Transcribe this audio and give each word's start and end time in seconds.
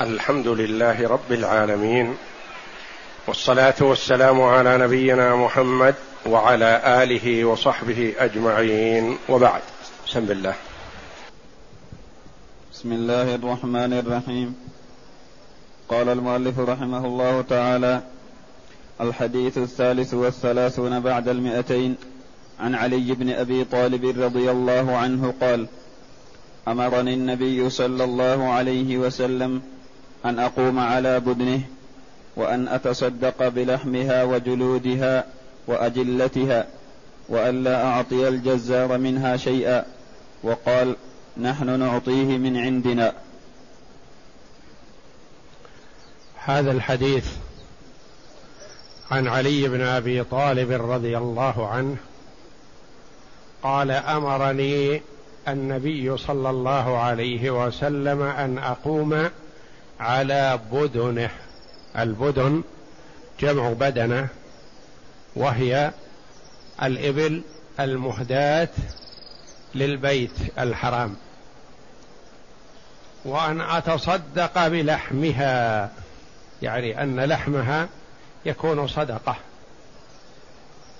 الحمد 0.00 0.48
لله 0.48 1.08
رب 1.08 1.32
العالمين 1.32 2.14
والصلاة 3.26 3.74
والسلام 3.80 4.42
على 4.42 4.78
نبينا 4.78 5.36
محمد 5.36 5.94
وعلى 6.26 7.02
آله 7.02 7.44
وصحبه 7.44 8.14
أجمعين 8.18 9.18
وبعد. 9.28 9.62
بسم 10.06 10.30
الله. 10.30 10.54
بسم 12.72 12.92
الله 12.92 13.34
الرحمن 13.34 13.92
الرحيم. 13.92 14.54
قال 15.88 16.08
المؤلف 16.08 16.58
رحمه 16.58 17.06
الله 17.06 17.40
تعالى 17.42 18.02
الحديث 19.00 19.58
الثالث 19.58 20.14
والثلاثون 20.14 21.00
بعد 21.00 21.28
المئتين 21.28 21.96
عن 22.60 22.74
علي 22.74 23.14
بن 23.14 23.30
أبي 23.30 23.64
طالب 23.64 24.04
رضي 24.18 24.50
الله 24.50 24.96
عنه 24.96 25.34
قال 25.40 25.66
أمرني 26.68 27.14
النبي 27.14 27.70
صلى 27.70 28.04
الله 28.04 28.52
عليه 28.52 28.98
وسلم 28.98 29.73
أن 30.24 30.38
أقوم 30.38 30.78
على 30.78 31.20
بدنه 31.20 31.60
وأن 32.36 32.68
أتصدق 32.68 33.48
بلحمها 33.48 34.24
وجلودها 34.24 35.24
وأجلتها 35.66 36.66
وألا 37.28 37.84
أعطي 37.84 38.28
الجزار 38.28 38.98
منها 38.98 39.36
شيئا 39.36 39.84
وقال 40.42 40.96
نحن 41.36 41.80
نعطيه 41.80 42.38
من 42.38 42.56
عندنا. 42.56 43.12
هذا 46.36 46.72
الحديث 46.72 47.26
عن 49.10 49.26
علي 49.26 49.68
بن 49.68 49.80
أبي 49.80 50.24
طالب 50.24 50.72
رضي 50.90 51.18
الله 51.18 51.68
عنه 51.68 51.96
قال 53.62 53.90
أمرني 53.90 55.02
النبي 55.48 56.16
صلى 56.16 56.50
الله 56.50 56.98
عليه 56.98 57.66
وسلم 57.66 58.22
أن 58.22 58.58
أقوم 58.58 59.30
على 60.00 60.60
بدنه. 60.72 61.30
البدن 61.98 62.62
جمع 63.40 63.72
بدنه 63.72 64.28
وهي 65.36 65.90
الإبل 66.82 67.42
المهداة 67.80 68.68
للبيت 69.74 70.58
الحرام. 70.58 71.16
وأن 73.24 73.60
أتصدق 73.60 74.68
بلحمها 74.68 75.90
يعني 76.62 77.02
أن 77.02 77.20
لحمها 77.20 77.88
يكون 78.46 78.86
صدقة 78.86 79.36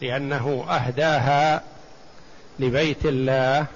لأنه 0.00 0.66
أهداها 0.70 1.62
لبيت 2.58 3.06
الله 3.06 3.66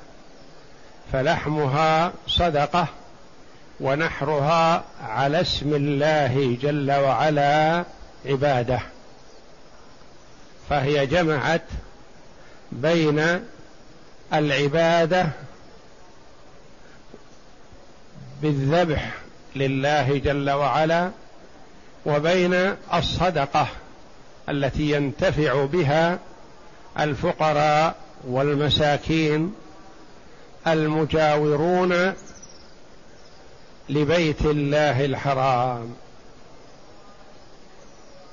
فلحمها 1.13 2.13
صدقة. 2.27 2.89
ونحرها 3.81 4.85
على 5.03 5.41
اسم 5.41 5.75
الله 5.75 6.57
جل 6.63 6.93
وعلا 6.93 7.85
عباده. 8.27 8.81
فهي 10.71 11.07
جمعت 11.07 11.63
بين 12.73 13.41
العبادة 14.35 15.29
بالذبح 18.43 19.13
لله 19.57 20.19
جل 20.19 20.51
وعلا 20.51 21.11
وبين 22.07 22.75
الصدقة 22.95 23.67
التي 24.49 24.91
ينتفع 24.91 25.65
بها 25.65 26.19
الفقراء 27.01 27.95
والمساكين 28.29 29.55
المجاورون 30.67 32.13
لبيت 33.89 34.43
الله 34.43 35.05
الحرام. 35.05 35.95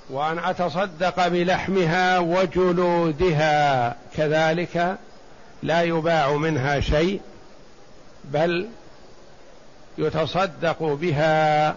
وأن 0.10 0.40
أتصدق 0.40 1.28
بلحمها 1.28 2.20
وجلودها 2.20 3.96
كذلك 4.18 4.98
لا 5.64 5.82
يباع 5.82 6.32
منها 6.32 6.80
شيء 6.80 7.22
بل 8.24 8.68
يتصدق 9.98 10.84
بها 10.84 11.76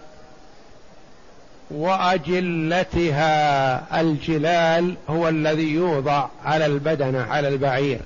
وأجلتها. 1.71 3.21
الجلال 4.01 4.95
هو 5.09 5.29
الذي 5.29 5.69
يوضع 5.71 6.27
على 6.45 6.65
البدنه 6.65 7.23
على 7.23 7.47
البعير. 7.47 8.01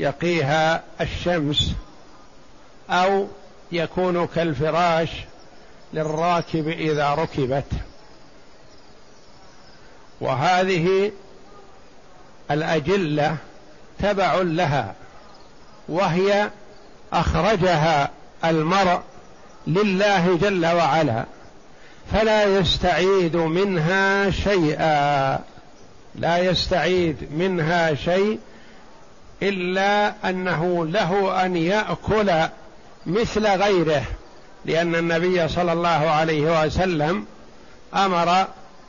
يقيها 0.00 0.82
الشمس 1.00 1.72
أو 2.90 3.26
يكون 3.72 4.26
كالفراش 4.26 5.08
للراكب 5.92 6.68
إذا 6.68 7.14
ركبت. 7.14 7.72
وهذه 10.20 11.12
الأجلة 12.50 13.36
تبع 13.98 14.34
لها 14.34 14.94
وهي 15.88 16.50
أخرجها 17.12 18.10
المرء 18.44 19.00
لله 19.66 20.36
جل 20.36 20.66
وعلا 20.66 21.24
فلا 22.12 22.44
يستعيد 22.44 23.36
منها 23.36 24.30
شيئا. 24.30 25.38
لا 26.14 26.38
يستعيد 26.38 27.28
منها 27.32 27.94
شيء 27.94 28.38
إلا 29.42 30.14
أنه 30.30 30.86
له 30.86 31.44
أن 31.44 31.56
يأكل 31.56 32.30
مثل 33.06 33.46
غيره 33.46 34.02
لأن 34.64 34.94
النبي 34.94 35.48
صلى 35.48 35.72
الله 35.72 35.88
عليه 35.88 36.64
وسلم 36.64 37.26
أمر 37.94 38.46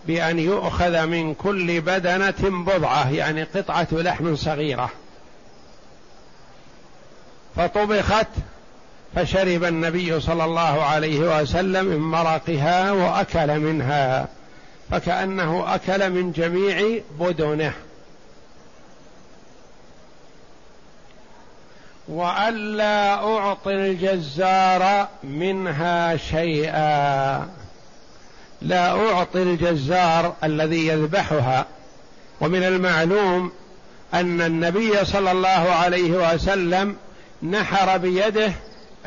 بأن 0.07 0.39
يؤخذ 0.39 1.05
من 1.05 1.33
كل 1.33 1.81
بدنة 1.81 2.63
بضعة 2.65 3.09
يعني 3.11 3.43
قطعة 3.43 3.87
لحم 3.91 4.35
صغيرة. 4.35 4.89
فطبخت 7.55 8.27
فشرب 9.15 9.63
النبي 9.63 10.19
صلى 10.19 10.45
الله 10.45 10.83
عليه 10.83 11.41
وسلم 11.41 11.85
من 11.85 11.99
مرقها 11.99 12.91
وأكل 12.91 13.59
منها 13.59 14.27
فكأنه 14.91 15.75
أكل 15.75 16.09
من 16.09 16.31
جميع 16.31 16.99
بدنه. 17.19 17.73
وألا 22.09 23.13
أعطي 23.13 23.73
الجزار 23.73 25.07
منها 25.23 26.17
شيئا. 26.17 27.47
لا 28.61 29.11
أعطي 29.11 29.43
الجزار 29.43 30.35
الذي 30.43 30.87
يذبحها. 30.87 31.65
ومن 32.41 32.63
المعلوم 32.63 33.51
أن 34.13 34.41
النبي 34.41 35.05
صلى 35.05 35.31
الله 35.31 35.49
عليه 35.49 36.33
وسلم 36.33 36.95
نحر 37.43 37.97
بيده 37.97 38.51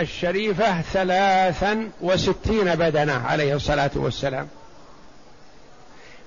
الشريفة 0.00 0.82
ثلاثا 0.82 1.91
وستين 2.00 2.74
بدنة 2.74 3.26
عليه 3.26 3.54
الصلاة 3.54 3.91
والسلام. 3.94 4.48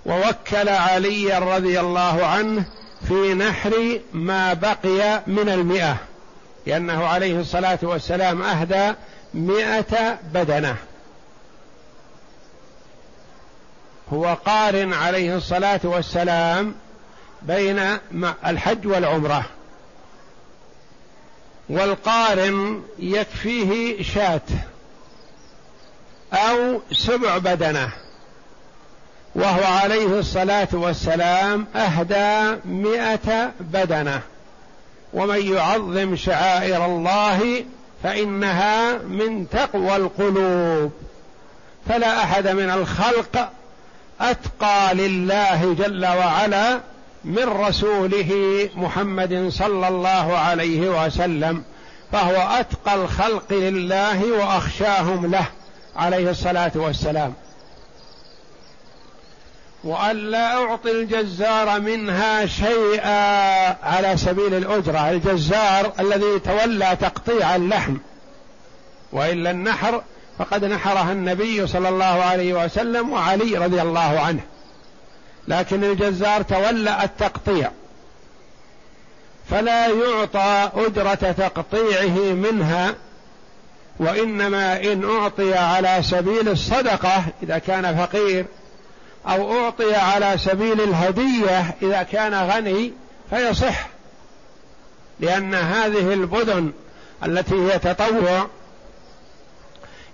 ووكل 0.06 0.70
علي 0.70 1.38
رضي 1.38 1.80
الله 1.80 2.26
عنه 2.26 2.66
في 3.08 3.34
نحر 3.34 4.00
ما 4.14 4.54
بقي 4.54 5.22
من 5.28 5.50
المئة. 5.50 5.98
لأنه 6.66 7.06
عليه 7.06 7.40
الصلاة 7.40 7.80
والسلام 7.82 8.42
أهدى 8.42 8.94
مئة 9.34 10.20
بدنة. 10.34 10.76
هو 14.14 14.38
قارن 14.46 14.94
عليه 14.94 15.36
الصلاة 15.36 15.80
والسلام 15.84 16.76
بين 17.42 17.98
الحج 18.46 18.88
والعمرة. 18.88 19.46
والقارن 21.70 22.84
يكفيه 23.00 24.04
شاة 24.04 24.42
أو 26.34 26.82
سبع 26.92 27.38
بدنة. 27.38 27.90
وهو 29.36 29.64
عليه 29.64 30.20
الصلاة 30.20 30.68
والسلام 30.74 31.68
أهدى 31.76 32.60
مئة 32.66 33.52
بدنة. 33.60 34.22
ومن 35.14 35.54
يعظم 35.54 36.16
شعائر 36.16 36.86
الله 36.86 37.66
فإنها 38.04 38.98
من 38.98 39.50
تقوى 39.50 39.96
القلوب. 39.96 40.92
فلا 41.90 42.24
أحد 42.24 42.48
من 42.48 42.70
الخلق 42.70 43.50
أتقى 44.22 44.94
لله 44.94 45.74
جل 45.74 46.06
وعلا 46.06 46.80
من 47.26 47.44
رسوله 47.44 48.32
محمد 48.76 49.48
صلى 49.50 49.88
الله 49.88 50.38
عليه 50.38 51.06
وسلم 51.06 51.64
فهو 52.12 52.36
أتقى 52.60 52.96
الخلق 52.96 53.54
لله 53.54 54.32
وأخشاهم 54.32 55.32
له 55.32 55.46
عليه 55.96 56.30
الصلاة 56.30 56.72
والسلام. 56.76 57.34
وألا 59.86 60.64
أعطي 60.64 60.92
الجزار 60.92 61.80
منها 61.80 62.46
شيئا 62.46 63.86
على 63.86 64.18
سبيل 64.18 64.54
الأجرة. 64.54 65.10
الجزار 65.10 65.92
الذي 66.00 66.40
تولى 66.40 66.98
تقطيع 67.02 67.56
اللحم. 67.56 67.98
وإلا 69.12 69.52
النحر 69.52 70.02
فقد 70.40 70.66
نحرها 70.66 71.12
النبي 71.12 71.68
صلى 71.68 71.90
الله 71.90 72.06
عليه 72.06 72.66
وسلم 72.66 73.10
وعلي 73.12 73.58
رضي 73.58 73.82
الله 73.82 74.20
عنه. 74.20 74.42
لكن 75.48 75.84
الجزار 75.84 76.42
تولى 76.42 77.04
التقطيع. 77.04 77.72
فلا 79.50 79.88
يعطى 79.88 80.72
أجرة 80.76 81.32
تقطيعه 81.32 82.34
منها 82.34 82.96
وإنما 84.00 84.84
إن 84.84 85.10
أعطي 85.10 85.54
على 85.54 85.98
سبيل 86.02 86.50
الصدقة 86.50 87.24
إذا 87.44 87.58
كان 87.58 87.98
فقير 87.98 88.46
أو 89.28 89.60
أعطي 89.60 89.96
على 89.96 90.38
سبيل 90.38 90.82
الهدية 90.82 91.76
إذا 91.82 92.04
كان 92.04 92.34
غني 92.34 92.94
فيصح 93.30 93.88
لأن 95.20 95.56
هذه 95.56 96.14
البدن 96.14 96.72
التي 97.26 97.56
هي 97.56 97.80
تطوع 97.80 98.48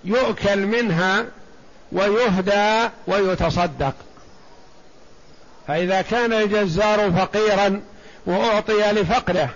يؤكل 0.04 0.66
منها 0.66 1.24
ويهدى 1.92 2.88
ويتصدق. 3.06 3.94
فإذا 5.68 6.02
كان 6.02 6.32
الجزار 6.32 7.12
فقيرا 7.12 7.82
وأعطي 8.26 8.92
لفقره. 8.92 9.50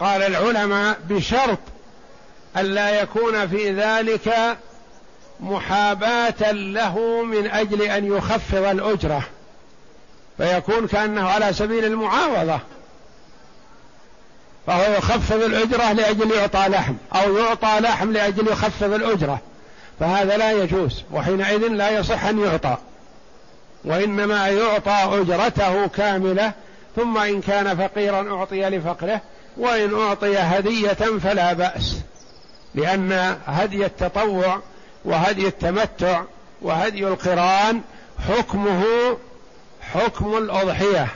قال 0.00 0.22
العلماء 0.22 0.98
بشرط 1.08 1.58
ألا 2.56 3.02
يكون 3.02 3.48
في 3.48 3.72
ذلك 3.72 4.56
محاباة 5.40 6.52
له 6.52 7.22
من 7.22 7.46
أجل 7.46 7.82
أن 7.82 8.16
يخفض 8.16 8.64
الأجرة. 8.64 9.22
فيكون 10.36 10.86
كأنه 10.86 11.28
على 11.28 11.52
سبيل 11.52 11.84
المعاوضة. 11.84 12.60
فهو 14.66 14.94
يخفض 14.98 15.42
الأجرة 15.42 15.92
لأجل 15.92 16.30
يعطى 16.30 16.68
لحم 16.68 16.94
أو 17.14 17.36
يعطى 17.36 17.80
لحم 17.80 18.12
لأجل 18.12 18.48
يخفض 18.48 18.92
الأجرة. 18.92 19.40
فهذا 20.00 20.36
لا 20.36 20.52
يجوز 20.52 21.02
وحينئذ 21.12 21.68
لا 21.68 21.90
يصح 21.90 22.24
أن 22.24 22.38
يعطى. 22.38 22.76
وإنما 23.84 24.48
يعطى 24.48 25.20
أجرته 25.20 25.86
كاملة 25.86 26.52
ثم 26.96 27.18
إن 27.18 27.40
كان 27.40 27.76
فقيرا 27.76 28.36
أعطي 28.38 28.68
لفقره 28.68 29.20
وإن 29.56 30.00
أعطي 30.00 30.38
هدية 30.38 31.18
فلا 31.22 31.52
بأس. 31.52 31.96
لأن 32.74 33.36
هدي 33.46 33.86
التطوع 33.86 34.60
وهدي 35.04 35.46
التمتع 35.46 36.22
وهدي 36.62 37.08
القران 37.08 37.80
حكمه 38.28 38.84
حكم 39.92 40.36
الأضحية. 40.36 41.06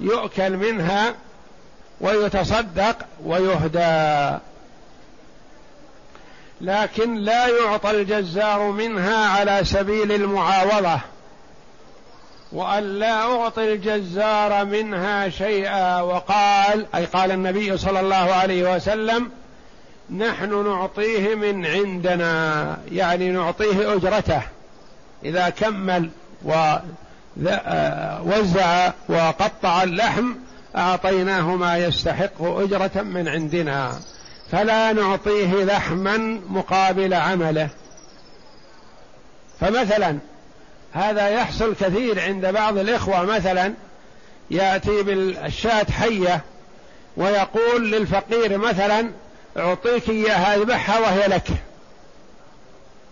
يؤكل 0.00 0.56
منها 0.56 1.14
ويتصدق 2.00 2.96
ويهدى. 3.24 4.38
لكن 6.60 7.14
لا 7.14 7.46
يعطى 7.48 7.90
الجزار 7.90 8.62
منها 8.62 9.28
على 9.28 9.64
سبيل 9.64 10.12
المعاوضة. 10.12 11.00
وأن 12.52 12.98
لا 12.98 13.22
أعطي 13.22 13.72
الجزار 13.72 14.64
منها 14.64 15.28
شيئا 15.28 16.00
وقال 16.00 16.86
أي 16.94 17.04
قال 17.04 17.30
النبي 17.30 17.78
صلى 17.78 18.00
الله 18.00 18.16
عليه 18.16 18.76
وسلم 18.76 19.30
نحن 20.10 20.64
نعطيه 20.64 21.34
من 21.34 21.66
عندنا 21.66 22.78
يعني 22.92 23.30
نعطيه 23.30 23.94
أجرته. 23.94 24.42
إذا 25.24 25.50
كمل 25.50 26.10
ووزع 28.24 28.92
وقطع 29.08 29.82
اللحم 29.82 30.32
أعطيناه 30.76 31.56
ما 31.56 31.76
يستحق 31.76 32.42
أجرة 32.42 33.02
من 33.02 33.28
عندنا. 33.28 34.00
فلا 34.50 34.92
نعطيه 34.92 35.64
لحما 35.64 36.40
مقابل 36.48 37.14
عمله. 37.14 37.68
فمثلا 39.60 40.18
هذا 40.92 41.28
يحصل 41.28 41.74
كثير 41.74 42.20
عند 42.20 42.46
بعض 42.46 42.78
الإخوة. 42.78 43.24
مثلا 43.24 43.74
يأتي 44.50 45.02
بالشاة 45.02 45.86
حية 45.90 46.44
ويقول 47.16 47.90
للفقير 47.90 48.58
مثلا 48.58 49.10
أعطيك 49.56 50.08
إياها 50.08 50.56
اذبحها 50.56 50.98
وهي 50.98 51.26
لك. 51.26 51.48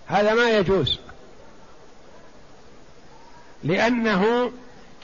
هذا 0.06 0.34
ما 0.34 0.50
يجوز. 0.50 0.98
لأنه 3.64 4.52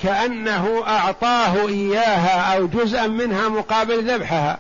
كأنه 0.03 0.83
أعطاه 0.87 1.69
إياها 1.69 2.57
أو 2.57 2.67
جزءا 2.67 3.07
منها 3.07 3.49
مقابل 3.49 4.11
ذبحها. 4.11 4.59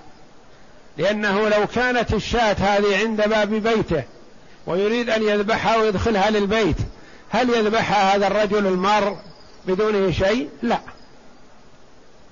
لأنه 0.98 1.48
لو 1.48 1.66
كانت 1.66 2.14
الشاة 2.14 2.52
هذه 2.52 2.98
عند 2.98 3.28
باب 3.28 3.48
بيته 3.48 4.02
ويريد 4.66 5.10
أن 5.10 5.22
يذبحها 5.22 5.76
ويدخلها 5.76 6.30
للبيت 6.30 6.76
هل 7.30 7.50
يذبحها 7.50 8.16
هذا 8.16 8.26
الرجل 8.26 8.66
المار 8.66 9.16
بدونه 9.66 10.10
شيء؟ 10.10 10.48
لا. 10.62 10.78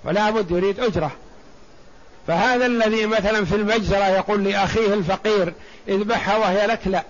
فلا 0.04 0.30
بد 0.30 0.50
يريد 0.50 0.80
أجرة. 0.80 1.10
فهذا 2.30 2.66
الذي 2.66 3.06
مثلا 3.06 3.44
في 3.44 3.54
المجزرة 3.54 4.06
يقول 4.08 4.44
لأخيه 4.44 4.94
الفقير 4.94 5.52
اذبحها 5.88 6.36
وهي 6.36 6.66
لك 6.66 6.80
لا. 6.86 7.02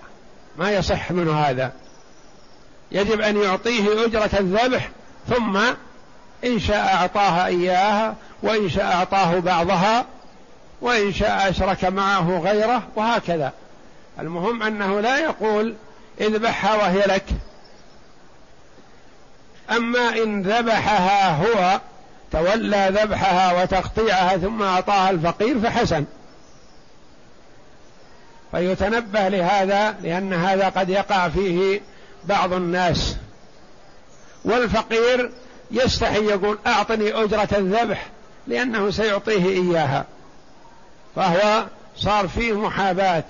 ما 0.57 0.71
يصح 0.71 1.11
منه 1.11 1.39
هذا. 1.39 1.71
يجب 2.91 3.21
أن 3.21 3.37
يعطيه 3.37 4.05
أجرة 4.05 4.29
الذبح 4.39 4.89
ثم 5.29 5.57
إن 6.45 6.59
شاء 6.59 6.95
أعطاها 6.95 7.45
إياها 7.45 8.15
وإن 8.43 8.69
شاء 8.69 8.95
أعطاه 8.95 9.39
بعضها 9.39 10.05
وإن 10.81 11.13
شاء 11.13 11.49
أشرك 11.49 11.85
معه 11.85 12.39
غيره 12.39 12.83
وهكذا. 12.95 13.53
المهم 14.19 14.63
أنه 14.63 14.99
لا 14.99 15.17
يقول 15.17 15.75
اذبحها 16.21 16.75
وهي 16.75 16.99
لك. 16.99 17.25
أما 19.71 20.09
إن 20.09 20.41
ذبحها 20.41 21.35
هو 21.35 21.79
تولى 22.31 22.89
ذبحها 22.91 23.61
وتقطيعها 23.61 24.37
ثم 24.37 24.61
أعطاها 24.61 25.09
الفقير 25.09 25.59
فحسن. 25.59 26.05
فيتنبه 28.51 29.27
لهذا 29.27 29.95
لأن 30.03 30.33
هذا 30.33 30.69
قد 30.69 30.89
يقع 30.89 31.29
فيه 31.29 31.81
بعض 32.25 32.53
الناس. 32.53 33.15
والفقير 34.45 35.31
يستحي 35.71 36.25
يقول 36.25 36.59
أعطني 36.67 37.13
أجرة 37.13 37.49
الذبح 37.57 38.05
لأنه 38.47 38.91
سيعطيه 38.91 39.45
إياها. 39.45 40.05
فهو 41.15 41.65
صار 41.97 42.27
فيه 42.27 42.53
محاباة 42.53 43.23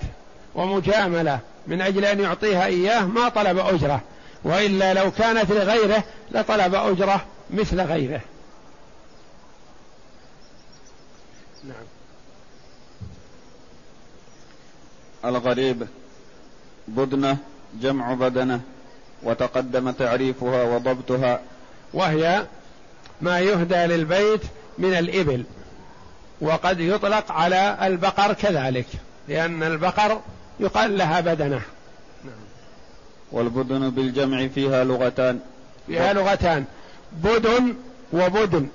ومجاملة 0.54 1.38
من 1.66 1.80
أجل 1.80 2.04
أن 2.04 2.20
يعطيها 2.20 2.66
إياه 2.66 3.04
ما 3.04 3.28
طلب 3.28 3.58
أجرة 3.58 4.00
وإلا 4.44 4.94
لو 4.94 5.10
كانت 5.10 5.50
لغيره 5.50 6.04
لطلب 6.30 6.74
أجرة 6.74 7.24
مثل 7.50 7.80
غيره. 7.80 8.20
نعم. 11.64 11.84
الغريب. 15.24 15.86
بدنة 16.88 17.36
جمع 17.80 18.14
بدنة 18.14 18.60
وتقدم 19.22 19.90
تعريفها 19.90 20.62
وضبطها. 20.62 21.40
وهي 21.94 22.46
ما 23.20 23.40
يهدى 23.40 23.74
للبيت 23.74 24.42
من 24.78 24.94
الإبل 24.94 25.44
وقد 26.40 26.80
يطلق 26.80 27.32
على 27.32 27.78
البقر 27.82 28.32
كذلك 28.32 28.86
لأن 29.28 29.62
البقر 29.62 30.20
يقال 30.60 30.98
لها 30.98 31.20
بدنة. 31.20 31.62
نعم. 32.24 32.34
والبدن 33.32 33.90
بالجمع 33.90 34.48
فيها 34.48 34.84
لغتان. 34.84 35.40
فيها 35.86 36.12
لغتان 36.12 36.64
بدن 37.12 37.74
وبدن. 38.12 38.68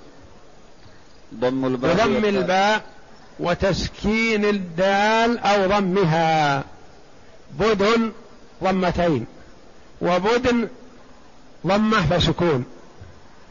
ضم 1.36 1.66
الباء 1.66 2.08
وضم 2.08 2.26
الباء 2.26 2.84
وتسكين 3.40 4.46
الدال 4.46 5.38
أو 5.40 5.68
ضمها. 5.68 6.64
بدن 7.60 8.12
ضمتين 8.64 9.26
وبدن 10.02 10.68
ضمة 11.68 12.02
فسكون 12.02 12.66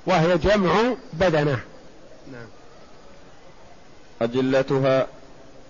وهي 0.07 0.39
جمع 0.39 0.95
بدنة. 1.13 1.61
نعم. 2.33 2.47
أجلتها 4.23 5.07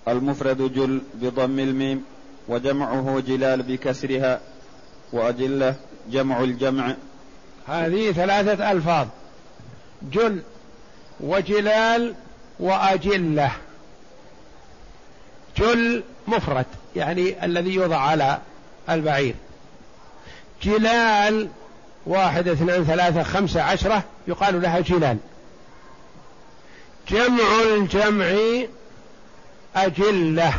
المفرد 0.08 0.75
جل 0.75 1.00
بضم 1.14 1.58
الميم 1.58 2.04
وجمعه 2.48 3.22
جلال 3.26 3.62
بكسرها 3.62 4.40
وأجلة 5.12 5.75
جمع 6.10 6.40
الجمع. 6.40 6.94
هذه 7.66 8.12
ثلاثة 8.12 8.72
ألفاظ. 8.72 9.06
جل 10.12 10.42
وجلال 11.20 12.14
وأجلة. 12.61 13.52
جل 15.56 16.02
مفرد 16.28 16.66
يعني 16.96 17.44
الذي 17.44 17.75
يوضع 17.75 17.96
على 17.96 18.38
البعير. 18.90 19.35
جلال 20.62 21.49
واحد 22.06 22.49
اثنان 22.49 22.85
ثلاثة 22.85 23.23
خمسة 23.23 23.62
عشرة 23.62 24.04
يقال 24.28 24.62
لها 24.62 24.80
جلال. 24.80 25.16
جمع 27.08 27.62
الجمع 27.75 28.37
أجلة. 29.76 30.54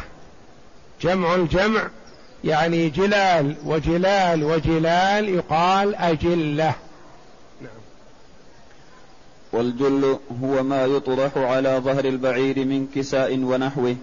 جمع 1.02 1.36
الجمع 1.36 1.88
يعني 2.44 2.90
جلال 2.90 3.56
وجلال 3.66 4.44
وجلال 4.44 5.30
يقال 5.30 5.96
نعم 5.96 6.74
والجل 9.58 10.20
هو 10.44 10.64
ما 10.64 10.86
يطرح 10.86 11.38
على 11.38 11.82
ظهر 11.84 12.06
البعير 12.06 12.66
من 12.66 12.88
كساء 12.96 13.40
ونحوه. 13.40 13.96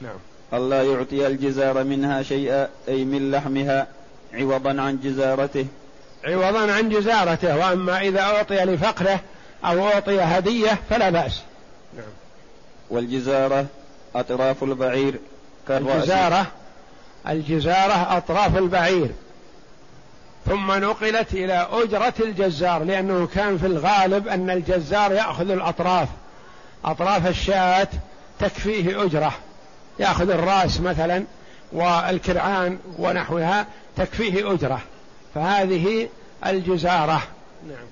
نعم. 0.00 0.16
ألا 0.52 0.82
يعطي 0.82 1.26
الجزار 1.26 1.84
منها 1.84 2.22
شيئا 2.22 2.68
أي 2.88 3.04
من 3.04 3.30
لحمها 3.30 3.86
عوضا 4.34 4.80
عن 4.82 5.00
جزارته. 5.04 5.66
عوضا 6.24 6.72
عن 6.72 6.88
جزارته 6.88 7.56
وأما 7.56 8.00
إذا 8.00 8.20
أعطي 8.20 8.54
لفقره 8.54 9.20
أو 9.64 9.86
أعطي 9.86 10.20
هدية 10.20 10.78
فلا 10.90 11.10
بأس. 11.10 11.42
نعم. 11.96 12.12
والجزارة 12.90 13.66
أطراف 14.14 14.62
البعير 14.62 15.14
كالرأس. 15.68 15.96
الجزارة 15.96 16.46
الجزارة 17.28 18.16
أطراف 18.16 18.58
البعير. 18.58 19.08
ثم 20.46 20.72
نقلت 20.72 21.32
إلى 21.32 21.68
أجرة 21.72 22.14
الجزار 22.20 22.84
لأنه 22.84 23.26
كان 23.26 23.58
في 23.58 23.66
الغالب 23.66 24.28
أن 24.28 24.50
الجزار 24.50 25.12
يأخذ 25.12 25.50
الأطراف 25.50 26.08
أطراف 26.84 27.26
الشاة 27.26 27.88
تكفيه 28.40 29.04
أجرة. 29.04 29.32
يأخذ 29.98 30.30
الرأس 30.30 30.80
مثلا 30.80 31.24
والكرعان 31.72 32.78
ونحوها 32.98 33.66
تكفيه 33.96 34.52
أجرة. 34.52 34.80
فهذه 35.34 36.08
الجزارة. 36.46 37.22
نعم. 37.68 37.86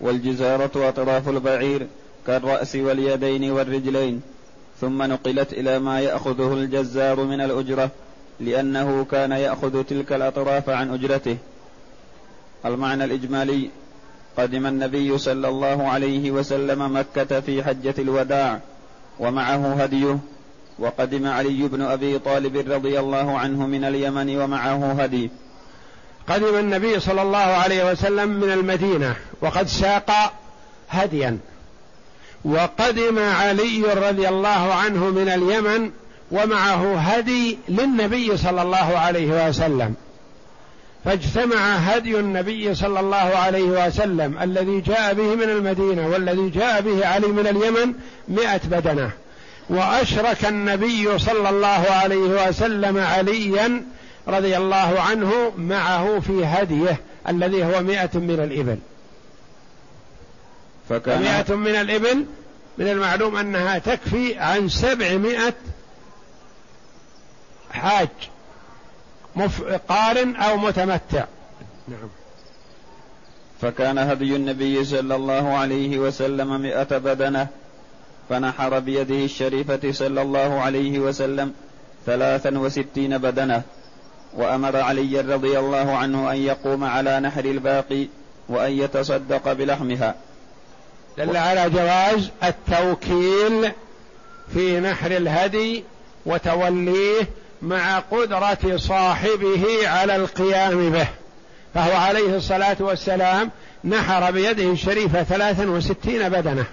والجزارة 0.00 0.88
أطراف 0.88 1.28
البعير 1.28 1.86
كالرأس 2.26 2.76
واليدين 2.76 3.50
والرجلين 3.50 4.22
ثم 4.80 5.02
نقلت 5.02 5.52
إلى 5.52 5.78
ما 5.78 6.00
يأخذه 6.00 6.52
الجزار 6.52 7.20
من 7.20 7.40
الأجرة. 7.40 7.90
لأنه 8.40 9.06
كان 9.10 9.32
يأخذ 9.32 9.84
تلك 9.84 10.12
الأطراف 10.12 10.70
عن 10.70 10.94
أجرته. 10.94 11.36
المعنى 12.66 13.04
الإجمالي 13.04 13.70
قدم 14.38 14.66
النبي 14.66 15.18
صلى 15.18 15.48
الله 15.48 15.88
عليه 15.88 16.30
وسلم 16.30 16.96
مكة 16.96 17.40
في 17.40 17.62
حجة 17.62 17.94
الوداع 17.98 18.60
ومعه 19.20 19.82
هديه 19.82 20.18
وقدم 20.78 21.26
علي 21.26 21.68
بن 21.68 21.82
أبي 21.82 22.18
طالب 22.18 22.56
رضي 22.56 23.00
الله 23.00 23.38
عنه 23.38 23.66
من 23.66 23.84
اليمن 23.84 24.36
ومعه 24.36 24.92
هدي. 24.92 25.30
قدم 26.28 26.58
النبي 26.58 27.00
صلى 27.00 27.22
الله 27.22 27.38
عليه 27.38 27.90
وسلم 27.90 28.28
من 28.28 28.50
المدينة 28.50 29.16
وقد 29.40 29.66
ساق 29.66 30.32
هديا. 30.88 31.38
وقدم 32.44 33.18
علي 33.18 33.82
رضي 33.82 34.28
الله 34.28 34.74
عنه 34.74 35.10
من 35.10 35.28
اليمن 35.28 35.90
ومعه 36.34 36.98
هدي 36.98 37.58
للنبي 37.68 38.36
صلى 38.36 38.62
الله 38.62 38.98
عليه 38.98 39.48
وسلم. 39.48 39.94
فاجتمع 41.04 41.74
هدي 41.76 42.20
النبي 42.20 42.74
صلى 42.74 43.00
الله 43.00 43.16
عليه 43.16 43.86
وسلم 43.86 44.38
الذي 44.42 44.80
جاء 44.80 45.14
به 45.14 45.34
من 45.34 45.42
المدينة 45.42 46.08
والذي 46.08 46.50
جاء 46.50 46.80
به 46.80 47.06
علي 47.06 47.26
من 47.26 47.46
اليمن 47.46 47.92
مئة 48.28 48.60
بدنة. 48.64 49.10
وأشرك 49.70 50.44
النبي 50.44 51.18
صلى 51.18 51.48
الله 51.48 51.86
عليه 51.90 52.48
وسلم 52.48 52.98
عليا 52.98 53.82
رضي 54.28 54.56
الله 54.56 55.00
عنه 55.00 55.52
معه 55.58 56.20
في 56.20 56.44
هديه 56.44 57.00
الذي 57.28 57.64
هو 57.64 57.82
مئة 57.82 58.18
من 58.18 58.40
الإبل. 58.40 58.78
فكان 60.88 61.22
مئة 61.22 61.54
من 61.54 61.74
الإبل 61.74 62.24
من 62.78 62.88
المعلوم 62.88 63.36
أنها 63.36 63.78
تكفي 63.78 64.38
عن 64.38 64.68
سبعمائة 64.68 65.54
حاج 67.74 68.08
قارن 69.88 70.36
أو 70.36 70.56
متمتع. 70.56 71.24
نعم. 71.88 72.08
فكان 73.60 73.98
هدي 73.98 74.36
النبي 74.36 74.84
صلى 74.84 75.16
الله 75.16 75.56
عليه 75.56 75.98
وسلم 75.98 76.60
مئة 76.60 76.98
بدنة 76.98 77.46
فنحر 78.28 78.78
بيده 78.78 79.24
الشريفة 79.24 79.92
صلى 79.92 80.22
الله 80.22 80.60
عليه 80.60 80.98
وسلم 80.98 81.52
ثلاثا 82.06 82.58
وستين 82.58 83.18
بدنة 83.18 83.62
وأمر 84.34 84.76
علي 84.76 85.20
رضي 85.20 85.58
الله 85.58 85.96
عنه 85.96 86.32
أن 86.32 86.36
يقوم 86.36 86.84
على 86.84 87.20
نحر 87.20 87.44
الباقي 87.44 88.06
وأن 88.48 88.72
يتصدق 88.72 89.52
بلحمها. 89.52 90.14
دل 91.18 91.36
على 91.36 91.70
جواز 91.70 92.30
التوكيل 92.44 93.72
في 94.54 94.80
نحر 94.80 95.10
الهدي 95.10 95.84
وتوليه 96.26 97.28
مع 97.64 97.98
قدرة 97.98 98.76
صاحبه 98.76 99.88
على 99.88 100.16
القيام 100.16 100.90
به. 100.90 101.06
فهو 101.74 101.96
عليه 101.96 102.36
الصلاة 102.36 102.76
والسلام 102.80 103.50
نحر 103.84 104.30
بيده 104.30 104.72
الشريفة 104.72 105.22
ثلاثا 105.22 105.66
وستين 105.66 106.28
بدنة. 106.28 106.64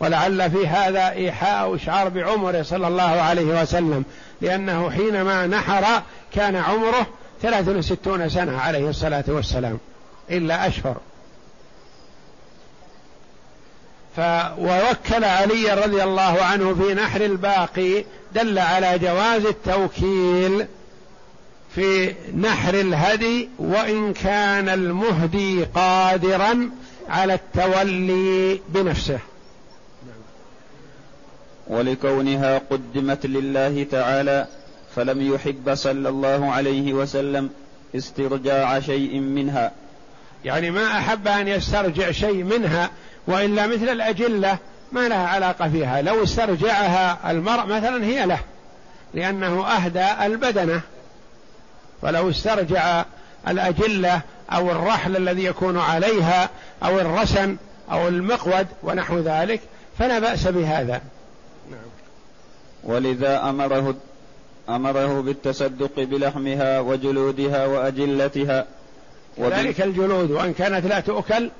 ولعل 0.00 0.50
في 0.50 0.66
هذا 0.66 1.10
إيحاء 1.10 1.68
وإشعار 1.68 2.08
بعمره 2.08 2.62
صلى 2.62 2.88
الله 2.88 3.02
عليه 3.02 3.62
وسلم 3.62 4.04
لأنه 4.40 4.90
حينما 4.90 5.46
نحر 5.46 6.02
كان 6.34 6.56
عمره 6.56 7.06
ثلاث 7.42 7.68
وستون 7.68 8.28
سنة 8.28 8.60
عليه 8.60 8.88
الصلاة 8.88 9.24
والسلام. 9.28 9.78
إلا 10.30 10.66
أشهر. 10.66 10.96
ووكل 14.58 15.24
علي 15.24 15.84
رضي 15.84 16.02
الله 16.02 16.42
عنه 16.42 16.74
في 16.74 16.94
نحر 16.94 17.20
الباقي 17.20 18.04
دل 18.34 18.58
على 18.58 18.98
جواز 18.98 19.46
التوكيل 19.46 20.66
في 21.74 22.14
نحر 22.36 22.74
الهدي 22.74 23.48
وإن 23.58 24.12
كان 24.12 24.68
المهدي 24.68 25.64
قادرا 25.64 26.70
على 27.08 27.34
التولي 27.34 28.60
بنفسه. 28.68 29.18
ولكونها 31.66 32.58
قدمت 32.70 33.26
لله 33.26 33.86
تعالى 33.90 34.46
فلم 34.96 35.34
يحب 35.34 35.74
صلى 35.74 36.08
الله 36.08 36.52
عليه 36.52 36.92
وسلم 36.92 37.50
استرجاع 37.96 38.80
شيء 38.80 39.20
منها. 39.20 39.72
يعني 40.44 40.70
ما 40.70 40.86
أحب 40.86 41.28
أن 41.28 41.48
يسترجع 41.48 42.10
شيء 42.10 42.44
منها 42.44 42.90
وإلا 43.26 43.66
مثل 43.66 43.88
الأجلة 43.88 44.58
ما 44.92 45.08
لها 45.08 45.26
علاقة 45.26 45.68
فيها. 45.68 46.02
لو 46.02 46.22
استرجعها 46.22 47.30
المرء 47.30 47.66
مثلا 47.66 48.04
هي 48.04 48.26
له 48.26 48.38
لأنه 49.14 49.66
أهدى 49.66 50.06
البدنة. 50.26 50.80
فلو 52.02 52.30
استرجع 52.30 53.04
الأجلة 53.48 54.20
أو 54.52 54.70
الرحل 54.70 55.16
الذي 55.16 55.44
يكون 55.44 55.78
عليها 55.78 56.50
أو 56.82 57.00
الرسن 57.00 57.56
أو 57.90 58.08
المقود 58.08 58.66
ونحو 58.82 59.18
ذلك 59.18 59.60
فلا 59.98 60.18
بأس 60.18 60.46
بهذا. 60.46 61.00
نعم. 61.70 61.80
ولذا 62.84 63.40
أمره 63.48 63.94
أمره 64.68 65.20
بالتصدق 65.20 65.92
بلحمها 65.96 66.80
وجلودها 66.80 67.66
وأجلتها. 67.66 68.66
وذلك 69.36 69.80
الجلود 69.80 70.30
وإن 70.30 70.52
كانت 70.52 70.86
لا 70.86 71.00
تؤكل 71.00 71.50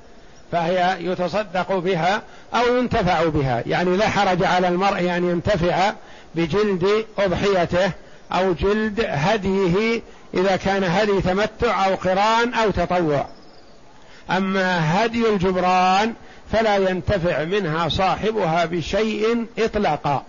فهي 0.52 0.96
يتصدق 1.00 1.72
بها 1.72 2.22
أو 2.54 2.76
ينتفع 2.76 3.24
بها. 3.24 3.62
يعني 3.66 3.96
لا 3.96 4.08
حرج 4.08 4.44
على 4.44 4.68
المرء 4.68 5.00
أن 5.16 5.30
ينتفع 5.30 5.92
بجلد 6.34 7.06
أضحيته 7.18 7.90
أو 8.32 8.52
جلد 8.52 9.06
هديه 9.08 10.02
إذا 10.34 10.56
كان 10.56 10.84
هدي 10.84 11.20
تمتع 11.20 11.86
أو 11.86 11.94
قران 11.94 12.54
أو 12.54 12.70
تطوع. 12.70 13.26
أما 14.30 15.04
هدي 15.04 15.28
الجبران 15.28 16.14
فلا 16.52 16.76
ينتفع 16.76 17.44
منها 17.44 17.88
صاحبها 17.88 18.64
بشيء 18.64 19.46
إطلاقا 19.58 20.22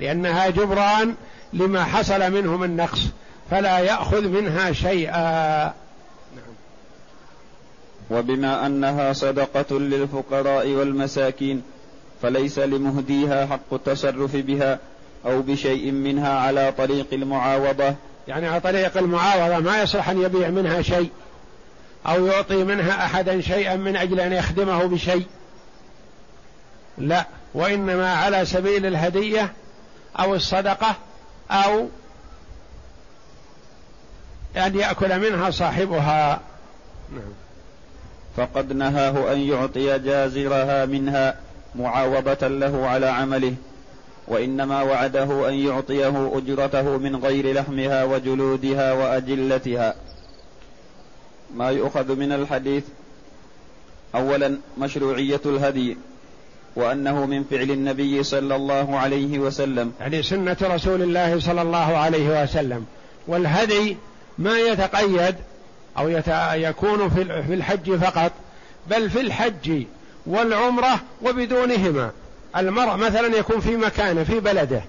لأنها 0.00 0.48
جبران 0.48 1.14
لما 1.52 1.84
حصل 1.84 2.32
منه 2.32 2.56
من 2.56 2.76
نقص 2.76 3.00
فلا 3.50 3.78
يأخذ 3.78 4.28
منها 4.28 4.72
شيئا. 4.72 5.81
وبما 8.12 8.66
أنها 8.66 9.12
صدقة 9.12 9.78
للفقراء 9.78 10.68
والمساكين 10.68 11.62
فليس 12.22 12.58
لمهديها 12.58 13.46
حق 13.46 13.74
التصرف 13.74 14.36
بها 14.36 14.78
أو 15.26 15.42
بشيء 15.42 15.90
منها 15.90 16.38
على 16.38 16.72
طريق 16.78 17.06
المعاوضة. 17.12 17.94
يعني 18.28 18.48
على 18.48 18.60
طريق 18.60 18.96
المعاوضة 18.96 19.58
ما 19.58 19.82
يصلح 19.82 20.08
أن 20.08 20.22
يبيع 20.22 20.48
منها 20.48 20.82
شيء 20.82 21.10
أو 22.06 22.26
يعطي 22.26 22.64
منها 22.64 23.04
أحدا 23.04 23.40
شيئا 23.40 23.76
من 23.76 23.96
أجل 23.96 24.20
أن 24.20 24.32
يخدمه 24.32 24.84
بشيء. 24.84 25.26
لا 26.98 27.26
وإنما 27.54 28.12
على 28.12 28.44
سبيل 28.44 28.86
الهدية 28.86 29.52
أو 30.18 30.34
الصدقة 30.34 30.94
أو 31.50 31.88
أن 34.56 34.78
يأكل 34.78 35.20
منها 35.20 35.50
صاحبها. 35.50 36.40
نعم. 37.12 37.41
فقد 38.36 38.72
نهاه 38.72 39.32
أن 39.32 39.38
يعطي 39.38 39.98
جازرها 39.98 40.86
منها 40.86 41.34
معاوضه 41.74 42.48
له 42.48 42.86
على 42.86 43.06
عمله 43.06 43.54
وإنما 44.28 44.82
وعده 44.82 45.48
أن 45.48 45.54
يعطيه 45.54 46.38
أجرته 46.38 46.98
من 46.98 47.16
غير 47.16 47.52
لحمها 47.52 48.04
وجلودها 48.04 48.92
وأجلتها. 48.92 49.94
ما 51.54 51.70
يؤخذ 51.70 52.16
من 52.16 52.32
الحديث 52.32 52.84
أولا 54.14 54.58
مشروعية 54.78 55.40
الهدي 55.46 55.96
وأنه 56.76 57.26
من 57.26 57.44
فعل 57.44 57.70
النبي 57.70 58.22
صلى 58.22 58.56
الله 58.56 58.98
عليه 58.98 59.38
وسلم. 59.38 59.92
يعني 60.00 60.22
سنة 60.22 60.56
رسول 60.62 61.02
الله 61.02 61.40
صلى 61.40 61.62
الله 61.62 61.96
عليه 61.96 62.42
وسلم. 62.42 62.86
والهدي 63.26 63.96
ما 64.38 64.58
يتقيد 64.58 65.34
أو 65.98 66.08
يكون 66.54 67.10
في 67.46 67.54
الحج 67.54 67.94
فقط 67.94 68.32
بل 68.86 69.10
في 69.10 69.20
الحج 69.20 69.84
والعمرة 70.26 71.00
وبدونهما. 71.22 72.10
المرء 72.56 72.96
مثلا 72.96 73.36
يكون 73.36 73.60
في 73.60 73.76
مكانه 73.76 74.24
في 74.24 74.40
بلده 74.40 74.82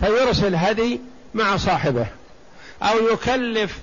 فيرسل 0.00 0.54
هدي 0.54 1.00
مع 1.34 1.56
صاحبه. 1.56 2.06
أو 2.82 3.08
يكلف 3.12 3.78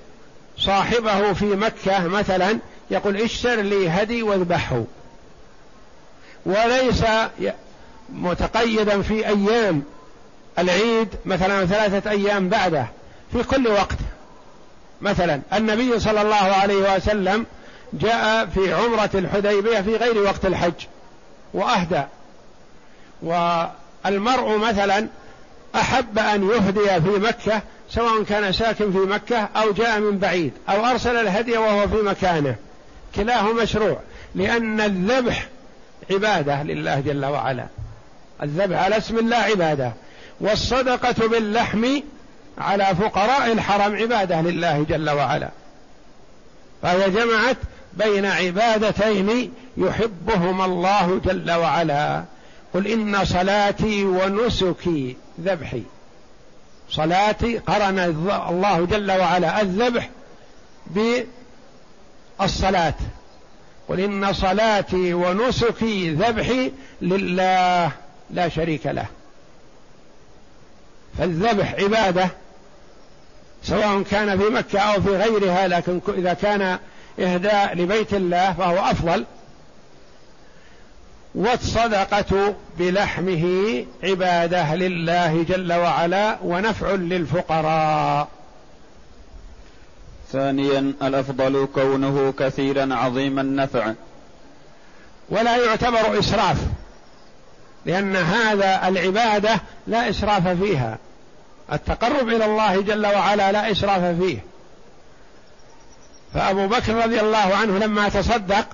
صاحبه 0.58 1.34
في 1.34 1.46
مكة 1.46 2.08
مثلا 2.08 2.60
يقول 2.92 3.18
اشتر 3.18 3.56
لي 3.56 3.90
هدي 3.90 4.24
واذبحه. 4.24 4.84
وليس 6.46 7.04
متقيدا 8.10 9.02
في 9.02 9.28
أيام 9.28 9.84
العيد 10.60 11.08
مثلا 11.26 11.66
ثلاثة 11.66 12.12
أيام 12.12 12.50
بعده 12.50 12.88
في 13.32 13.44
كل 13.44 13.68
وقت. 13.68 13.98
مثلا 15.02 15.42
النبي 15.54 16.00
صلى 16.00 16.22
الله 16.22 16.36
عليه 16.36 16.96
وسلم 16.96 17.46
جاء 17.94 18.46
في 18.46 18.74
عمرة 18.74 19.10
الحديبية 19.14 19.82
في 19.82 19.96
غير 19.96 20.18
وقت 20.18 20.46
الحج 20.46 20.74
وأهدى. 21.54 22.02
والمرء 23.22 24.58
مثلا 24.58 25.08
أحب 25.76 26.20
أن 26.20 26.50
يهدي 26.50 27.02
في 27.02 27.20
مكة 27.20 27.62
سواء 27.90 28.24
كان 28.24 28.52
ساكن 28.52 28.92
في 28.92 28.98
مكة 28.98 29.50
أو 29.56 29.72
جاء 29.72 30.00
من 30.00 30.18
بعيد 30.18 30.54
أو 30.70 30.86
أرسل 30.86 31.16
الهدي 31.16 31.58
وهو 31.58 31.88
في 31.88 31.96
مكانه. 31.96 32.56
كلاه 33.16 33.54
مشروع 33.54 34.00
لأن 34.36 34.82
الذبح 34.82 35.48
عبادة 36.12 36.64
لله 36.64 37.00
جل 37.00 37.26
وعلا. 37.26 37.66
الذبح 38.44 38.84
على 38.84 38.98
اسم 38.98 39.18
الله 39.18 39.38
عبادة. 39.38 39.94
والصدقة 40.40 41.28
باللحم 41.28 42.00
على 42.58 42.86
فقراء 42.86 43.52
الحرم 43.52 43.96
عبادة 43.96 44.42
لله 44.42 44.86
جل 44.90 45.10
وعلا. 45.10 45.50
فهي 46.82 47.10
جمعت 47.10 47.58
بين 47.94 48.26
عبادتين 48.26 49.54
يحبهما 49.78 50.66
الله 50.66 51.22
جل 51.26 51.52
وعلا. 51.52 52.24
قل 52.74 52.88
إن 52.88 53.26
صلاتي 53.26 54.06
ونسكي 54.06 55.18
ذبحي. 55.42 55.84
صلاتي 56.90 57.58
قرن 57.58 58.00
الله 58.50 58.86
جل 58.86 59.12
وعلا 59.12 59.62
الذبح 59.62 60.10
بالصلاة. 62.40 62.94
قل 63.90 64.00
إن 64.00 64.34
صلاتي 64.34 65.14
ونسكي 65.14 66.10
ذبحي 66.10 66.72
لله 67.02 67.92
لا 68.30 68.50
شريك 68.50 68.88
له. 68.88 69.06
فالذبح 71.18 71.76
عبادة 71.80 72.30
سواء 73.64 74.02
كان 74.02 74.40
في 74.40 74.44
مكة 74.44 74.80
أو 74.80 75.02
في 75.02 75.10
غيرها 75.10 75.68
لكن 75.68 76.02
إذا 76.08 76.34
كان 76.34 76.80
إهداء 77.20 77.76
لبيت 77.76 78.14
الله 78.14 78.54
فهو 78.54 78.78
أفضل. 78.78 79.26
والصدقة 81.36 82.56
بلحمه 82.80 83.86
عبادة 84.04 84.76
لله 84.76 85.44
جل 85.44 85.74
وعلا 85.74 86.38
ونفع 86.44 86.92
للفقراء. 86.92 88.28
ثانيا 90.32 90.94
الأفضل 91.04 91.68
كونه 91.76 92.34
كثيرا 92.40 92.96
عظيم 92.96 93.40
النفع. 93.40 93.94
ولا 95.30 95.58
يعتبر 95.58 96.20
إسراف. 96.20 96.58
لأن 97.86 98.16
هذا 98.16 98.88
العبادة 98.88 99.62
لا 99.88 100.10
إسراف 100.10 100.48
فيها. 100.48 100.98
التقرب 101.74 102.30
إلى 102.30 102.46
الله 102.46 102.82
جل 102.82 103.06
وعلا 103.06 103.52
لا 103.52 103.72
إسراف 103.72 104.04
فيه. 104.22 104.40
فأبو 106.34 106.68
بكر 106.68 106.96
رضي 106.96 107.20
الله 107.20 107.56
عنه 107.56 107.78
لما 107.78 108.10
تصدق 108.10 108.66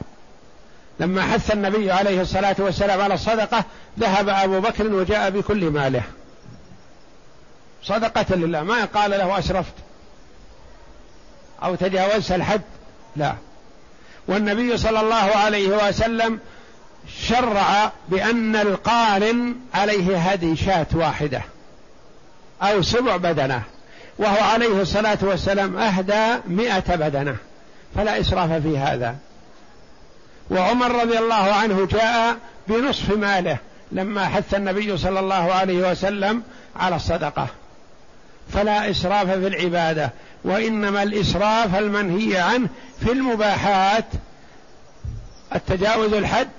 لما 1.00 1.22
حث 1.22 1.52
النبي 1.52 1.92
عليه 1.92 2.22
الصلاة 2.22 2.56
والسلام 2.60 3.02
على 3.02 3.14
الصدقة 3.14 3.64
ذهب 4.00 4.30
أبو 4.30 4.60
بكر 4.60 4.88
وجاء 4.88 5.30
بكل 5.30 5.70
ماله. 5.70 6.04
صدقة 7.84 8.36
لله 8.36 8.64
ما 8.64 8.86
قال 8.86 9.12
له 9.12 9.40
أسرفت. 9.40 9.74
أو 11.64 11.76
تجاوزت 11.76 12.32
الحد 12.32 12.62
لا. 13.16 13.36
والنبي 14.28 14.78
صلى 14.78 15.00
الله 15.00 15.16
عليه 15.16 15.88
وسلم 15.88 16.40
شرع 17.08 17.92
بأن 18.10 18.56
القارن 18.56 19.56
عليه 19.74 20.18
هدي 20.18 20.56
شاة 20.56 20.88
واحدة 20.94 21.42
أو 22.62 22.82
سبع 22.82 23.18
بدنة 23.18 23.62
وهو 24.18 24.44
عليه 24.44 24.82
الصلاة 24.82 25.18
والسلام 25.22 25.78
أهدى 25.78 26.42
مئة 26.48 26.96
بدنة 26.96 27.36
فلا 27.96 28.20
إسراف 28.20 28.52
في 28.52 28.78
هذا. 28.78 29.16
وعمر 30.50 31.02
رضي 31.02 31.20
الله 31.20 31.36
عنه 31.54 31.86
جاء 31.86 32.38
بنصف 32.68 33.18
ماله 33.18 33.58
لما 33.92 34.26
حث 34.26 34.54
النبي 34.54 34.98
صلى 34.98 35.20
الله 35.20 35.54
عليه 35.54 35.92
وسلم 35.92 36.44
على 36.76 36.96
الصدقة. 36.96 37.48
فلا 38.54 38.90
إسراف 38.90 39.30
في 39.30 39.48
العبادة 39.48 40.12
وإنما 40.44 41.04
الإسراف 41.04 41.76
المنهي 41.76 42.38
عنه 42.38 42.68
في 43.00 43.12
المباحات. 43.12 44.06
التجاوز 45.56 46.14
الحد 46.14 46.50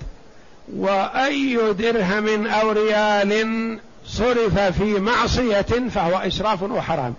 وأي 0.76 1.72
درهم 1.72 2.46
أو 2.46 2.72
ريال 2.72 3.78
صرف 4.06 4.58
في 4.58 5.00
معصية 5.00 5.88
فهو 5.90 6.18
إسراف 6.18 6.62
وحرام. 6.62 7.14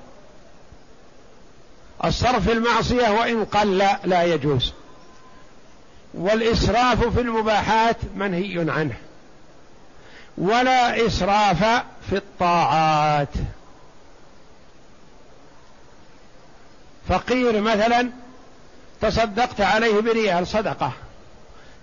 الصرف 2.05 2.43
في 2.43 2.51
المعصية 2.51 3.09
وإن 3.09 3.45
قل 3.45 3.77
لا 4.03 4.23
يجوز. 4.23 4.73
والإسراف 6.13 7.03
في 7.03 7.21
المباحات 7.21 7.97
منهي 8.15 8.71
عنه. 8.71 8.97
ولا 10.37 11.07
إسراف 11.07 11.83
في 12.09 12.15
الطاعات. 12.15 13.33
فقير 17.09 17.61
مثلا 17.61 18.09
تصدقت 19.01 19.61
عليه 19.61 19.99
بريال 19.99 20.47
صدقة. 20.47 20.91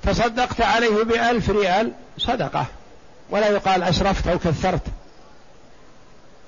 تصدقت 0.07 0.61
عليه 0.61 1.03
بألف 1.05 1.51
ريال 1.51 1.93
صدقة 2.19 2.67
ولا 3.31 3.49
يقال 3.49 3.83
أسرفت 3.83 4.29
أو 4.29 4.39
كثرت. 4.39 4.83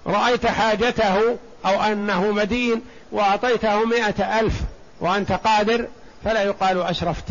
رأيت 0.06 0.46
حاجته 0.46 1.36
أو 1.66 1.82
أنه 1.82 2.30
مدين 2.30 2.82
وأعطيته 3.12 3.84
مائة 3.84 4.40
ألف 4.40 4.54
وأنت 5.00 5.32
قادر 5.32 5.88
فلا 6.24 6.42
يقال 6.42 6.82
أسرفت 6.82 7.24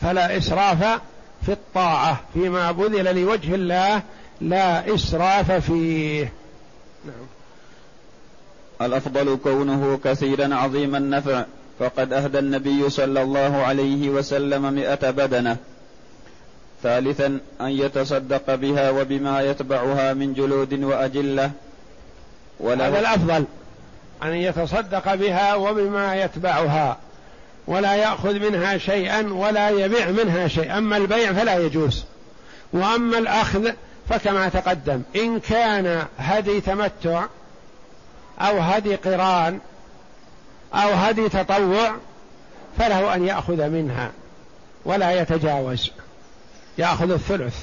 فلا 0.00 0.36
إسراف 0.36 1.00
في 1.46 1.52
الطاعة 1.52 2.20
فيما 2.34 2.72
بذل 2.72 3.20
لوجه 3.22 3.54
الله 3.54 4.02
لا 4.40 4.94
إسراف 4.94 5.52
فيه. 5.52 6.32
نعم. 7.04 7.26
الأفضل 8.82 9.38
كونه 9.44 10.00
كثيرا 10.04 10.54
عظيم 10.54 10.96
النفع. 10.96 11.44
فقد 11.78 12.12
أهدى 12.12 12.38
النبي 12.38 12.90
صلى 12.90 13.22
الله 13.22 13.56
عليه 13.62 14.08
وسلم 14.08 14.72
مئة 14.72 15.10
بدنة. 15.10 15.56
ثالثا 16.82 17.26
أن 17.60 17.68
يتصدق 17.68 18.54
بها 18.54 18.90
وبما 18.90 19.42
يتبعها 19.42 20.14
من 20.14 20.34
جلود 20.34 20.82
وأجلة. 20.82 21.50
ولا 22.60 22.88
هذا 22.88 23.00
الأفضل. 23.00 23.44
أن 24.22 24.34
يتصدق 24.34 25.14
بها 25.14 25.54
وبما 25.54 26.16
يتبعها. 26.16 26.96
ولا 27.66 27.94
يأخذ 27.94 28.38
منها 28.38 28.78
شيئا 28.78 29.32
ولا 29.32 29.70
يبيع 29.70 30.10
منها 30.10 30.48
شيئا. 30.48 30.78
أما 30.78 30.96
البيع 30.96 31.32
فلا 31.32 31.58
يجوز. 31.58 32.04
وأما 32.72 33.18
الأخذ 33.18 33.70
فكما 34.08 34.48
تقدم. 34.48 35.02
إن 35.16 35.40
كان 35.40 36.04
هدي 36.18 36.60
تمتع 36.60 37.24
أو 38.40 38.58
هدي 38.58 38.94
قران 38.94 39.58
أو 40.74 40.88
هدي 40.92 41.28
تطوع 41.28 41.94
فله 42.78 43.14
أن 43.14 43.24
يأخذ 43.24 43.68
منها 43.68 44.10
ولا 44.84 45.20
يتجاوز 45.22 45.90
يأخذ 46.78 47.10
الثلث. 47.10 47.56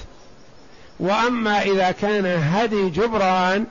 وأما 1.00 1.62
إذا 1.62 1.92
كان 1.92 2.26
هدي 2.26 2.90
جبران 2.90 3.66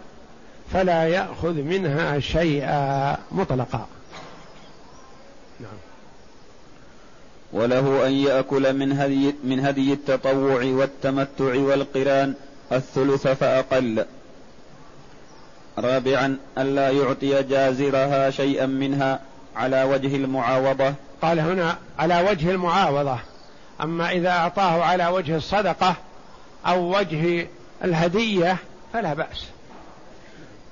فلا 0.72 1.08
يأخذ 1.08 1.52
منها 1.52 2.20
شيئا 2.20 3.16
مطلقا. 3.32 3.86
نعم. 5.60 5.78
وله 7.52 8.06
أن 8.06 8.12
يأكل 8.12 8.72
من 8.72 8.92
هدي 8.92 9.34
من 9.44 9.66
هدي 9.66 9.92
التطوع 9.92 10.64
والتمتع 10.64 11.54
والقران 11.54 12.34
الثلث 12.72 13.26
فأقل. 13.26 14.04
رابعا 15.78 16.36
ألا 16.58 16.90
يعطي 16.90 17.42
جازرها 17.42 18.30
شيئا 18.30 18.66
منها 18.66 19.20
على 19.56 19.82
وجه 19.82 20.16
المعاوضة. 20.16 20.94
قال 21.22 21.40
هنا 21.40 21.78
على 21.98 22.26
وجه 22.30 22.50
المعاوضة. 22.50 23.18
أما 23.80 24.10
إذا 24.10 24.30
أعطاه 24.30 24.82
على 24.82 25.06
وجه 25.06 25.36
الصدقة 25.36 25.96
أو 26.66 26.98
وجه 26.98 27.46
الهدية 27.84 28.56
فلا 28.92 29.14
بأس. 29.14 29.44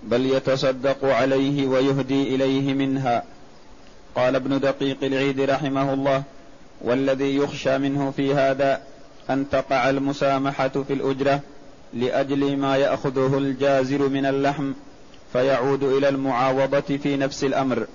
بل 0.02 0.26
يتصدق 0.26 1.04
عليه 1.04 1.66
ويهدي 1.66 2.34
إليه 2.34 2.74
منها. 2.74 3.22
قال 4.14 4.36
ابن 4.36 4.60
دقيق 4.60 4.96
العيد 5.02 5.40
رحمه 5.40 5.94
الله 5.94 6.22
والذي 6.80 7.36
يخشى 7.36 7.78
منه 7.78 8.10
في 8.10 8.34
هذا 8.34 8.80
أن 9.30 9.50
تقع 9.50 9.90
المسامحة 9.90 10.68
في 10.68 10.92
الأجرة 10.92 11.40
لأجل 11.94 12.56
ما 12.56 12.76
يأخذه 12.76 13.38
الجازر 13.38 14.08
من 14.08 14.26
اللحم. 14.26 14.72
فيعود 15.33 15.83
إلى 15.83 16.09
المعاوضة 16.09 16.99
في 17.03 17.16
نفس 17.16 17.45
الأمر. 17.45 17.87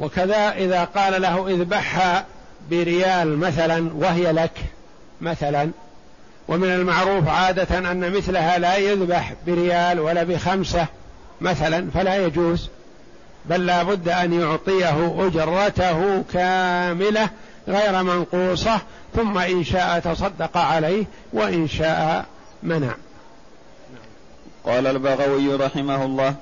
وكذا 0.00 0.52
إذا 0.52 0.84
قال 0.84 1.22
له 1.22 1.48
اذبحها 1.48 2.26
بريال 2.70 3.38
مثلا 3.38 3.90
وهي 3.94 4.32
لك 4.32 4.58
مثلا 5.20 5.70
ومن 6.48 6.68
المعروف 6.68 7.28
عادة 7.28 7.78
أن 7.78 8.12
مثلها 8.12 8.58
لا 8.58 8.76
يذبح 8.76 9.34
بريال 9.46 10.00
ولا 10.00 10.22
بخمسة 10.22 10.86
مثلا 11.40 11.90
فلا 11.94 12.16
يجوز 12.16 12.68
بل 13.44 13.66
لا 13.66 13.82
بد 13.82 14.08
أن 14.08 14.40
يعطيه 14.40 15.26
أجرته 15.26 16.22
كاملة 16.32 17.30
غير 17.68 18.02
منقوصة 18.02 18.78
ثم 19.16 19.38
إن 19.38 19.64
شاء 19.64 20.00
تصدق 20.00 20.56
عليه 20.56 21.04
وإن 21.32 21.68
شاء 21.68 22.26
منع. 22.62 22.94
قال 24.66 24.86
البغوي 24.86 25.54
رحمه 25.54 26.04
الله 26.04 26.34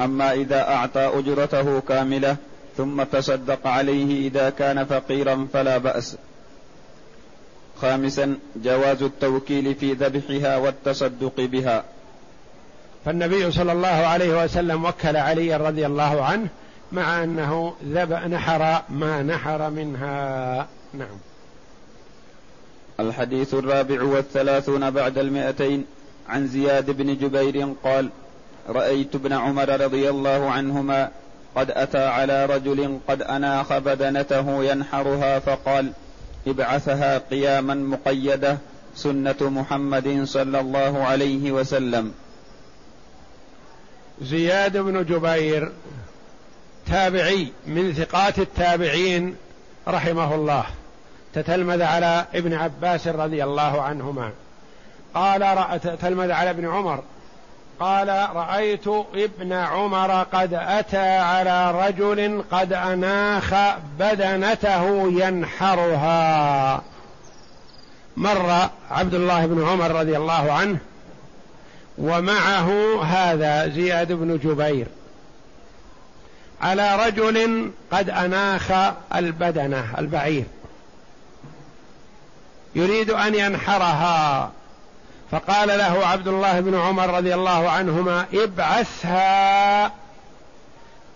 أما 0.00 0.32
إذا 0.32 0.68
أعطى 0.68 1.12
أجرته 1.14 1.80
كاملة 1.80 2.36
ثم 2.76 3.02
تصدق 3.02 3.66
عليه 3.66 4.28
إذا 4.28 4.50
كان 4.50 4.84
فقيرا 4.84 5.48
فلا 5.52 5.78
بأس. 5.78 6.16
خامسا 7.80 8.38
جواز 8.56 9.02
التوكيل 9.02 9.74
في 9.74 9.92
ذبحها 9.92 10.56
والتصدق 10.56 11.32
بها. 11.36 11.84
فالنبي 13.04 13.50
صلى 13.50 13.72
الله 13.72 13.88
عليه 13.88 14.44
وسلم 14.44 14.84
وكل 14.84 15.16
علي 15.16 15.56
رضي 15.56 15.86
الله 15.86 16.24
عنه 16.24 16.48
مع 16.92 17.24
أنه 17.24 17.74
ذب 17.84 18.12
نحر 18.12 18.82
ما 18.88 19.22
نحر 19.22 19.70
منها. 19.70 20.66
نعم. 20.94 21.18
الحديث 23.00 23.54
الرابع 23.54 24.02
والثلاثون 24.02 24.90
بعد 24.90 25.18
المئتين 25.18 25.84
عن 26.28 26.46
زياد 26.46 26.90
بن 26.90 27.16
جبير 27.18 27.74
قال 27.84 28.08
رأيت 28.68 29.14
ابن 29.14 29.32
عمر 29.32 29.80
رضي 29.80 30.10
الله 30.10 30.50
عنهما 30.50 31.10
قد 31.56 31.70
أتى 31.70 32.06
على 32.06 32.46
رجل 32.46 32.98
قد 33.08 33.22
أناخ 33.22 33.78
بدنته 33.78 34.64
ينحرها 34.64 35.38
فقال 35.38 35.92
ابعثها 36.46 37.18
قياما 37.18 37.74
مقيدة 37.74 38.58
سنة 38.94 39.36
محمد 39.40 40.24
صلى 40.24 40.60
الله 40.60 41.02
عليه 41.02 41.52
وسلم. 41.52 42.12
زياد 44.22 44.76
بن 44.76 45.04
جبير 45.04 45.72
تابعي 46.86 47.52
من 47.66 47.92
ثقات 47.92 48.38
التابعين 48.38 49.36
رحمه 49.88 50.34
الله 50.34 50.64
تتلمذ 51.34 51.82
على 51.82 52.26
ابن 52.34 52.54
عباس 52.54 53.08
رضي 53.08 53.44
الله 53.44 53.82
عنهما. 53.82 54.32
قال 55.18 55.80
تلمذ 56.02 56.30
على 56.30 56.50
ابن 56.50 56.68
عمر 56.68 57.02
قال 57.80 58.08
رأيت 58.34 58.88
ابن 59.14 59.52
عمر 59.52 60.22
قد 60.22 60.54
أتى 60.54 61.16
على 61.18 61.86
رجل 61.86 62.44
قد 62.50 62.72
أناخ 62.72 63.54
بدنته 63.98 65.08
ينحرها. 65.08 66.82
مر 68.16 68.68
عبد 68.90 69.14
الله 69.14 69.46
بن 69.46 69.68
عمر 69.68 69.90
رضي 69.90 70.16
الله 70.16 70.52
عنه 70.52 70.78
ومعه 71.98 73.02
هذا 73.04 73.68
زياد 73.68 74.12
بن 74.12 74.38
جبير 74.38 74.86
على 76.62 77.06
رجل 77.06 77.70
قد 77.92 78.10
أناخ 78.10 78.72
البدنة 79.14 79.84
البعير 79.98 80.44
يريد 82.74 83.10
أن 83.10 83.34
ينحرها. 83.34 84.50
فقال 85.30 85.68
له 85.68 86.06
عبد 86.06 86.28
الله 86.28 86.60
بن 86.60 86.74
عمر 86.74 87.14
رضي 87.16 87.34
الله 87.34 87.70
عنهما 87.70 88.26
ابعثها 88.34 89.92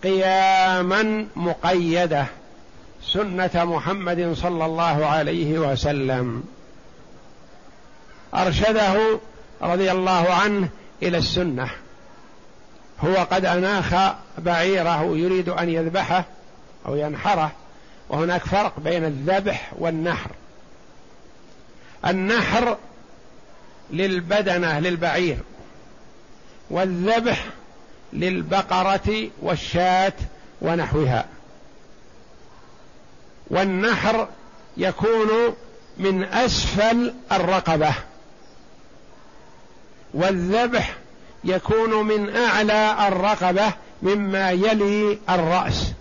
قياما 0.03 1.25
مقيدة 1.35 2.25
سنة 3.03 3.51
محمد 3.55 4.33
صلى 4.33 4.65
الله 4.65 5.05
عليه 5.05 5.59
وسلم. 5.59 6.43
أرشده 8.33 9.19
رضي 9.61 9.91
الله 9.91 10.33
عنه 10.33 10.69
إلى 11.03 11.17
السنة. 11.17 11.69
هو 13.05 13.15
قد 13.31 13.45
أناخ 13.45 14.13
بعيره 14.37 15.03
يريد 15.03 15.49
أن 15.49 15.69
يذبحه 15.69 16.25
أو 16.85 16.95
ينحره 16.95 17.51
وهناك 18.09 18.45
فرق 18.45 18.79
بين 18.79 19.05
الذبح 19.05 19.71
والنحر. 19.79 20.29
النحر 22.05 22.77
للبدنة 23.93 24.79
للبعير. 24.79 25.37
والذبح 26.69 27.45
للبقرة 28.13 29.29
والشاة 29.41 30.13
ونحوها. 30.61 31.25
والنحر 33.47 34.27
يكون 34.77 35.55
من 35.97 36.23
أسفل 36.23 37.13
الرقبة. 37.31 37.93
والذبح 40.13 40.95
يكون 41.43 42.05
من 42.05 42.35
أعلى 42.35 43.07
الرقبة 43.07 43.73
مما 44.01 44.51
يلي 44.51 45.19
الرأس. 45.29 45.91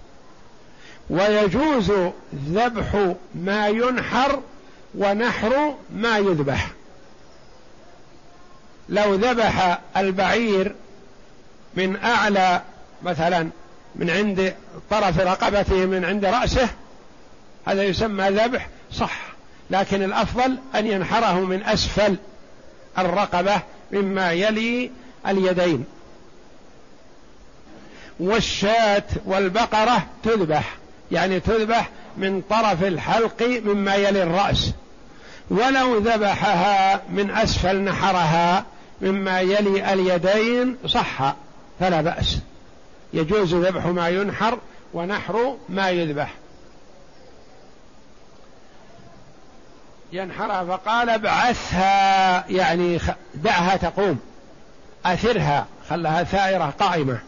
ويجوز 1.11 1.93
ذبح 2.49 3.15
ما 3.35 3.69
ينحر 3.69 4.41
ونحر 4.95 5.75
ما 5.95 6.19
يذبح. 6.19 6.71
لو 8.89 9.15
ذبح 9.15 9.79
البعير 9.97 10.75
من 11.75 11.97
أعلى 11.97 12.63
مثلا 13.03 13.49
من 13.95 14.11
عند 14.11 14.55
طرف 14.91 15.21
رقبته 15.21 15.87
من 15.87 16.05
عند 16.05 16.25
رأسه 16.25 16.69
هذا 17.67 17.85
يسمى 17.85 18.29
ذبح 18.29 18.69
صح 18.93 19.33
لكن 19.71 20.03
الأفضل 20.03 20.57
أن 20.75 20.87
ينحره 20.87 21.41
من 21.41 21.63
أسفل 21.63 22.17
الرقبة 22.99 23.61
مما 23.93 24.33
يلي 24.33 24.91
اليدين. 25.27 25.85
والشاة 28.21 29.05
والبقرة 29.25 30.07
تذبح 30.23 30.75
يعني 31.13 31.41
تذبح 31.41 31.91
من 32.17 32.43
طرف 32.51 32.85
الحلق 32.85 33.61
مما 33.65 33.95
يلي 33.95 34.23
الرأس. 34.23 34.73
ولو 35.51 35.99
ذبحها 35.99 37.03
من 37.11 37.31
أسفل 37.31 37.77
نحرها 37.77 38.65
مما 39.03 39.41
يلي 39.41 39.93
اليدين 39.93 40.77
صح 40.87 41.35
فلا 41.81 42.01
بأس. 42.01 42.39
يجوز 43.13 43.55
ذبح 43.55 43.87
ما 43.87 44.09
ينحر 44.09 44.59
ونحر 44.95 45.57
ما 45.69 45.91
يذبح. 45.91 46.35
ينحرها 50.13 50.65
فقال 50.65 51.11
ابعثها 51.11 52.51
يعني 52.51 53.01
دعها 53.35 53.77
تقوم. 53.77 54.21
أثرها 55.07 55.67
خلها 55.91 56.25
ثائرة 56.25 56.75
قائمة. 56.79 57.19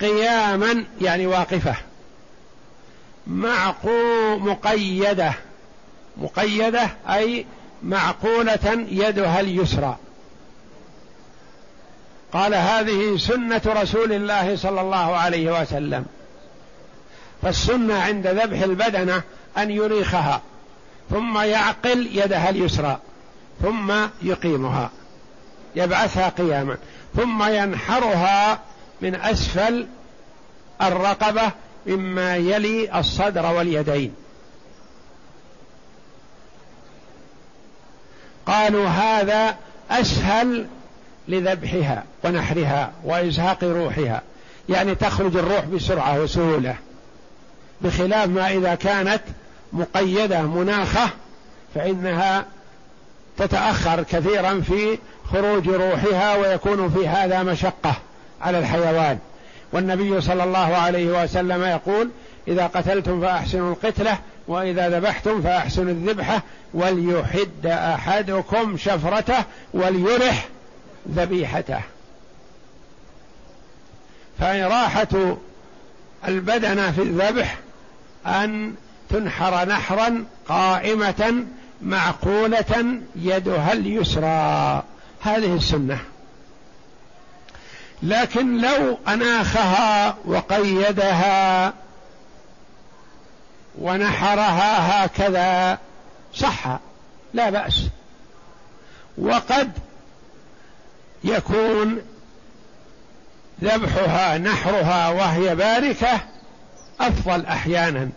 قياما 0.00 0.84
يعني 1.00 1.26
واقفة. 1.26 1.74
معقو 3.26 4.38
مقيدة. 4.38 5.32
مقيدة 6.16 6.90
أي 7.08 7.46
معقولة 7.84 8.86
يدها 8.90 9.40
اليسرى. 9.40 9.96
قال 12.32 12.54
هذه 12.54 13.16
سنة 13.16 13.62
رسول 13.66 14.12
الله 14.12 14.56
صلى 14.56 14.80
الله 14.80 15.16
عليه 15.16 15.60
وسلم. 15.60 16.04
فالسنة 17.42 17.94
عند 17.94 18.26
ذبح 18.26 18.62
البدنة 18.62 19.22
أن 19.58 19.70
يريخها 19.70 20.42
ثم 21.10 21.38
يعقل 21.38 22.08
يدها 22.12 22.50
اليسرى 22.50 22.98
ثم 23.62 23.92
يقيمها 24.22 24.90
يبعثها 25.76 26.28
قياما 26.28 26.76
ثم 27.16 27.42
ينحرها 27.42 28.58
من 29.00 29.14
أسفل 29.14 29.86
الرقبة 30.82 31.50
مما 31.86 32.36
يلي 32.36 32.98
الصدر 32.98 33.46
واليدين. 33.46 34.14
قالوا 38.46 38.88
هذا 38.88 39.56
أسهل 39.90 40.66
لذبحها 41.28 42.04
ونحرها 42.24 42.92
وإزهاق 43.04 43.64
روحها. 43.64 44.22
يعني 44.68 44.94
تخرج 44.94 45.36
الروح 45.36 45.64
بسرعة 45.64 46.20
وسهولة. 46.20 46.74
بخلاف 47.80 48.28
ما 48.28 48.50
إذا 48.50 48.74
كانت 48.74 49.22
مقيدة 49.72 50.42
مناخة 50.42 51.10
فإنها 51.74 52.44
تتأخر 53.38 54.02
كثيرا 54.02 54.60
في 54.60 54.98
خروج 55.32 55.68
روحها 55.68 56.36
ويكون 56.36 56.90
في 56.90 57.08
هذا 57.08 57.42
مشقة 57.42 57.94
على 58.40 58.58
الحيوان. 58.58 59.18
والنبي 59.72 60.20
صلى 60.20 60.44
الله 60.44 60.76
عليه 60.76 61.22
وسلم 61.24 61.62
يقول 61.62 62.10
إذا 62.48 62.66
قتلتم 62.66 63.20
فأحسنوا 63.20 63.72
القتلة 63.72 64.18
وإذا 64.48 64.88
ذبحتم 64.88 65.42
فأحسنوا 65.42 65.92
الذبحة 65.92 66.42
وليحد 66.74 67.66
أحدكم 67.66 68.76
شفرته 68.76 69.44
وليرح 69.74 70.48
ذبيحته. 71.10 71.80
فإراحة 74.38 75.36
البدن 76.28 76.92
في 76.92 77.02
الذبح 77.02 77.58
أن 78.26 78.74
تنحر 79.10 79.68
نحرا 79.68 80.24
قائمة 80.48 81.46
معقولة 81.82 83.00
يدها 83.16 83.72
اليسرى. 83.72 84.82
هذه 85.22 85.56
السنة. 85.56 85.98
لكن 88.02 88.60
لو 88.60 88.98
أناخها 89.08 90.16
وقيدها 90.24 91.72
ونحرها 93.78 95.04
هكذا. 95.04 95.78
صح 96.34 96.78
لا 97.34 97.50
بأس. 97.50 97.82
وقد 99.18 99.72
يكون 101.24 102.02
ذبحها 103.62 104.38
نحرها 104.38 105.08
وهي 105.08 105.54
باركة 105.54 106.20
أفضل 107.00 107.46
أحيانا. 107.46 108.08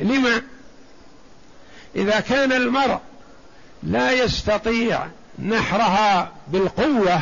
لما؟ 0.00 0.42
إذا 1.96 2.20
كان 2.20 2.52
المرء 2.52 2.98
لا 3.82 4.12
يستطيع 4.12 5.06
نحرها 5.38 6.32
بالقوة 6.48 7.20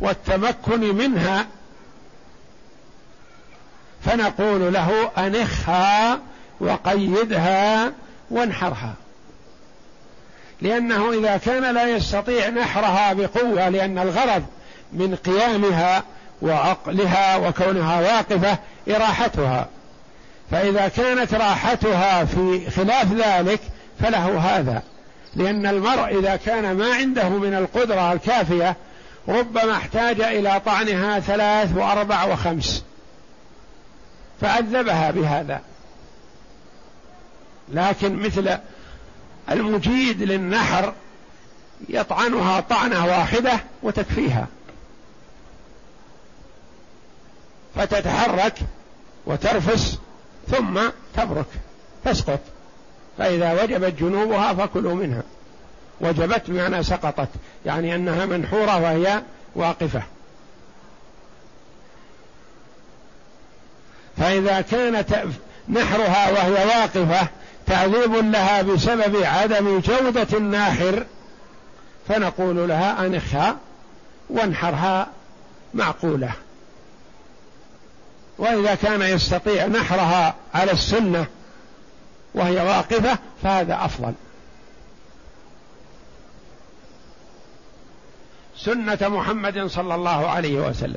والتمكن 0.00 0.94
منها 0.94 1.46
فنقول 4.04 4.72
له 4.72 5.10
أنخها 5.18 6.18
وقيدها 6.60 7.92
وانحرها. 8.30 8.94
لأنه 10.62 11.12
إذا 11.12 11.36
كان 11.36 11.74
لا 11.74 11.88
يستطيع 11.88 12.48
نحرها 12.48 13.12
بقوة 13.12 13.68
لأن 13.68 13.98
الغرض 13.98 14.44
من 14.92 15.16
قيامها 15.16 16.02
وعقلها 16.42 17.36
وكونها 17.36 18.00
واقفة 18.00 18.58
إراحتها. 18.88 19.68
فإذا 20.50 20.88
كانت 20.88 21.34
راحتها 21.34 22.24
في 22.24 22.70
خلاف 22.70 23.12
ذلك 23.12 23.60
فله 24.00 24.38
هذا. 24.38 24.82
لأن 25.36 25.66
المرء 25.66 26.18
إذا 26.18 26.36
كان 26.36 26.76
ما 26.76 26.94
عنده 26.94 27.28
من 27.28 27.54
القدرة 27.54 28.12
الكافية 28.12 28.76
ربما 29.28 29.72
احتاج 29.72 30.20
إلى 30.20 30.60
طعنها 30.66 31.20
ثلاث 31.20 31.76
وأربع 31.76 32.24
وخمس. 32.24 32.84
فعذبها 34.42 35.10
بهذا. 35.10 35.60
لكن 37.68 38.16
مثل 38.16 38.58
المجيد 39.50 40.22
للنحر 40.22 40.92
يطعنها 41.88 42.60
طعنة 42.60 43.06
واحدة 43.06 43.60
وتكفيها. 43.82 44.46
فتتحرك 47.74 48.54
وترفس 49.26 49.98
ثم 50.48 50.80
تبرك 51.14 51.46
تسقط. 52.04 52.40
فإذا 53.18 53.62
وجبت 53.62 54.00
جنوبها 54.00 54.54
فكلوا 54.54 54.94
منها. 54.94 55.22
وجبت 56.00 56.42
بمعنى 56.48 56.82
سقطت 56.82 57.28
يعني 57.66 57.94
أنها 57.94 58.26
منحورة 58.26 58.80
وهي 58.80 59.22
واقفة. 59.54 60.02
فإذا 64.16 64.60
كانت 64.60 65.22
نحرها 65.68 66.30
وهي 66.30 66.64
واقفة 66.66 67.28
تعذيب 67.66 68.14
لها 68.14 68.62
بسبب 68.62 69.22
عدم 69.22 69.80
جودة 69.80 70.26
الناحر 70.32 71.06
فنقول 72.08 72.68
لها 72.68 73.06
أنخها 73.06 73.56
وانحرها 74.30 75.06
معقولة. 75.74 76.32
وإذا 78.38 78.74
كان 78.74 79.02
يستطيع 79.02 79.66
نحرها 79.66 80.34
على 80.54 80.72
السنة 80.72 81.26
وهي 82.34 82.56
واقفة 82.56 83.18
فهذا 83.42 83.84
أفضل. 83.84 84.12
سنة 88.56 88.98
محمد 89.02 89.66
صلى 89.66 89.94
الله 89.94 90.30
عليه 90.30 90.60
وسلم. 90.60 90.96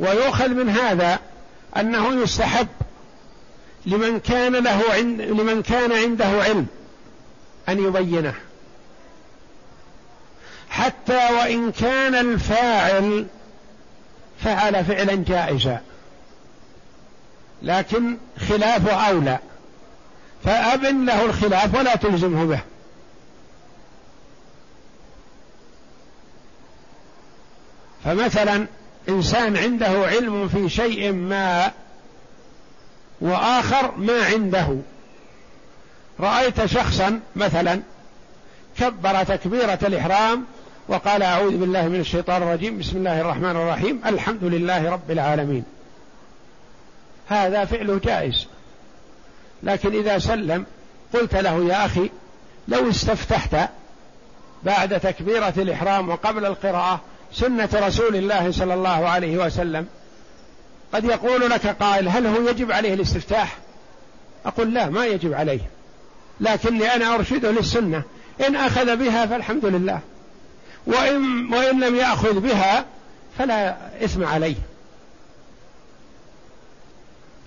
ويؤخذ 0.00 0.48
من 0.48 0.70
هذا 0.70 1.18
أنه 1.76 2.22
يستحب 2.22 2.68
لمن 3.86 4.20
كان 4.20 4.52
له 4.52 4.82
عند 4.90 5.20
لمن 5.20 5.62
كان 5.62 5.92
عنده 5.92 6.42
علم 6.42 6.66
أن 7.68 7.84
يبينه. 7.86 8.34
حتى 10.70 11.28
وإن 11.32 11.72
كان 11.72 12.14
الفاعل 12.14 13.26
فعل 14.44 14.84
فعلا 14.84 15.14
جائزا. 15.14 15.80
لكن 17.62 18.16
خلافه 18.48 18.92
أولى. 18.92 19.38
فأبن 20.44 21.06
له 21.06 21.24
الخلاف 21.24 21.74
ولا 21.74 21.96
تلزمه 21.96 22.44
به. 22.44 22.60
فمثلا 28.04 28.66
إنسان 29.08 29.56
عنده 29.56 30.06
علم 30.06 30.48
في 30.48 30.68
شيء 30.68 31.12
ما 31.12 31.72
وآخر 33.20 33.96
ما 33.96 34.24
عنده. 34.24 34.76
رأيت 36.20 36.64
شخصا 36.64 37.20
مثلا 37.36 37.80
كبر 38.78 39.24
تكبيرة 39.24 39.78
الإحرام 39.82 40.44
وقال 40.88 41.22
أعوذ 41.22 41.56
بالله 41.56 41.88
من 41.88 42.00
الشيطان 42.00 42.42
الرجيم 42.42 42.78
بسم 42.78 42.96
الله 42.96 43.20
الرحمن 43.20 43.50
الرحيم 43.50 44.00
الحمد 44.06 44.44
لله 44.44 44.90
رب 44.90 45.10
العالمين. 45.10 45.64
هذا 47.28 47.64
فعله 47.64 48.00
جائز. 48.04 48.46
لكن 49.62 49.92
إذا 49.92 50.18
سلم 50.18 50.66
قلت 51.14 51.34
له 51.34 51.64
يا 51.64 51.86
أخي 51.86 52.10
لو 52.68 52.90
استفتحت 52.90 53.56
بعد 54.62 55.00
تكبيرة 55.00 55.54
الإحرام 55.56 56.08
وقبل 56.08 56.46
القراءة 56.46 57.00
سنة 57.34 57.68
رسول 57.74 58.16
الله 58.16 58.52
صلى 58.52 58.74
الله 58.74 59.08
عليه 59.08 59.36
وسلم. 59.46 59.86
قد 60.94 61.04
يقول 61.04 61.50
لك 61.50 61.66
قائل 61.66 62.08
هل 62.08 62.26
هو 62.26 62.48
يجب 62.48 62.72
عليه 62.72 62.94
الاستفتاح؟ 62.94 63.56
أقول 64.46 64.74
لا 64.74 64.90
ما 64.90 65.06
يجب 65.06 65.34
عليه. 65.34 65.60
لكني 66.40 66.94
أنا 66.94 67.14
أرشده 67.14 67.50
للسنة 67.50 68.02
إن 68.46 68.56
أخذ 68.56 68.96
بها 68.96 69.26
فالحمد 69.26 69.64
لله. 69.64 70.00
وإن, 70.86 71.52
وإن 71.54 71.80
لم 71.80 71.96
يأخذ 71.96 72.40
بها 72.40 72.84
فلا 73.38 73.76
إثم 74.04 74.24
عليه. 74.24 74.56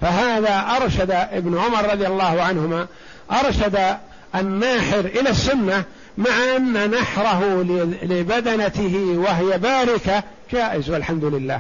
فهذا 0.02 0.78
أرشد 0.82 1.12
ابن 1.12 1.58
عمر 1.58 1.92
رضي 1.92 2.08
الله 2.08 2.42
عنهما 2.42 2.88
أرشد 3.32 3.98
الناحر 4.36 5.00
إلى 5.00 5.30
السنة 5.30 5.84
مع 6.18 6.56
أن 6.56 6.92
نحره 6.92 7.64
لبدنته 8.04 9.16
وهي 9.18 9.58
باركة 9.58 10.24
جائز 10.52 10.90
والحمد 10.90 11.24
لله. 11.24 11.60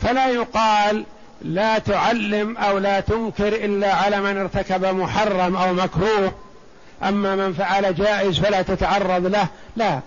فلا 0.00 0.28
يقال 0.28 1.04
لا 1.42 1.78
تعلم 1.78 2.56
أو 2.56 2.78
لا 2.78 3.00
تنكر 3.00 3.48
إلا 3.48 3.94
على 3.94 4.20
من 4.20 4.36
ارتكب 4.36 4.84
محرم 4.84 5.56
أو 5.56 5.72
مكروه. 5.74 6.32
أما 7.02 7.36
من 7.36 7.52
فعل 7.52 7.94
جائز 7.94 8.38
فلا 8.38 8.62
تتعرض 8.62 9.26
له. 9.26 9.48
لا 9.76 10.00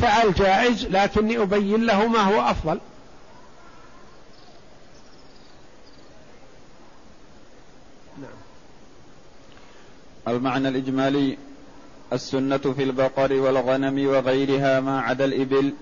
فعل 0.00 0.34
جائز 0.34 0.86
لكني 0.86 1.42
أبين 1.42 1.86
له 1.86 2.06
ما 2.06 2.18
هو 2.18 2.50
أفضل. 2.50 2.80
نعم. 8.20 8.30
المعنى 10.28 10.68
الإجمالي 10.68 11.38
السنة 12.12 12.58
في 12.58 12.82
البقر 12.82 13.32
والغنم 13.32 14.06
وغيرها 14.06 14.80
ما 14.80 15.00
عدا 15.00 15.24
الإبل 15.24 15.72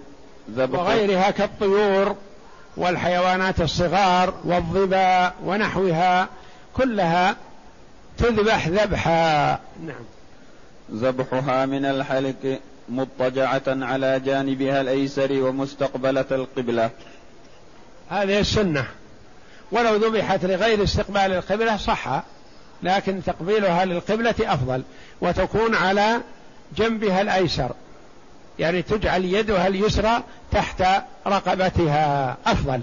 وغيرها 0.59 1.31
كالطيور 1.31 2.17
والحيوانات 2.77 3.61
الصغار 3.61 4.35
والظبا 4.45 5.33
ونحوها 5.45 6.29
كلها 6.75 7.37
تذبح 8.19 8.69
ذبحا. 8.69 9.51
نعم. 9.87 10.05
ذبحها 10.93 11.67
من 11.67 11.85
الحلق 11.85 12.61
مضطجعة 12.89 13.63
على 13.67 14.21
جانبها 14.21 14.81
الأيسر 14.81 15.43
ومستقبلة 15.43 16.25
القبلة. 16.31 16.91
هذه 18.11 18.41
السنة. 18.41 18.87
ولو 19.73 19.97
ذبحت 19.97 20.45
لغير 20.45 20.83
استقبال 20.83 21.33
القبلة 21.33 21.77
صح. 21.77 22.23
لكن 22.83 23.23
تقبيلها 23.23 23.85
للقبلة 23.85 24.35
أفضل 24.41 24.83
وتكون 25.21 25.75
على 25.75 26.21
جنبها 26.77 27.23
الأيسر 27.23 27.71
يعني 28.59 28.83
تجعل 28.83 29.25
يدها 29.25 29.67
اليسرى 29.67 30.23
تحت 30.53 30.83
رقبتها 31.27 32.37
أفضل. 32.47 32.81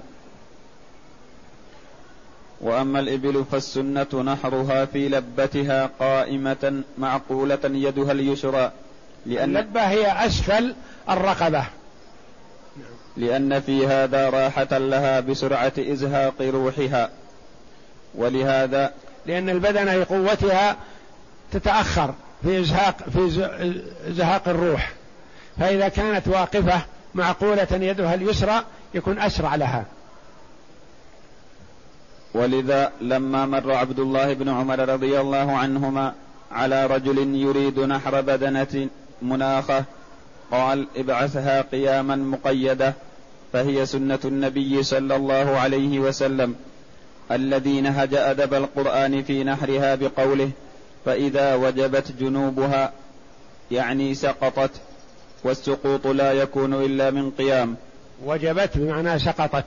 وأما 2.62 2.99
الإبل 2.99 3.45
فالسنة 3.51 4.08
نحرها 4.13 4.86
في 4.86 5.10
لبتها 5.10 5.89
قائمة 5.99 6.84
معقولة 6.97 7.60
يدها 7.63 8.12
اليسرى 8.12 8.71
لأن 9.25 9.58
اللبة 9.58 9.82
هي 9.82 10.25
أسفل 10.25 10.75
الرقبة. 11.10 11.63
لأن 13.17 13.62
في 13.62 13.88
هذا 13.88 14.29
راحة 14.29 14.77
لها 14.77 15.19
بسرعة 15.19 15.73
إزهاق 15.79 16.41
روحها 16.41 17.10
ولهذا 18.15 18.93
لأن 19.25 19.49
البدن 19.49 20.03
قوتها 20.03 20.77
تتأخر 21.51 22.13
في 22.43 22.59
ازهاق 22.59 22.97
في 23.13 23.49
إزهاق 24.07 24.49
الروح. 24.49 24.93
فإذا 25.59 25.88
كانت 25.88 26.27
واقفة 26.27 26.81
معقولة 27.15 27.67
يدها 27.71 28.13
اليسرى 28.13 28.63
يكون 28.93 29.19
أسرع 29.19 29.55
لها. 29.55 29.86
ولذا 32.33 32.91
لما 33.01 33.45
مر 33.45 33.71
عبد 33.71 33.99
الله 33.99 34.33
بن 34.33 34.49
عمر 34.49 34.89
رضي 34.89 35.19
الله 35.19 35.57
عنهما 35.57 36.13
على 36.51 36.86
رجل 36.86 37.36
يريد 37.36 37.79
نحر 37.79 38.21
بدنة 38.21 38.88
مناخة 39.21 39.83
قال 40.51 40.88
ابعثها 40.97 41.62
قياما 41.62 42.15
مقيدة 42.15 42.93
فهي 43.53 43.86
سنة 43.86 44.19
النبي 44.25 44.83
صلى 44.83 45.15
الله 45.15 45.59
عليه 45.59 45.99
وسلم. 45.99 46.55
الذي 47.31 47.81
نهج 47.81 48.13
أدب 48.13 48.53
القرآن 48.53 49.23
في 49.23 49.43
نحرها 49.43 49.95
بقوله 49.95 50.51
فإذا 51.05 51.55
وجبت 51.55 52.12
جنوبها 52.19 52.91
يعني 53.71 54.15
سقطت 54.15 54.71
والسقوط 55.43 56.07
لا 56.07 56.33
يكون 56.33 56.73
إلا 56.73 57.12
من 57.12 57.31
قيام. 57.31 57.75
وجبت 58.25 58.77
بمعنى 58.77 59.19
سقطت. 59.19 59.65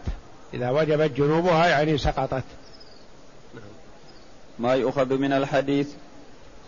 إذا 0.54 0.70
وجبت 0.70 1.10
جنوبها 1.16 1.66
يعني 1.66 1.98
سقطت. 1.98 2.44
ما 4.58 4.74
يؤخذ 4.74 5.18
من 5.18 5.32
الحديث 5.32 5.88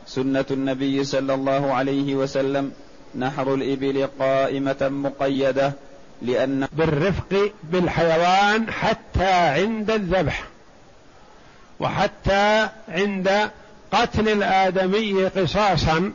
سنة 0.07 0.44
النبي 0.51 1.05
صلى 1.05 1.35
الله 1.35 1.72
عليه 1.72 2.14
وسلم 2.14 2.72
نحر 3.14 3.55
الإبل 3.55 4.09
قائمة 4.18 4.77
مقيدة 4.83 5.72
لأن 6.22 6.68
بالرفق 6.72 7.53
بالحيوان 7.62 8.70
حتى 8.70 9.31
عند 9.31 9.90
الذبح. 9.90 10.44
وحتى 11.81 12.69
عند 12.88 13.51
قتل 13.93 14.29
الآدمي 14.29 15.25
قصاصا 15.27 16.12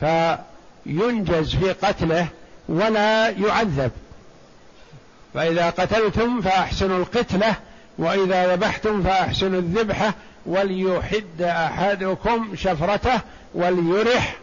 فينجز 0.00 1.56
في 1.56 1.72
قتله 1.72 2.28
ولا 2.68 3.28
يعذب. 3.28 3.90
فإذا 5.34 5.70
قتلتم 5.70 6.40
فأحسنوا 6.40 6.98
القتلة 6.98 7.54
وإذا 7.98 8.54
ذبحتم 8.54 9.02
فأحسنوا 9.02 9.58
الذبحة 9.60 10.14
وليحد 10.46 11.42
أحدكم 11.42 12.56
شفرته 12.56 13.20
وليرح 13.54 14.36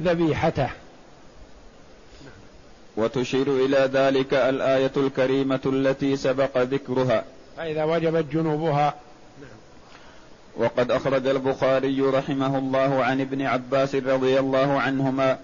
ذبيحته. 0.00 0.68
وتشير 2.96 3.64
إلى 3.64 3.90
ذلك 3.92 4.34
الآية 4.34 4.92
الكريمة 4.96 5.60
التي 5.66 6.16
سبق 6.16 6.58
ذكرها. 6.58 7.24
فإذا 7.56 7.84
وجبت 7.84 8.24
جنوبها 8.32 8.94
وقد 10.58 10.90
أخرج 10.90 11.26
البخاري 11.26 12.00
رحمه 12.00 12.58
الله 12.58 13.04
عن 13.04 13.20
ابن 13.20 13.42
عباس 13.42 13.94
رضي 13.94 14.38
الله 14.38 14.80
عنهما 14.80 15.38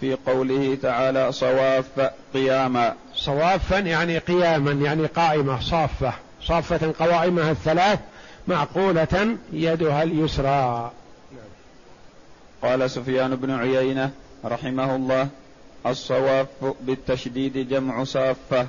في 0.00 0.16
قوله 0.26 0.78
تعالى 0.82 1.32
صواف 1.32 2.10
قياما. 2.34 2.94
صوافا 3.14 3.78
يعني 3.78 4.18
قياما 4.18 4.72
يعني 4.72 5.06
قائمة 5.06 5.60
صافة. 5.60 6.12
صافة 6.42 6.94
قوائمها 6.98 7.50
الثلاث 7.50 7.98
معقولة 8.48 9.36
يدها 9.52 10.02
اليسرى. 10.02 10.90
قال 12.62 12.90
سفيان 12.90 13.36
بن 13.36 13.50
عيينة 13.50 14.10
رحمه 14.44 14.96
الله 14.96 15.28
الصواف 15.86 16.46
بالتشديد 16.80 17.68
جمع 17.68 18.04
صافة. 18.04 18.66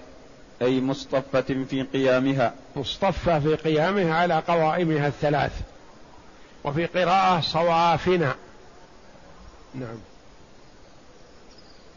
أي 0.62 0.82
مصطفة 0.82 1.42
في 1.42 1.84
قيامها. 1.94 2.54
مصطفة 2.76 3.40
في 3.40 3.56
قيامها 3.56 4.14
على 4.14 4.44
قوائمها 4.48 5.08
الثلاث. 5.08 5.52
وفي 6.64 6.86
قراءة 6.86 7.42
صوافنا. 7.42 8.36
نعم. 9.76 9.98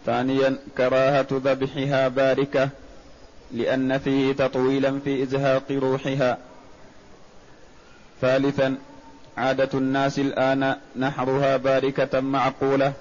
ثانيا 0.06 0.58
كراهة 0.76 1.26
ذبحها 1.32 2.08
باركة 2.08 2.68
لأن 3.52 3.98
فيه 3.98 4.32
تطويلا 4.32 5.00
في 5.04 5.22
إزهاق 5.22 5.70
روحها. 5.70 6.38
ثالثا 8.20 8.76
عادة 9.36 9.78
الناس 9.78 10.18
الآن 10.18 10.76
نحرها 10.96 11.56
باركة 11.56 12.20
معقولة 12.20 12.92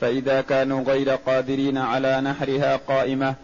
فإذا 0.00 0.40
كانوا 0.40 0.82
غير 0.82 1.10
قادرين 1.10 1.78
على 1.78 2.20
نحرها 2.20 2.76
قائمة. 2.76 3.34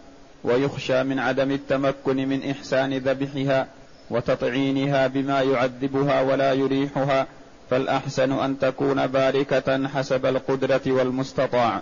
ويخشى 0.47 1.03
من 1.03 1.19
عدم 1.19 1.51
التمكن 1.51 2.29
من 2.29 2.49
إحسان 2.51 2.97
ذبحها 2.97 3.67
وتطعينها 4.09 5.07
بما 5.07 5.41
يعذبها 5.41 6.21
ولا 6.21 6.53
يريحها 6.53 7.27
فالأحسن 7.69 8.31
أن 8.31 8.59
تكون 8.59 9.07
باركة 9.07 9.87
حسب 9.87 10.25
القدرة 10.25 10.81
والمستطاع. 10.85 11.81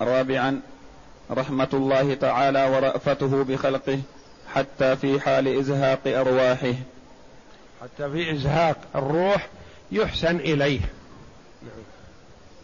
رابعا 0.00 0.60
رحمة 1.30 1.68
الله 1.72 2.14
تعالى 2.14 2.64
ورأفته 2.64 3.44
بخلقه 3.44 4.00
حتى 4.54 4.96
في 4.96 5.20
حال 5.20 5.48
إزهاق 5.48 6.00
أرواحه. 6.06 6.74
حتى 7.82 8.10
في 8.10 8.32
إزهاق 8.32 8.76
الروح 8.94 9.48
يحسن 9.92 10.36
إليه. 10.36 10.80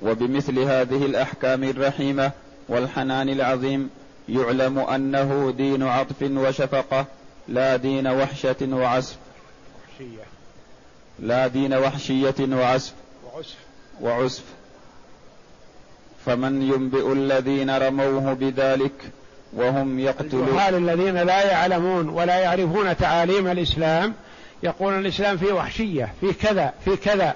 وبمثل 0.03 0.59
هذه 0.59 1.07
الأحكام 1.07 1.65
الرحيمة 1.65 2.31
والحنان 2.69 3.29
العظيم 3.29 3.91
يعلم 4.29 4.79
أنه 4.79 5.55
دين 5.57 5.83
عطف 5.83 6.23
وشفقة 6.23 7.07
لا 7.49 7.77
دين 7.77 8.07
وحشة 8.07 8.57
وعسف 8.63 9.17
وحشية 9.89 10.25
لا 11.19 11.47
دين 11.47 11.75
وحشية 11.75 12.35
وعسف 12.41 12.95
وعسف 13.35 13.57
وعسف 14.01 14.45
فمن 16.27 16.63
ينبئ 16.63 17.13
الذين 17.13 17.71
رموه 17.71 18.33
بذلك 18.33 18.93
وهم 19.53 19.99
يقتلون. 19.99 20.49
الجهال 20.49 20.75
الذين 20.75 21.15
لا 21.15 21.51
يعلمون 21.51 22.09
ولا 22.09 22.39
يعرفون 22.39 22.97
تعاليم 22.97 23.47
الإسلام 23.47 24.15
يقول 24.63 24.95
الإسلام 24.95 25.37
فيه 25.37 25.53
وحشية 25.53 26.13
في 26.21 26.33
كذا 26.33 26.73
في 26.85 26.97
كذا. 26.97 27.35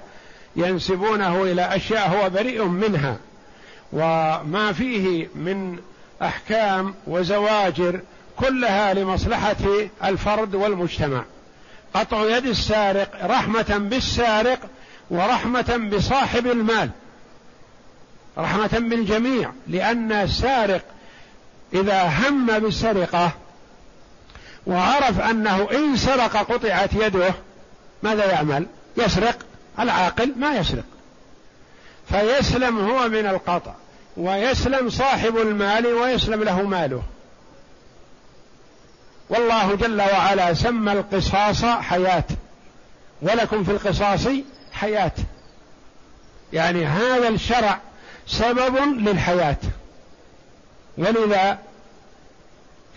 ينسبونه 0.55 1.43
إلى 1.43 1.75
أشياء 1.75 2.09
هو 2.09 2.29
بريء 2.29 2.65
منها. 2.65 3.17
وما 3.93 4.73
فيه 4.73 5.27
من 5.35 5.79
أحكام 6.21 6.95
وزواجر 7.07 7.99
كلها 8.37 8.93
لمصلحة 8.93 9.55
الفرد 10.03 10.55
والمجتمع. 10.55 11.23
قطع 11.93 12.37
يد 12.37 12.45
السارق 12.45 13.25
رحمة 13.25 13.77
بالسارق 13.77 14.59
ورحمة 15.09 15.89
بصاحب 15.93 16.47
المال. 16.47 16.89
رحمة 18.37 18.69
بالجميع 18.73 19.51
لأن 19.67 20.11
السارق 20.11 20.81
إذا 21.73 22.03
هم 22.03 22.59
بالسرقة 22.59 23.31
وعرف 24.67 25.19
أنه 25.19 25.67
إن 25.71 25.97
سرق 25.97 26.37
قطعت 26.37 26.93
يده 26.93 27.33
ماذا 28.03 28.31
يعمل؟ 28.31 28.65
يسرق 28.97 29.37
العاقل 29.79 30.33
ما 30.37 30.55
يسرق. 30.55 30.83
فيسلم 32.09 32.79
هو 32.89 33.09
من 33.09 33.27
القطع. 33.27 33.73
ويسلم 34.17 34.89
صاحب 34.89 35.37
المال 35.37 35.85
ويسلم 35.87 36.43
له 36.43 36.61
ماله. 36.61 37.03
والله 39.29 39.75
جل 39.75 40.01
وعلا 40.01 40.53
سمى 40.53 40.91
القصاص 40.91 41.65
حياة 41.65 42.23
ولكم 43.21 43.63
في 43.63 43.71
القصاص 43.71 44.27
حياة. 44.71 45.11
يعني 46.53 46.85
هذا 46.85 47.27
الشرع 47.27 47.79
سبب 48.27 48.77
للحياة. 48.97 49.57
ولذا 50.97 51.57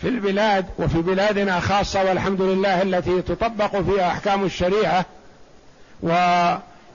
في 0.01 0.07
البلاد 0.07 0.65
وفي 0.79 1.01
بلادنا 1.01 1.59
خاصة 1.59 2.03
والحمد 2.03 2.41
لله 2.41 2.81
التي 2.81 3.21
تطبق 3.21 3.81
فيها 3.81 4.07
أحكام 4.11 4.43
الشريعة 4.43 5.05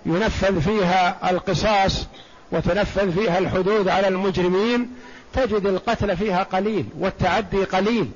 ينفذ 0.06 0.60
فيها 0.60 1.30
القصاص 1.30 2.06
وتنفذ 2.52 3.12
فيها 3.12 3.38
الحدود 3.38 3.88
على 3.88 4.08
المجرمين 4.08 4.94
تجد 5.32 5.66
القتل 5.66 6.16
فيها 6.16 6.42
قليل 6.42 6.86
والتعدي 6.98 7.64
قليل. 7.64 8.10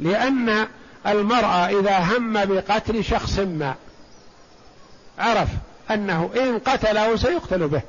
لأن 0.00 0.66
المرأة 1.06 1.80
إذا 1.80 1.98
هم 1.98 2.44
بقتل 2.44 3.04
شخص 3.04 3.38
ما 3.38 3.74
عرف 5.18 5.48
أنه 5.90 6.30
إن 6.36 6.58
قتله 6.58 7.16
سيقتل 7.16 7.68
به. 7.68 7.82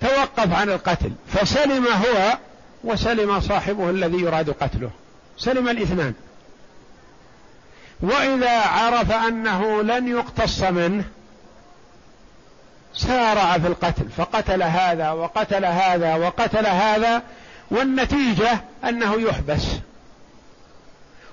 توقف 0.00 0.52
عن 0.52 0.70
القتل 0.70 1.12
فسلم 1.28 1.86
هو 1.86 2.38
وسلم 2.84 3.40
صاحبه 3.40 3.90
الذي 3.90 4.18
يراد 4.20 4.50
قتله. 4.50 4.90
سلم 5.38 5.68
الاثنان. 5.68 6.14
وإذا 8.02 8.60
عرف 8.60 9.12
أنه 9.12 9.82
لن 9.82 10.08
يقتص 10.08 10.62
منه 10.62 11.04
سارع 12.94 13.58
في 13.58 13.66
القتل 13.66 14.08
فقتل 14.16 14.62
هذا 14.62 15.10
وقتل 15.10 15.64
هذا 15.64 16.14
وقتل 16.14 16.66
هذا 16.66 17.22
والنتيجة 17.70 18.60
أنه 18.84 19.20
يحبس. 19.20 19.66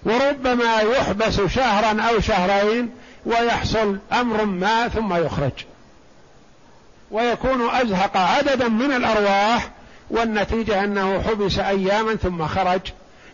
وربما 0.06 0.80
يحبس 0.80 1.42
شهرا 1.42 2.02
أو 2.02 2.20
شهرين 2.20 2.90
ويحصل 3.26 4.00
أمر 4.14 4.46
ما 4.46 4.88
ثم 4.88 5.14
يخرج. 5.26 5.66
ويكون 7.12 7.70
أزهق 7.70 8.18
عددا 8.18 8.68
من 8.68 8.92
الأرواح 8.92 9.70
والنتيجة 10.10 10.84
أنه 10.84 11.22
حبس 11.22 11.60
اياما 11.60 12.16
ثم 12.16 12.48
خرج 12.48 12.82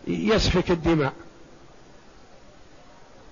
يسفك 0.07 0.71
الدماء. 0.71 1.13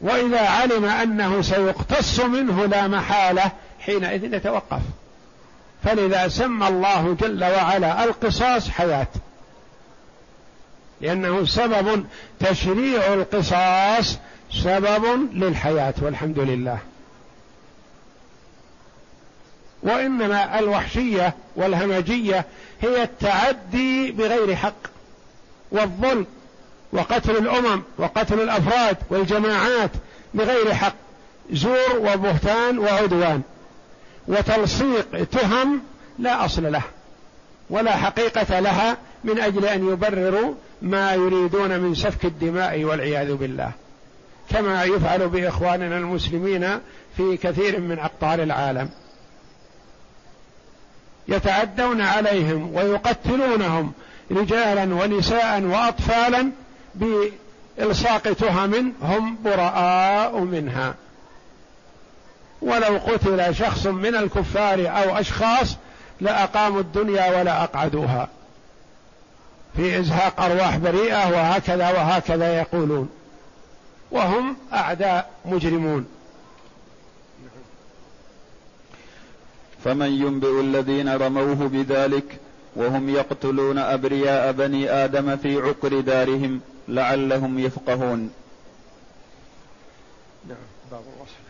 وإذا 0.01 0.39
علم 0.39 0.85
أنه 0.85 1.41
سيقتص 1.41 2.19
منه 2.19 2.65
لا 2.65 2.87
محالة 2.87 3.51
حينئذ 3.79 4.33
يتوقف. 4.33 4.81
فلذا 5.83 6.27
سمى 6.27 6.67
الله 6.67 7.17
جل 7.21 7.43
وعلا 7.43 8.03
القصاص 8.03 8.69
حياة. 8.69 9.07
لأنه 11.01 11.45
سبب 11.45 12.05
تشريع 12.39 13.13
القصاص 13.13 14.17
سبب 14.63 15.05
للحياة 15.33 15.93
والحمد 16.01 16.39
لله. 16.39 16.77
وإنما 19.83 20.59
الوحشية 20.59 21.35
والهمجية 21.55 22.45
هي 22.81 23.03
التعدي 23.03 24.11
بغير 24.11 24.55
حق 24.55 24.73
والظلم. 25.71 26.25
وقتل 26.93 27.37
الأمم 27.37 27.81
وقتل 27.97 28.41
الأفراد 28.41 28.97
والجماعات 29.09 29.91
بغير 30.33 30.73
حق. 30.73 30.95
زور 31.51 31.97
وبهتان 31.99 32.79
وعدوان. 32.79 33.41
وتلصيق 34.27 35.23
تهم 35.31 35.81
لا 36.19 36.45
أصل 36.45 36.71
له 36.71 36.81
ولا 37.69 37.97
حقيقة 37.97 38.59
لها 38.59 38.97
من 39.23 39.39
أجل 39.39 39.65
أن 39.65 39.89
يبرروا 39.89 40.53
ما 40.81 41.13
يريدون 41.13 41.79
من 41.79 41.95
سفك 41.95 42.25
الدماء 42.25 42.83
والعياذ 42.83 43.33
بالله. 43.33 43.71
كما 44.49 44.83
يفعل 44.83 45.27
بإخواننا 45.27 45.97
المسلمين 45.97 46.79
في 47.17 47.37
كثير 47.37 47.79
من 47.79 47.99
أقطار 47.99 48.43
العالم. 48.43 48.89
يتعدون 51.27 52.01
عليهم 52.01 52.75
ويقتلونهم 52.75 53.91
رجالا 54.31 54.95
ونساء 54.95 55.61
واطفالا 55.61 56.51
بإلصاق 56.95 58.21
تهم 58.21 58.93
هم 59.01 59.37
براء 59.43 60.39
منها. 60.39 60.95
ولو 62.61 62.97
قتل 62.97 63.55
شخص 63.55 63.87
من 63.87 64.15
الكفار 64.15 64.79
أو 64.79 65.17
أشخاص 65.17 65.77
لأقاموا 66.21 66.81
الدنيا 66.81 67.39
ولا 67.39 67.63
أقعدوها. 67.63 68.27
في 69.75 69.99
إزهاق 69.99 70.41
أرواح 70.41 70.77
بريئة 70.77 71.29
وهكذا 71.29 71.89
وهكذا 71.89 72.57
يقولون. 72.57 73.09
وهم 74.11 74.55
أعداء 74.73 75.29
مجرمون. 75.45 76.07
فمن 79.83 80.11
ينبئ 80.11 80.61
الذين 80.61 81.15
رموه 81.15 81.55
بذلك 81.55 82.39
وهم 82.75 83.09
يقتلون 83.09 83.77
أبرياء 83.77 84.51
بني 84.51 84.89
آدم 84.89 85.37
في 85.37 85.57
عقر 85.57 85.99
دارهم 85.99 86.61
لعلهم 86.87 87.59
يفقهون. 87.59 88.31
نعم 90.47 90.57
باب 90.91 91.03
الغسل. 91.17 91.41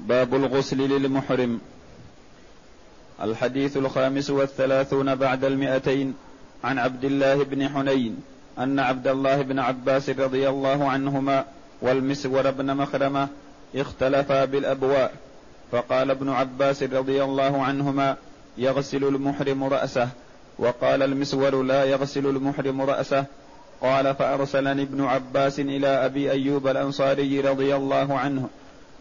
باب 0.00 0.34
الغسل 0.34 0.78
للمحرم. 0.78 1.60
الحديث 3.22 3.76
الخامس 3.76 4.30
والثلاثون 4.30 5.14
بعد 5.14 5.44
المئتين 5.44 6.14
عن 6.64 6.78
عبد 6.78 7.04
الله 7.04 7.44
بن 7.44 7.68
حنين 7.68 8.16
أن 8.58 8.78
عبد 8.78 9.08
الله 9.08 9.42
بن 9.42 9.58
عباس 9.58 10.10
رضي 10.10 10.48
الله 10.48 10.88
عنهما 10.88 11.44
والمسور 11.82 12.50
بن 12.50 12.76
مخرمة 12.76 13.28
اختلفا 13.76 14.44
بالأبواء 14.44 15.14
فقال 15.72 16.10
ابن 16.10 16.28
عباس 16.28 16.82
رضي 16.82 17.24
الله 17.24 17.62
عنهما 17.62 18.16
يغسل 18.58 19.04
المحرم 19.04 19.64
رأسه. 19.64 20.08
وقال 20.60 21.02
المسور 21.02 21.62
لا 21.62 21.84
يغسل 21.84 22.26
المحرم 22.26 22.82
رأسه. 22.82 23.24
قال 23.80 24.14
فأرسلني 24.14 24.82
ابن 24.82 25.04
عباس 25.04 25.60
إلى 25.60 25.86
أبي 25.86 26.30
أيوب 26.30 26.68
الأنصاري 26.68 27.40
رضي 27.40 27.76
الله 27.76 28.18
عنه 28.18 28.48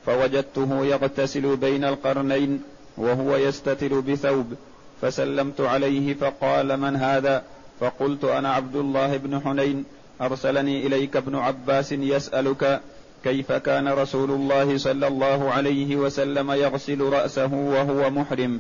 فوجدته 0.06 0.86
يغتسل 0.86 1.56
بين 1.56 1.84
القرنين 1.84 2.62
وهو 2.98 3.36
يستتر 3.36 4.00
بثوب 4.00 4.54
فسلمت 5.02 5.62
عليه 5.62 6.14
فقال 6.14 6.78
من 6.78 6.96
هذا؟ 6.96 7.44
فقلت 7.80 8.24
أنا 8.24 8.54
عبد 8.54 8.76
الله 8.76 9.18
بن 9.18 9.40
حنين 9.40 9.86
أرسلني 10.22 10.88
إليك 10.88 11.16
ابن 11.16 11.36
عباس 11.36 11.92
يسألك 11.92 12.82
كيف 13.24 13.52
كان 13.52 13.88
رسول 13.88 14.32
الله 14.32 14.78
صلى 14.78 15.08
الله 15.08 15.52
عليه 15.52 15.96
وسلم 15.96 16.52
يغسل 16.52 17.02
رأسه 17.02 17.54
وهو 17.54 18.10
محرم. 18.10 18.60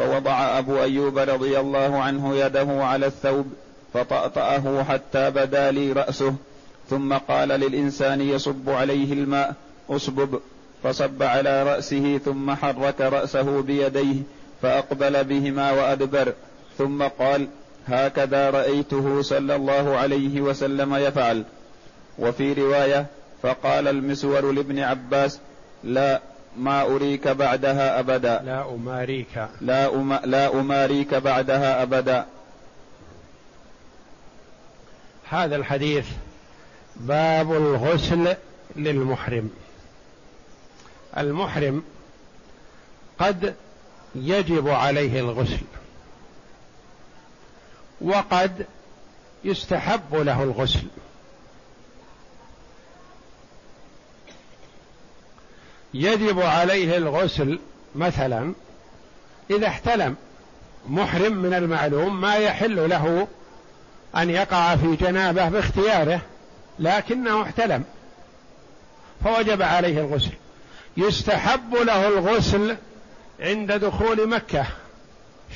فوضع 0.00 0.58
أبو 0.58 0.82
أيوب 0.82 1.18
رضي 1.18 1.60
الله 1.60 1.98
عنه 1.98 2.36
يده 2.36 2.84
على 2.84 3.06
الثوب 3.06 3.46
فطأطأه 3.94 4.82
حتى 4.82 5.30
بدا 5.30 5.70
لي 5.70 5.92
رأسه 5.92 6.34
ثم 6.90 7.14
قال 7.14 7.48
للإنسان 7.48 8.20
يصب 8.20 8.70
عليه 8.70 9.12
الماء 9.12 9.54
أصبب 9.90 10.40
فصب 10.82 11.22
على 11.22 11.62
رأسه 11.62 12.18
ثم 12.18 12.54
حرك 12.54 13.00
رأسه 13.00 13.62
بيديه 13.62 14.16
فأقبل 14.62 15.24
بهما 15.24 15.72
وأدبر 15.72 16.32
ثم 16.78 17.02
قال 17.02 17.48
هكذا 17.86 18.50
رأيته 18.50 19.22
صلى 19.22 19.56
الله 19.56 19.96
عليه 19.96 20.40
وسلم 20.40 20.94
يفعل 20.94 21.44
وفي 22.18 22.52
رواية 22.52 23.06
فقال 23.42 23.88
المسور 23.88 24.52
لابن 24.52 24.78
عباس 24.78 25.38
لا 25.84 26.20
ما 26.60 26.82
أريك 26.82 27.28
بعدها 27.28 27.98
أبدا. 28.00 28.42
لا 28.42 28.74
أماريك. 28.74 29.48
لا, 29.60 29.94
أم 29.94 30.12
لا 30.24 30.60
أماريك 30.60 31.14
بعدها 31.14 31.82
أبدا. 31.82 32.26
هذا 35.28 35.56
الحديث 35.56 36.06
باب 36.96 37.52
الغسل 37.52 38.36
للمحرم. 38.76 39.50
المحرم 41.18 41.82
قد 43.18 43.54
يجب 44.14 44.68
عليه 44.68 45.20
الغسل 45.20 45.60
وقد 48.00 48.66
يستحب 49.44 50.14
له 50.14 50.42
الغسل. 50.42 50.86
يجب 55.94 56.40
عليه 56.40 56.96
الغسل 56.96 57.58
مثلا 57.94 58.54
إذا 59.50 59.66
احتلم 59.66 60.16
محرم 60.88 61.32
من 61.32 61.54
المعلوم 61.54 62.20
ما 62.20 62.34
يحل 62.34 62.90
له 62.90 63.28
أن 64.16 64.30
يقع 64.30 64.76
في 64.76 64.96
جنابة 64.96 65.48
باختياره 65.48 66.20
لكنه 66.78 67.42
احتلم 67.42 67.84
فوجب 69.24 69.62
عليه 69.62 70.00
الغسل. 70.00 70.30
يستحب 70.96 71.74
له 71.74 72.08
الغسل 72.08 72.76
عند 73.40 73.72
دخول 73.72 74.28
مكة 74.28 74.66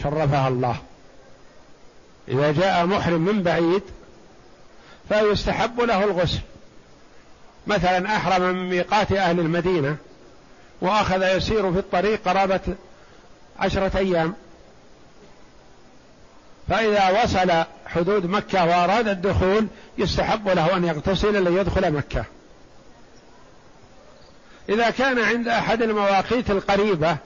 شرفها 0.02 0.48
الله. 0.48 0.76
إذا 2.28 2.52
جاء 2.52 2.86
محرم 2.86 3.20
من 3.20 3.42
بعيد 3.42 3.82
فيستحب 5.08 5.80
له 5.80 6.04
الغسل. 6.04 6.40
مثلا 7.66 8.16
أحرم 8.16 8.42
من 8.42 8.68
ميقات 8.68 9.12
أهل 9.12 9.40
المدينة 9.40 9.96
وأخذ 10.84 11.36
يسير 11.36 11.72
في 11.72 11.78
الطريق 11.78 12.28
قرابة 12.28 12.60
عشرة 13.58 13.98
أيام. 13.98 14.34
فإذا 16.68 17.22
وصل 17.22 17.64
حدود 17.86 18.26
مكة 18.26 18.64
وأراد 18.64 19.08
الدخول 19.08 19.66
يستحب 19.98 20.48
له 20.48 20.76
أن 20.76 20.84
يغتسل 20.84 21.44
ليدخل 21.44 21.92
مكة. 21.92 22.24
إذا 24.68 24.90
كان 24.90 25.18
عند 25.18 25.48
أحد 25.48 25.82
المواقيت 25.82 26.50
القريبة 26.50 27.16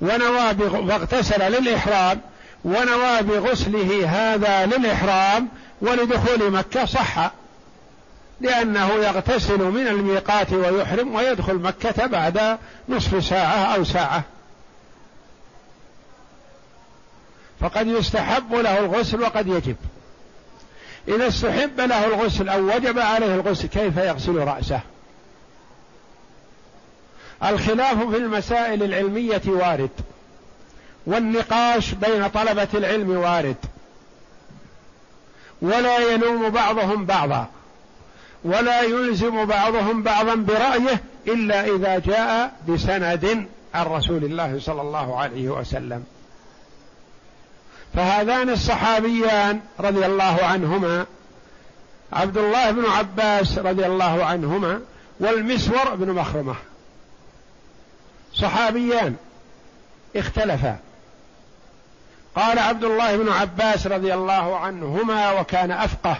ونوى 0.00 0.54
واغتسل 0.60 1.52
للإحرام 1.52 2.20
ونوى 2.64 3.22
بغسله 3.22 4.08
هذا 4.08 4.66
للإحرام 4.66 5.48
ولدخول 5.80 6.50
مكة 6.50 6.84
صح. 6.84 7.30
لأنه 8.40 8.92
يغتسل 8.92 9.58
من 9.58 9.86
الميقات 9.86 10.52
ويحرم 10.52 11.14
ويدخل 11.14 11.54
مكة 11.54 12.06
بعد 12.06 12.58
نصف 12.88 13.24
ساعة 13.24 13.74
أو 13.74 13.84
ساعة. 13.84 14.22
فقد 17.60 17.86
يستحب 17.86 18.54
له 18.54 18.78
الغسل 18.78 19.20
وقد 19.20 19.46
يجب. 19.46 19.76
إذا 21.08 21.28
استحب 21.28 21.80
له 21.80 22.06
الغسل 22.06 22.48
أو 22.48 22.60
وجب 22.60 22.98
عليه 22.98 23.34
الغسل 23.34 23.68
كيف 23.68 23.96
يغسل 23.96 24.36
رأسه؟ 24.36 24.80
الخلاف 27.44 27.98
في 27.98 28.16
المسائل 28.16 28.82
العلمية 28.82 29.42
وارد 29.46 29.90
والنقاش 31.06 31.94
بين 31.94 32.28
طلبة 32.28 32.68
العلم 32.74 33.10
وارد 33.10 33.56
ولا 35.62 35.98
يلوم 35.98 36.48
بعضهم 36.48 37.04
بعضا. 37.04 37.48
ولا 38.44 38.82
يلزم 38.82 39.44
بعضهم 39.44 40.02
بعضا 40.02 40.34
برأيه 40.34 41.00
إلا 41.26 41.64
إذا 41.64 41.98
جاء 41.98 42.52
بسند 42.68 43.46
عن 43.74 43.86
رسول 43.86 44.24
الله 44.24 44.60
صلى 44.60 44.80
الله 44.80 45.18
عليه 45.18 45.48
وسلم. 45.48 46.04
فهذان 47.94 48.50
الصحابيان 48.50 49.60
رضي 49.80 50.06
الله 50.06 50.38
عنهما 50.42 51.06
عبد 52.12 52.38
الله 52.38 52.70
بن 52.70 52.84
عباس 52.84 53.58
رضي 53.58 53.86
الله 53.86 54.24
عنهما 54.24 54.80
والمسور 55.20 55.94
بن 55.94 56.12
مخرمة. 56.12 56.54
صحابيان 58.34 59.16
اختلفا. 60.16 60.78
قال 62.36 62.58
عبد 62.58 62.84
الله 62.84 63.16
بن 63.16 63.28
عباس 63.28 63.86
رضي 63.86 64.14
الله 64.14 64.56
عنهما 64.58 65.32
وكان 65.40 65.70
أفقه. 65.70 66.16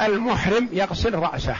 المحرم 0.00 0.68
يغسل 0.72 1.14
رأسه. 1.14 1.56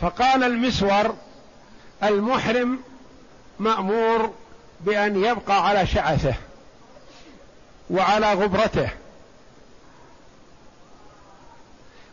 فقال 0.00 0.44
المسور 0.44 1.16
المحرم 2.02 2.80
مأمور 3.58 4.34
بأن 4.80 5.24
يبقى 5.24 5.68
على 5.68 5.86
شعثه 5.86 6.34
وعلى 7.90 8.32
غبرته. 8.32 8.88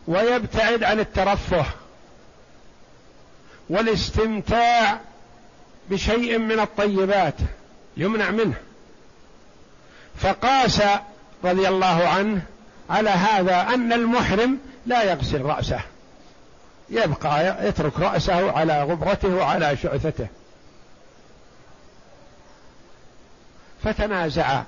ويبتعد 0.08 0.84
عن 0.84 1.00
الترفه 1.00 1.64
والاستمتاع 3.70 5.00
بشيء 5.90 6.38
من 6.38 6.60
الطيبات 6.60 7.34
يمنع 7.96 8.30
منه. 8.30 8.54
فقاس 10.16 10.82
رضي 11.44 11.68
الله 11.68 12.08
عنه 12.08 12.42
على 12.90 13.10
هذا 13.10 13.60
أن 13.74 13.92
المحرم 13.92 14.58
لا 14.86 15.02
يغسل 15.02 15.42
رأسه. 15.42 15.80
يبقى 16.90 17.68
يترك 17.68 18.00
رأسه 18.00 18.52
على 18.52 18.82
غبرته 18.82 19.34
وعلى 19.34 19.76
شعثته. 19.76 20.26
فتنازعا 23.84 24.64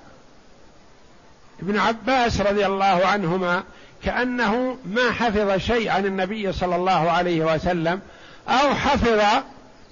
ابن 1.63 1.79
عباس 1.79 2.41
رضي 2.41 2.67
الله 2.67 3.07
عنهما 3.07 3.63
كأنه 4.05 4.77
ما 4.85 5.13
حفظ 5.13 5.57
شيء 5.57 5.91
عن 5.91 6.07
النبي 6.07 6.53
صلى 6.53 6.77
الله 6.77 7.11
عليه 7.11 7.55
وسلم 7.55 8.01
أو 8.49 8.75
حفظ 8.75 9.43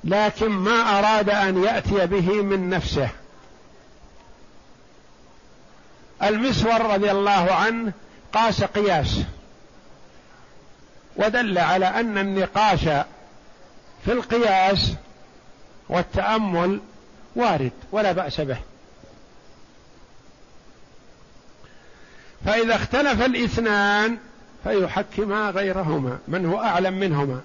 لكن 0.04 0.48
ما 0.48 0.98
أراد 0.98 1.30
أن 1.30 1.64
يأتي 1.64 2.06
به 2.06 2.42
من 2.42 2.70
نفسه. 2.70 3.08
المسور 6.22 6.80
رضي 6.80 7.10
الله 7.10 7.52
عنه 7.52 7.92
قاس 8.32 8.64
قياس 8.64 9.20
ودل 11.16 11.58
على 11.58 11.86
أن 11.86 12.18
النقاش 12.18 12.84
في 14.04 14.12
القياس 14.12 14.92
والتأمل 15.88 16.80
وارد 17.36 17.72
ولا 17.92 18.12
بأس 18.12 18.40
به. 18.40 18.58
فإذا 22.44 22.74
اختلف 22.74 23.22
الاثنان 23.22 24.18
فيحكما 24.64 25.50
غيرهما 25.50 26.18
من 26.28 26.46
هو 26.46 26.60
أعلم 26.60 26.94
منهما. 26.94 27.40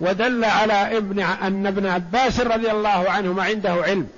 ودل 0.00 0.44
على 0.44 0.96
ابن 0.96 1.20
أن 1.20 1.66
ابن 1.66 1.86
عباس 1.86 2.40
رضي 2.40 2.70
الله 2.70 3.10
عنهما 3.10 3.44
عنده 3.44 3.72
علم. 3.72 4.08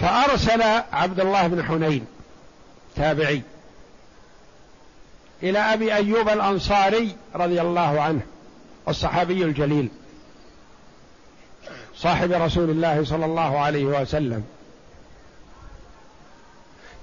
فأرسل 0.00 0.62
عبد 0.92 1.20
الله 1.20 1.46
بن 1.46 1.64
حنين 1.64 2.06
تابعي 2.96 3.42
إلى 5.42 5.58
أبي 5.58 5.94
أيوب 5.94 6.28
الأنصاري 6.28 7.16
رضي 7.34 7.60
الله 7.60 8.00
عنه 8.00 8.20
الصحابي 8.88 9.44
الجليل 9.44 9.88
صاحب 11.96 12.32
رسول 12.32 12.70
الله 12.70 13.04
صلى 13.04 13.24
الله 13.24 13.58
عليه 13.58 13.84
وسلم 13.84 14.44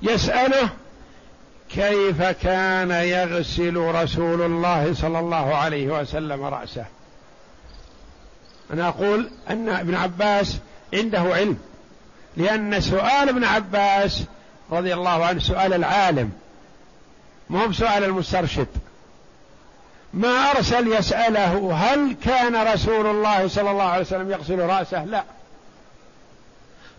يسأله 0.02 0.70
كيف 1.70 2.22
كان 2.22 2.92
يغسل 2.92 3.78
رسول 3.78 4.42
الله 4.42 4.94
صلى 4.94 5.20
الله 5.20 5.56
عليه 5.56 5.88
وسلم 6.02 6.44
رأسه. 6.44 6.86
أنا 8.74 8.88
أقول 8.88 9.30
أن 9.50 9.70
ابن 9.70 9.96
عباس 9.96 10.58
عنده 10.94 11.20
علم. 11.20 11.58
لأن 12.38 12.82
سؤال 12.82 13.30
ابن 13.30 13.44
عباس 13.44 14.24
رضي 14.72 14.94
الله 14.94 15.26
عنه 15.26 15.40
سؤال 15.40 15.74
العالم 15.74 16.32
مو 17.50 17.68
بسؤال 17.68 18.04
المسترشد. 18.04 18.68
ما 20.14 20.52
أرسل 20.52 20.88
يسأله 20.88 21.74
هل 21.74 22.16
كان 22.24 22.68
رسول 22.74 23.08
الله 23.08 23.48
صلى 23.48 23.72
الله 23.72 23.84
عليه 23.84 24.02
وسلم 24.02 24.32
يغسل 24.32 24.60
رأسه؟ 24.60 25.06
لا. 25.06 25.24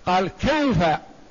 قال 0.06 0.30
كيف 0.40 0.84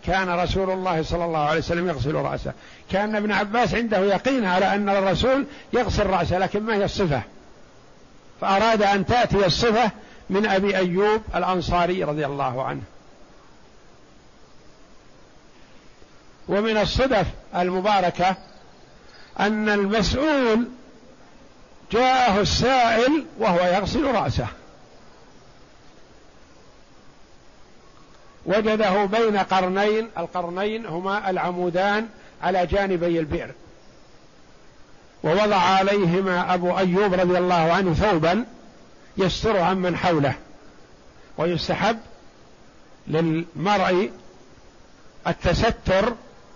كان 0.05 0.29
رسول 0.29 0.69
الله 0.69 1.03
صلى 1.03 1.25
الله 1.25 1.39
عليه 1.39 1.59
وسلم 1.59 1.89
يغسل 1.89 2.13
رأسه؟ 2.15 2.53
كان 2.91 3.15
ابن 3.15 3.31
عباس 3.31 3.73
عنده 3.73 3.97
يقين 3.97 4.45
على 4.45 4.75
أن 4.75 4.89
الرسول 4.89 5.45
يغسل 5.73 6.05
رأسه 6.05 6.37
لكن 6.37 6.63
ما 6.63 6.75
هي 6.75 6.85
الصفة؟ 6.85 7.21
فأراد 8.41 8.81
أن 8.81 9.05
تأتي 9.05 9.45
الصفة 9.45 9.91
من 10.29 10.45
أبي 10.45 10.77
أيوب 10.77 11.21
الأنصاري 11.35 12.03
رضي 12.03 12.25
الله 12.25 12.63
عنه. 12.63 12.81
ومن 16.47 16.77
الصدف 16.77 17.27
المباركة 17.55 18.35
أن 19.39 19.69
المسؤول 19.69 20.67
جاءه 21.91 22.41
السائل 22.41 23.25
وهو 23.39 23.59
يغسل 23.59 24.05
رأسه. 24.05 24.47
وجده 28.45 29.05
بين 29.05 29.37
قرنين 29.37 30.09
القرنين 30.17 30.85
هما 30.85 31.29
العمودان 31.29 32.07
على 32.43 32.65
جانبي 32.65 33.19
البئر. 33.19 33.51
ووضع 35.23 35.55
عليهما 35.55 36.53
أبو 36.53 36.77
أيوب 36.77 37.13
رضي 37.13 37.37
الله 37.37 37.73
عنه 37.73 37.93
ثوبا 37.93 38.45
يستر 39.17 39.59
عمن 39.59 39.97
حوله. 39.97 40.33
ويستحب 41.37 41.99
للمرء 43.07 44.11
التستر 45.27 46.13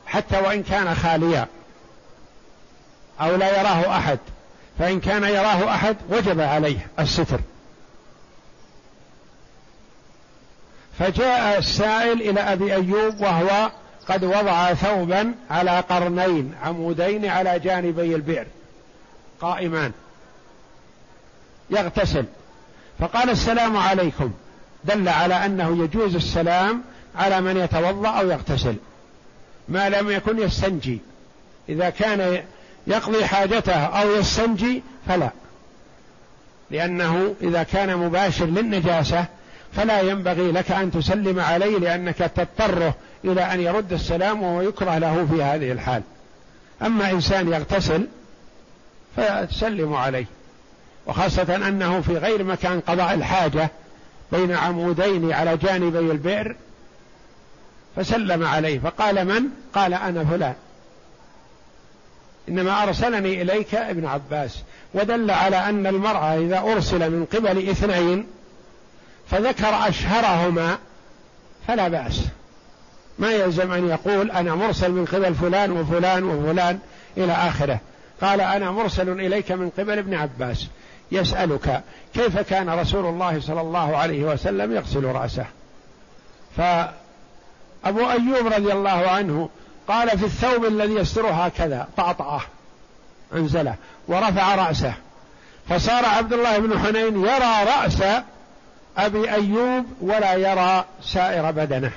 حتى 0.10 0.39
وإن 0.39 0.64
كان 0.64 0.95
خاليا 0.95 1.47
أو 3.22 3.36
لا 3.36 3.60
يراه 3.60 3.97
أحد. 3.97 4.20
فإن 4.80 4.99
كان 4.99 5.24
يراه 5.24 5.74
أحد 5.76 5.97
وجب 6.10 6.39
عليه 6.39 6.88
الستر. 6.99 7.39
فجاء 10.99 11.57
السائل 11.57 12.22
إلى 12.22 12.39
أبي 12.39 12.74
أيوب 12.74 13.22
وهو 13.22 13.72
قد 14.07 14.24
وضع 14.24 14.74
ثوبا 14.74 15.34
على 15.49 15.80
قرنين 15.80 16.55
عمودين 16.64 17.26
على 17.26 17.60
جانبي 17.60 18.16
البئر. 18.16 18.47
قائمان. 19.41 19.91
يغتسل. 21.70 22.26
فقال 22.99 23.30
السلام 23.30 23.78
عليكم. 23.78 24.32
دل 24.84 25.10
على 25.10 25.45
أنه 25.45 25.84
يجوز 25.84 26.16
السلام 26.16 26.82
على 27.16 27.41
من 27.41 27.57
يتوضأ 27.57 28.10
أو 28.10 28.30
يغتسل. 28.30 28.76
ما 29.70 29.89
لم 29.89 30.09
يكن 30.09 30.39
يستنجي. 30.39 30.99
إذا 31.70 31.89
كان 31.89 32.43
يقضي 32.88 33.26
حاجته 33.26 33.74
أو 33.74 34.15
يستنجي 34.15 34.84
فلا. 35.07 35.30
لأنه 36.72 37.36
إذا 37.41 37.63
كان 37.63 37.97
مباشر 37.97 38.45
للنجاسة 38.45 39.26
فلا 39.74 40.01
ينبغي 40.01 40.51
لك 40.51 40.72
أن 40.72 40.91
تسلم 40.91 41.39
عليه 41.39 41.78
لأنك 41.78 42.17
تضطره 42.17 42.95
إلى 43.26 43.41
أن 43.41 43.59
يرد 43.59 43.93
السلام 43.93 44.43
وهو 44.43 44.61
يكره 44.61 44.97
له 44.97 45.28
في 45.32 45.43
هذه 45.43 45.72
الحال. 45.72 46.01
أما 46.82 47.11
إنسان 47.11 47.47
يغتسل 47.47 48.07
فتسلم 49.17 49.93
عليه. 49.93 50.26
وخاصة 51.07 51.55
أنه 51.55 52.01
في 52.01 52.17
غير 52.17 52.43
مكان 52.43 52.80
قضاء 52.80 53.13
الحاجة 53.13 53.70
بين 54.32 54.51
عمودين 54.51 55.34
على 55.34 55.57
جانبي 55.57 55.99
البئر 55.99 56.55
فسلم 58.00 58.45
عليه 58.47 58.80
فقال 58.80 59.26
من؟ 59.26 59.43
قال 59.74 59.93
أنا 59.93 60.26
فلان. 60.26 60.54
إنما 62.50 62.84
أرسلني 62.84 63.41
إليك 63.41 63.76
ابن 63.76 64.06
عباس 64.06 64.64
ودل 64.93 65.32
على 65.32 65.58
أن 65.58 65.88
المرأة 65.88 66.38
إذا 66.38 66.60
أرسل 66.60 67.10
من 67.10 67.26
قبل 67.26 67.70
اثنين 67.70 68.28
فذكر 69.30 69.88
أشهرهما 69.88 70.78
فلا 71.68 71.88
بأس. 71.88 72.22
ما 73.20 73.32
يلزم 73.32 73.72
أن 73.72 73.89
يقول 73.89 74.32
أنا 74.32 74.56
مرسل 74.56 74.91
من 74.91 75.06
قبل 75.06 75.36
فلان 75.36 75.72
وفلان 75.72 76.24
وفلان 76.24 76.80
إلى 77.18 77.34
آخره. 77.34 77.80
قال 78.22 78.41
أنا 78.41 78.72
مرسل 78.72 79.10
إليك 79.10 79.52
من 79.52 79.70
قبل 79.70 79.97
ابن 79.97 80.14
عباس. 80.14 80.68
يسألك 81.12 81.84
كيف 82.14 82.39
كان 82.39 82.70
رسول 82.70 83.06
الله 83.06 83.41
صلى 83.41 83.62
الله 83.62 83.97
عليه 83.97 84.24
وسلم 84.24 84.76
يغسل 84.76 85.04
رأسه؟ 85.04 85.45
فأبو 87.84 88.09
أيوب 88.09 88.47
رضي 88.47 88.73
الله 88.73 89.09
عنه 89.09 89.49
قال 89.88 90.09
في 90.19 90.25
الثوب 90.25 90.65
الذي 90.65 90.93
يستره 90.93 91.32
هكذا 91.32 91.88
طعطعه 91.97 92.41
أنزله 93.34 93.75
ورفع 94.07 94.55
رأسه. 94.55 94.93
فصار 95.69 96.05
عبد 96.05 96.34
الله 96.34 96.57
بن 96.57 96.80
حنين 96.80 97.25
يرى 97.25 97.63
رأس 97.63 98.03
أبي 98.97 99.32
أيوب 99.32 99.86
ولا 100.01 100.34
يرى 100.34 100.86
سائر 101.03 101.51
بدنه. 101.51 101.91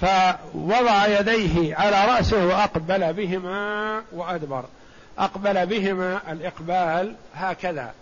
فوضع 0.00 1.06
يديه 1.06 1.76
على 1.76 2.04
رأسه 2.04 2.46
وأقبل 2.46 3.12
بهما 3.12 4.02
وأدبر. 4.12 4.64
أقبل 5.18 5.66
بهما 5.66 6.20
الإقبال 6.32 7.14
هكذا. 7.34 7.92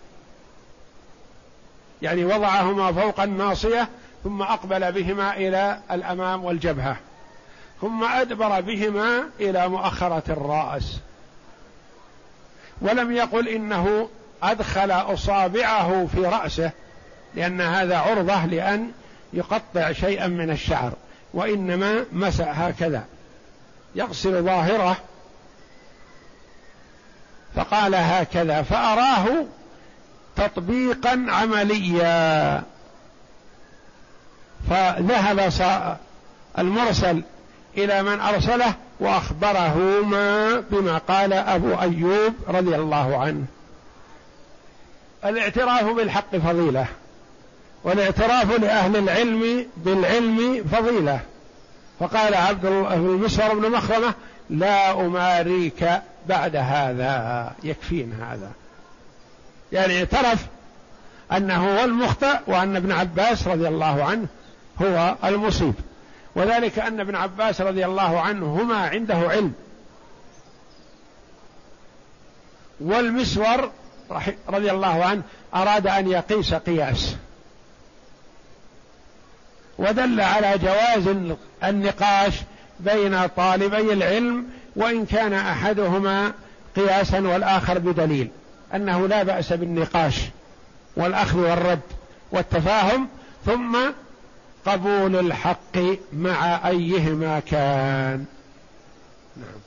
يعني 2.03 2.25
وضعهما 2.25 2.91
فوق 2.91 3.19
الناصية 3.19 3.89
ثم 4.23 4.41
أقبل 4.41 4.91
بهما 4.91 5.37
إلى 5.37 5.79
الأمام 5.91 6.45
والجبهة. 6.45 6.97
ثم 7.81 8.03
أدبر 8.03 8.61
بهما 8.61 9.23
إلى 9.39 9.67
مؤخرة 9.67 10.23
الرأس. 10.29 10.99
ولم 12.81 13.11
يقل 13.11 13.47
إنه 13.47 14.09
أدخل 14.43 14.91
أصابعه 14.91 16.07
في 16.15 16.25
رأسه 16.25 16.71
لأن 17.35 17.61
هذا 17.61 17.97
عرضة 17.97 18.45
لأن 18.45 18.91
يقطع 19.33 19.91
شيئا 19.91 20.27
من 20.27 20.49
الشعر 20.49 20.91
وإنما 21.33 22.05
مسح 22.11 22.59
هكذا. 22.59 23.05
يغسل 23.95 24.43
ظاهره 24.43 24.97
فقال 27.55 27.95
هكذا 27.95 28.61
فأراه 28.61 29.25
تطبيقا 30.35 31.25
عمليا. 31.29 32.63
فذهب 34.69 35.51
المرسل 36.59 37.23
إلى 37.77 38.03
من 38.03 38.19
أرسله 38.19 38.73
وأخبرهما 38.99 40.59
بما 40.71 40.97
قال 40.97 41.33
أبو 41.33 41.73
أيوب 41.81 42.33
رضي 42.47 42.75
الله 42.75 43.17
عنه. 43.17 43.45
الاعتراف 45.25 45.83
بالحق 45.83 46.35
فضيلة 46.35 46.85
والاعتراف 47.83 48.59
لأهل 48.59 48.97
العلم 48.97 49.67
بالعلم 49.77 50.63
فضيلة. 50.71 51.19
فقال 51.99 52.35
عبد 52.35 52.65
الله 52.65 52.93
المسور 52.93 53.55
بن 53.55 53.71
مخرمة 53.71 54.13
لا 54.49 54.91
أماريك 54.91 55.89
بعد 56.27 56.55
هذا 56.55 57.51
يكفين 57.63 58.13
هذا. 58.21 58.51
يعني 59.73 59.99
اعترف 59.99 60.45
أنه 61.31 61.75
هو 61.75 61.83
المخطئ 61.83 62.37
وأن 62.47 62.75
ابن 62.75 62.91
عباس 62.91 63.47
رضي 63.47 63.67
الله 63.67 64.03
عنه 64.03 64.27
هو 64.81 65.15
المصيب. 65.23 65.73
وذلك 66.35 66.79
أن 66.79 66.99
ابن 66.99 67.15
عباس 67.15 67.61
رضي 67.61 67.85
الله 67.85 68.21
عنه 68.21 68.45
هما 68.61 68.75
عنده 68.75 69.15
علم. 69.15 69.53
والمسور 72.79 73.71
رضي 74.49 74.71
الله 74.71 75.05
عنه 75.05 75.21
أراد 75.55 75.87
أن 75.87 76.11
يقيس 76.11 76.53
قياس. 76.53 77.15
ودل 79.77 80.21
على 80.21 80.57
جواز 80.57 81.15
النقاش 81.63 82.33
بين 82.79 83.27
طالبي 83.27 83.93
العلم 83.93 84.45
وإن 84.75 85.05
كان 85.05 85.33
أحدهما 85.33 86.33
قياسا 86.75 87.19
والآخر 87.19 87.79
بدليل. 87.79 88.29
أنه 88.75 89.07
لا 89.07 89.23
بأس 89.23 89.53
بالنقاش 89.53 90.21
والأخذ 90.95 91.39
والرد 91.39 91.79
والتفاهم 92.31 93.07
ثم 93.45 93.77
قبول 94.65 95.15
الحق 95.15 95.77
مع 96.13 96.67
أيهما 96.67 97.39
كان. 97.39 98.25
نعم. 99.37 99.63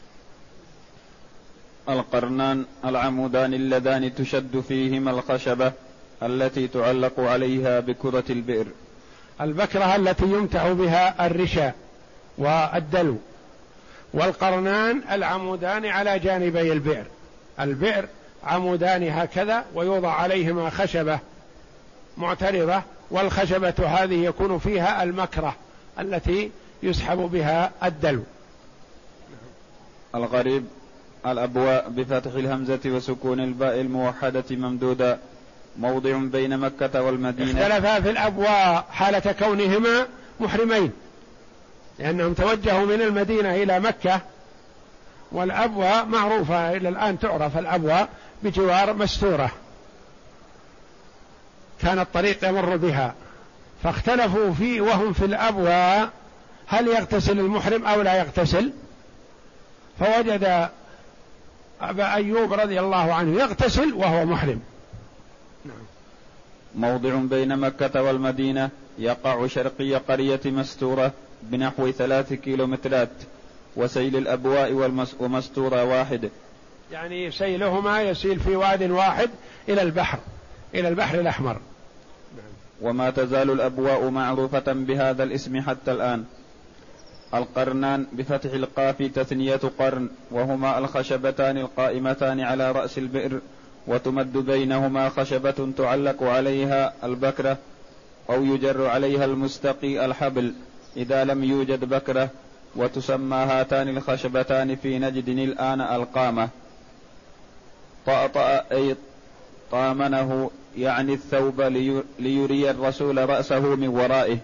القرنان 1.88 2.64
العمودان 2.84 3.54
اللذان 3.54 4.14
تشد 4.14 4.60
فيهما 4.68 5.10
الخشبة 5.10 5.72
التي 6.22 6.68
تعلق 6.68 7.20
عليها 7.20 7.80
بكرة 7.80 8.24
البئر. 8.30 8.66
البكرة 9.40 9.96
التي 9.96 10.24
يمتع 10.24 10.72
بها 10.72 11.26
الرشا 11.26 11.72
والدلو. 12.38 13.16
والقرنان 14.14 15.02
العمودان 15.10 15.86
على 15.86 16.18
جانبي 16.18 16.72
البئر. 16.72 17.04
البئر 17.60 18.08
عمودان 18.46 19.08
هكذا 19.08 19.64
ويوضع 19.74 20.12
عليهما 20.12 20.70
خشبة 20.70 21.18
معترضة 22.16 22.82
والخشبة 23.10 23.74
هذه 23.86 24.24
يكون 24.24 24.58
فيها 24.58 25.02
المكرة 25.02 25.56
التي 26.00 26.50
يسحب 26.82 27.18
بها 27.18 27.70
الدلو. 27.84 28.22
الغريب 30.14 30.64
الأبواء 31.26 31.88
بفتح 31.88 32.32
الهمزة 32.34 32.80
وسكون 32.86 33.40
الباء 33.40 33.80
الموحدة 33.80 34.44
ممدودة 34.50 35.18
موضع 35.78 36.16
بين 36.16 36.58
مكة 36.58 37.02
والمدينة. 37.02 37.60
اختلفا 37.60 38.00
في 38.00 38.10
الأبواء 38.10 38.86
حالة 38.90 39.32
كونهما 39.32 40.06
محرمين 40.40 40.92
لأنهم 41.98 42.34
توجهوا 42.34 42.86
من 42.86 43.02
المدينة 43.02 43.54
إلى 43.54 43.80
مكة 43.80 44.20
والأبواء 45.32 46.04
معروفة 46.04 46.76
إلى 46.76 46.88
الآن 46.88 47.18
تعرف 47.18 47.58
الأبواء 47.58 48.08
بجوار 48.42 48.92
مستورة. 48.92 49.50
كان 51.82 51.98
الطريق 51.98 52.48
يمر 52.48 52.76
بها. 52.76 53.14
فاختلفوا 53.82 54.52
في 54.52 54.80
وهم 54.80 55.12
في 55.12 55.24
الأبواء 55.24 56.10
هل 56.66 56.88
يغتسل 56.88 57.38
المحرم 57.38 57.86
أو 57.86 58.02
لا 58.02 58.14
يغتسل. 58.14 58.72
فوجد 60.00 60.68
أبا 61.80 62.14
أيوب 62.14 62.52
رضي 62.52 62.80
الله 62.80 63.14
عنه 63.14 63.40
يغتسل 63.40 63.94
وهو 63.94 64.24
محرم. 64.24 64.60
نعم. 65.64 65.76
موضع 66.74 67.14
بين 67.14 67.56
مكة 67.56 68.02
والمدينة 68.02 68.70
يقع 68.98 69.46
شرقي 69.46 69.94
قرية 69.94 70.40
مستورة 70.44 71.12
بنحو 71.42 71.90
ثلاث 71.90 72.32
كيلومترات 72.32 73.08
وسيل 73.76 74.16
الأبواء 74.16 74.72
ومستورة 75.20 75.84
واحد. 75.84 76.30
يعني 76.92 77.30
سيلهما 77.30 78.02
يسيل 78.02 78.40
في 78.40 78.56
واد 78.56 78.82
واحد 78.82 79.30
إلى 79.68 79.82
البحر 79.82 80.18
إلى 80.74 80.88
البحر 80.88 81.20
الأحمر. 81.20 81.56
وما 82.82 83.10
تزال 83.10 83.50
الأبواء 83.50 84.10
معروفة 84.10 84.72
بهذا 84.72 85.22
الاسم 85.22 85.60
حتى 85.60 85.92
الآن. 85.92 86.24
القرنان 87.34 88.06
بفتح 88.12 88.52
القاف 88.52 89.02
تثنية 89.02 89.60
قرن 89.78 90.08
وهما 90.30 90.78
الخشبتان 90.78 91.58
القائمتان 91.58 92.40
على 92.40 92.72
رأس 92.72 92.98
البئر 92.98 93.40
وتمد 93.86 94.32
بينهما 94.32 95.08
خشبة 95.08 95.72
تعلق 95.78 96.22
عليها 96.22 96.92
البكرة 97.04 97.56
أو 98.30 98.44
يجر 98.44 98.86
عليها 98.86 99.24
المستقي 99.24 100.04
الحبل 100.04 100.54
إذا 100.96 101.24
لم 101.24 101.44
يوجد 101.44 101.84
بكرة 101.84 102.28
وتسمى 102.76 103.36
هاتان 103.36 103.88
الخشبتان 103.88 104.76
في 104.76 104.98
نجد 104.98 105.28
الآن 105.28 105.80
القامة. 105.80 106.48
طأطأ 108.06 108.64
أي 108.72 108.96
طامنه 109.70 110.50
يعني 110.78 111.14
الثوب 111.14 111.60
ليري 112.18 112.70
الرسول 112.70 113.28
رأسه 113.28 113.60
من 113.60 113.88
ورائه. 113.88 114.38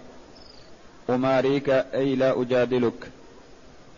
أماريك 1.10 1.68
أي 1.70 2.14
لا 2.14 2.42
أجادلك. 2.42 3.10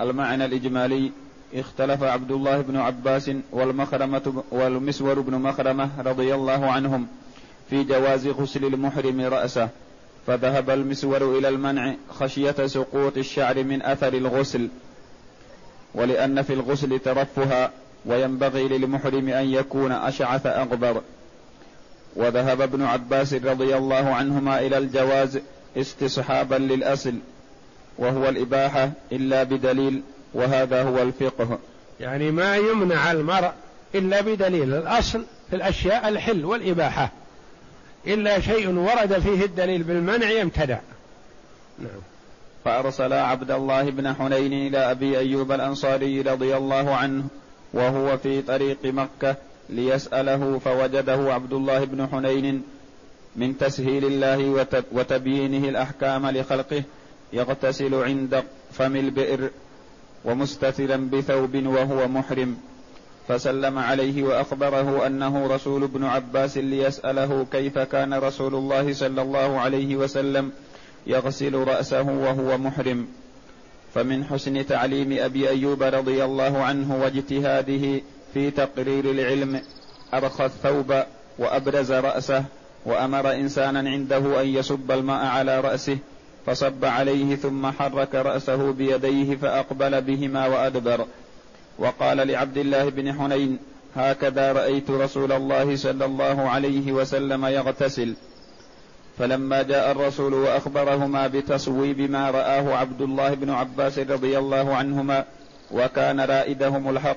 المعنى 0.00 0.44
الإجمالي 0.44 1.12
اختلف 1.54 2.02
عبد 2.02 2.32
الله 2.32 2.60
بن 2.60 2.76
عباس 2.76 3.30
والمخرمة 3.52 4.42
والمسور 4.50 5.20
بن 5.20 5.34
مخرمة 5.34 5.90
رضي 5.98 6.34
الله 6.34 6.70
عنهم 6.70 7.06
في 7.70 7.84
جواز 7.84 8.26
غسل 8.26 8.64
المحرم 8.64 9.20
رأسه. 9.20 9.68
فذهب 10.26 10.70
المسور 10.70 11.38
إلى 11.38 11.48
المنع 11.48 11.94
خشية 12.10 12.66
سقوط 12.66 13.16
الشعر 13.16 13.64
من 13.64 13.82
أثر 13.82 14.14
الغسل. 14.14 14.68
ولأن 15.94 16.42
في 16.42 16.52
الغسل 16.52 16.98
ترفها 16.98 17.70
وينبغي 18.06 18.68
للمحرم 18.68 19.28
أن 19.28 19.46
يكون 19.46 19.92
أشعث 19.92 20.46
أغبر. 20.46 21.02
وذهب 22.16 22.60
ابن 22.60 22.82
عباس 22.82 23.34
رضي 23.34 23.76
الله 23.76 24.14
عنهما 24.14 24.60
إلى 24.60 24.78
الجواز 24.78 25.38
استصحابا 25.76 26.54
للأصل 26.54 27.14
وهو 27.98 28.28
الإباحة 28.28 28.90
إلا 29.12 29.42
بدليل 29.42 30.02
وهذا 30.34 30.82
هو 30.82 31.02
الفقه. 31.02 31.58
يعني 32.00 32.30
ما 32.30 32.56
يمنع 32.56 33.12
المرء 33.12 33.52
إلا 33.94 34.20
بدليل 34.20 34.74
الأصل 34.74 35.24
في 35.50 35.56
الأشياء 35.56 36.08
الحل 36.08 36.44
والإباحة. 36.44 37.10
إلا 38.06 38.40
شيء 38.40 38.68
ورد 38.68 39.18
فيه 39.18 39.44
الدليل 39.44 39.82
بالمنع 39.82 40.30
يمتنع. 40.30 40.80
نعم. 41.78 42.00
فأرسل 42.64 43.12
عبد 43.12 43.50
الله 43.50 43.90
بن 43.90 44.14
حنين 44.14 44.52
إلى 44.52 44.90
أبي 44.90 45.18
أيوب 45.18 45.52
الأنصاري 45.52 46.20
رضي 46.20 46.56
الله 46.56 46.94
عنه 46.94 47.24
وهو 47.74 48.16
في 48.16 48.42
طريق 48.42 48.78
مكة 48.84 49.36
ليسأله 49.68 50.58
فوجده 50.58 51.34
عبد 51.34 51.52
الله 51.52 51.84
بن 51.84 52.06
حنين 52.06 52.62
من 53.36 53.58
تسهيل 53.58 54.04
الله 54.04 54.66
وتبيينه 54.92 55.68
الأحكام 55.68 56.26
لخلقه 56.26 56.82
يغتسل 57.32 57.94
عند 57.94 58.42
فم 58.72 58.96
البئر 58.96 59.50
ومستترا 60.24 60.96
بثوب 61.12 61.66
وهو 61.66 62.08
محرم. 62.08 62.56
فسلم 63.28 63.78
عليه 63.78 64.22
وأخبره 64.22 65.06
أنه 65.06 65.46
رسول 65.46 65.82
ابن 65.82 66.04
عباس 66.04 66.58
ليسأله 66.58 67.46
كيف 67.52 67.78
كان 67.78 68.14
رسول 68.14 68.54
الله 68.54 68.92
صلى 68.92 69.22
الله 69.22 69.60
عليه 69.60 69.96
وسلم 69.96 70.52
يغسل 71.06 71.54
رأسه 71.54 72.02
وهو 72.02 72.58
محرم. 72.58 73.08
فمن 73.94 74.24
حسن 74.24 74.66
تعليم 74.66 75.18
أبي 75.18 75.48
أيوب 75.48 75.82
رضي 75.82 76.24
الله 76.24 76.62
عنه 76.62 76.96
واجتهاده 77.02 78.00
في 78.34 78.50
تقرير 78.50 79.10
العلم 79.10 79.62
أرخى 80.14 80.44
الثوب 80.44 81.02
وأبرز 81.38 81.92
رأسه 81.92 82.44
وأمر 82.86 83.32
إنسانا 83.32 83.90
عنده 83.90 84.40
أن 84.40 84.46
يصب 84.46 84.90
الماء 84.90 85.26
على 85.26 85.60
رأسه 85.60 85.98
فصب 86.46 86.84
عليه 86.84 87.36
ثم 87.36 87.66
حرك 87.66 88.14
رأسه 88.14 88.72
بيديه 88.72 89.36
فأقبل 89.36 90.00
بهما 90.00 90.46
وأدبر. 90.46 91.06
وقال 91.78 92.28
لعبد 92.28 92.58
الله 92.58 92.88
بن 92.88 93.12
حنين 93.12 93.58
هكذا 93.96 94.52
رأيت 94.52 94.90
رسول 94.90 95.32
الله 95.32 95.76
صلى 95.76 96.04
الله 96.04 96.48
عليه 96.48 96.92
وسلم 96.92 97.44
يغتسل. 97.44 98.14
فلما 99.18 99.62
جاء 99.62 99.90
الرسول 99.90 100.34
وأخبرهما 100.34 101.26
بتصويب 101.26 102.00
ما 102.00 102.30
رآه 102.30 102.74
عبد 102.76 103.02
الله 103.02 103.34
بن 103.34 103.50
عباس 103.50 103.98
رضي 103.98 104.38
الله 104.38 104.74
عنهما 104.74 105.24
وكان 105.70 106.20
رائدهم 106.20 106.90
الحق 106.90 107.16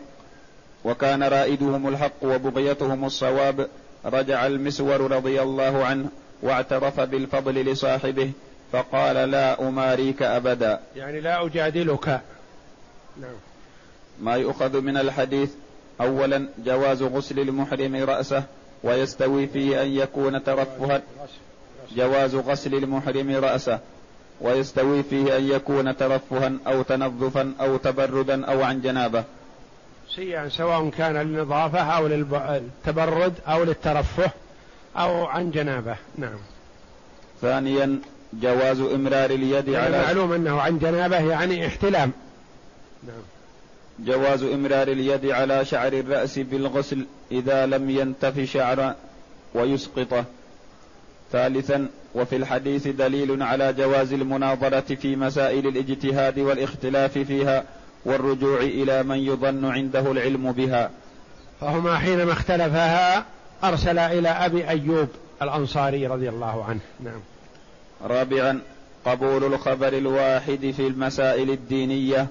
وكان 0.86 1.24
رائدهم 1.24 1.88
الحق 1.88 2.24
وبغيتهم 2.24 3.06
الصواب 3.06 3.68
رجع 4.06 4.46
المسور 4.46 5.12
رضي 5.12 5.42
الله 5.42 5.86
عنه 5.86 6.10
واعترف 6.42 7.00
بالفضل 7.00 7.56
لصاحبه 7.72 8.32
فقال 8.72 9.16
لا 9.16 9.68
أماريك 9.68 10.22
أبدا. 10.22 10.80
يعني 10.96 11.20
لا 11.22 11.46
أجادلك. 11.46 12.08
نعم. 13.22 13.36
ما 14.20 14.36
يؤخذ 14.36 14.82
من 14.82 14.98
الحديث 14.98 15.52
أولا 16.02 16.50
جواز 16.66 17.04
غسل 17.04 17.40
المحرم 17.40 17.96
رأسه 17.96 18.44
ويستوي 18.84 19.48
فيه 19.48 19.82
أن 19.82 19.88
يكون 19.88 20.44
ترفها. 20.44 21.02
جواز 21.96 22.36
غسل 22.36 22.76
المحرم 22.76 23.36
رأسه 23.36 23.80
ويستوي 24.42 25.04
فيه 25.04 25.38
أن 25.38 25.50
يكون 25.50 25.98
ترفها 25.98 26.54
أو 26.68 26.82
تنظفا 26.82 27.54
أو 27.62 27.78
تبردا 27.78 28.46
أو 28.46 28.64
عن 28.64 28.82
جنابة. 28.82 29.24
شيئا 30.16 30.50
سواء 30.50 30.90
كان 30.90 31.18
للنظافة 31.18 31.80
أو 31.80 32.08
للتبرد 32.08 33.34
أو 33.48 33.64
للترفه 33.64 34.32
أو 34.98 35.26
عن 35.26 35.52
جنابة. 35.52 35.96
نعم. 36.18 36.38
ثانيا 37.42 38.00
جواز 38.34 38.80
إمرار 38.80 39.30
اليد 39.30 39.68
يعني 39.68 39.96
على 39.96 40.06
معلوم 40.06 40.32
أنه 40.32 40.62
عن 40.62 40.80
جنابة 40.80 41.20
يعني 41.30 41.68
احتلام. 41.68 42.12
نعم. 43.04 43.22
جواز 44.00 44.44
إمرار 44.44 44.88
اليد 44.88 45.26
على 45.26 45.66
شعر 45.66 45.94
الرأس 45.94 46.40
بالغسل 46.40 47.06
إذا 47.32 47.66
لم 47.66 47.90
ينتف 47.90 48.40
شعرا 48.40 48.96
ويسقطه 49.54 50.26
ثالثا 51.32 51.88
وفي 52.16 52.36
الحديث 52.36 52.88
دليل 52.88 53.44
على 53.44 53.74
جواز 53.74 54.14
المناظرة 54.14 54.96
في 54.96 55.16
مسائل 55.16 55.68
الاجتهاد 55.68 56.40
والاختلاف 56.40 57.18
فيها 57.18 57.64
والرجوع 58.06 58.60
إلى 58.60 59.04
من 59.04 59.18
يظن 59.18 59.66
عنده 59.66 60.12
العلم 60.12 60.52
بها. 60.52 60.90
فهما 61.62 61.98
حينما 61.98 62.32
اختلفها 62.32 63.26
أرسل 63.64 64.00
إلى 64.00 64.30
أبي 64.30 64.70
أيوب 64.70 65.08
الأنصاري 65.42 66.08
رضي 66.08 66.30
الله 66.30 66.66
عنه. 66.66 66.80
نعم. 67.04 67.20
رابعا 68.04 68.62
قبول 69.06 69.44
الخبر 69.44 69.88
الواحد 69.88 70.74
في 70.78 70.88
المسائل 70.88 71.50
الدينية 71.50 72.28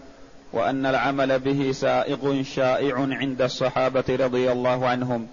وأن 0.53 0.87
العمل 0.87 1.39
به 1.39 1.73
سائغ 1.73 2.43
شائع 2.43 2.97
عند 2.97 3.43
الصحابة 3.43 4.05
رضي 4.09 4.53
الله 4.53 4.87
عنهم. 4.87 5.27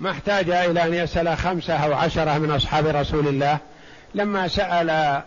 ما 0.00 0.10
احتاج 0.10 0.50
إلى 0.50 0.84
أن 0.84 0.94
يسأل 0.94 1.38
خمسة 1.38 1.74
أو 1.74 1.92
عشرة 1.92 2.38
من 2.38 2.50
أصحاب 2.50 2.86
رسول 2.86 3.28
الله. 3.28 3.58
لما 4.14 4.48
سأل 4.48 5.22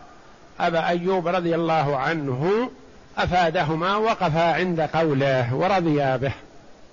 أبا 0.59 0.87
أيوب 0.87 1.27
رضي 1.27 1.55
الله 1.55 1.97
عنه 1.97 2.71
أفادهما 3.17 3.95
وقفا 3.95 4.53
عند 4.53 4.81
قوله 4.81 5.55
ورضيا 5.55 6.17
به. 6.17 6.33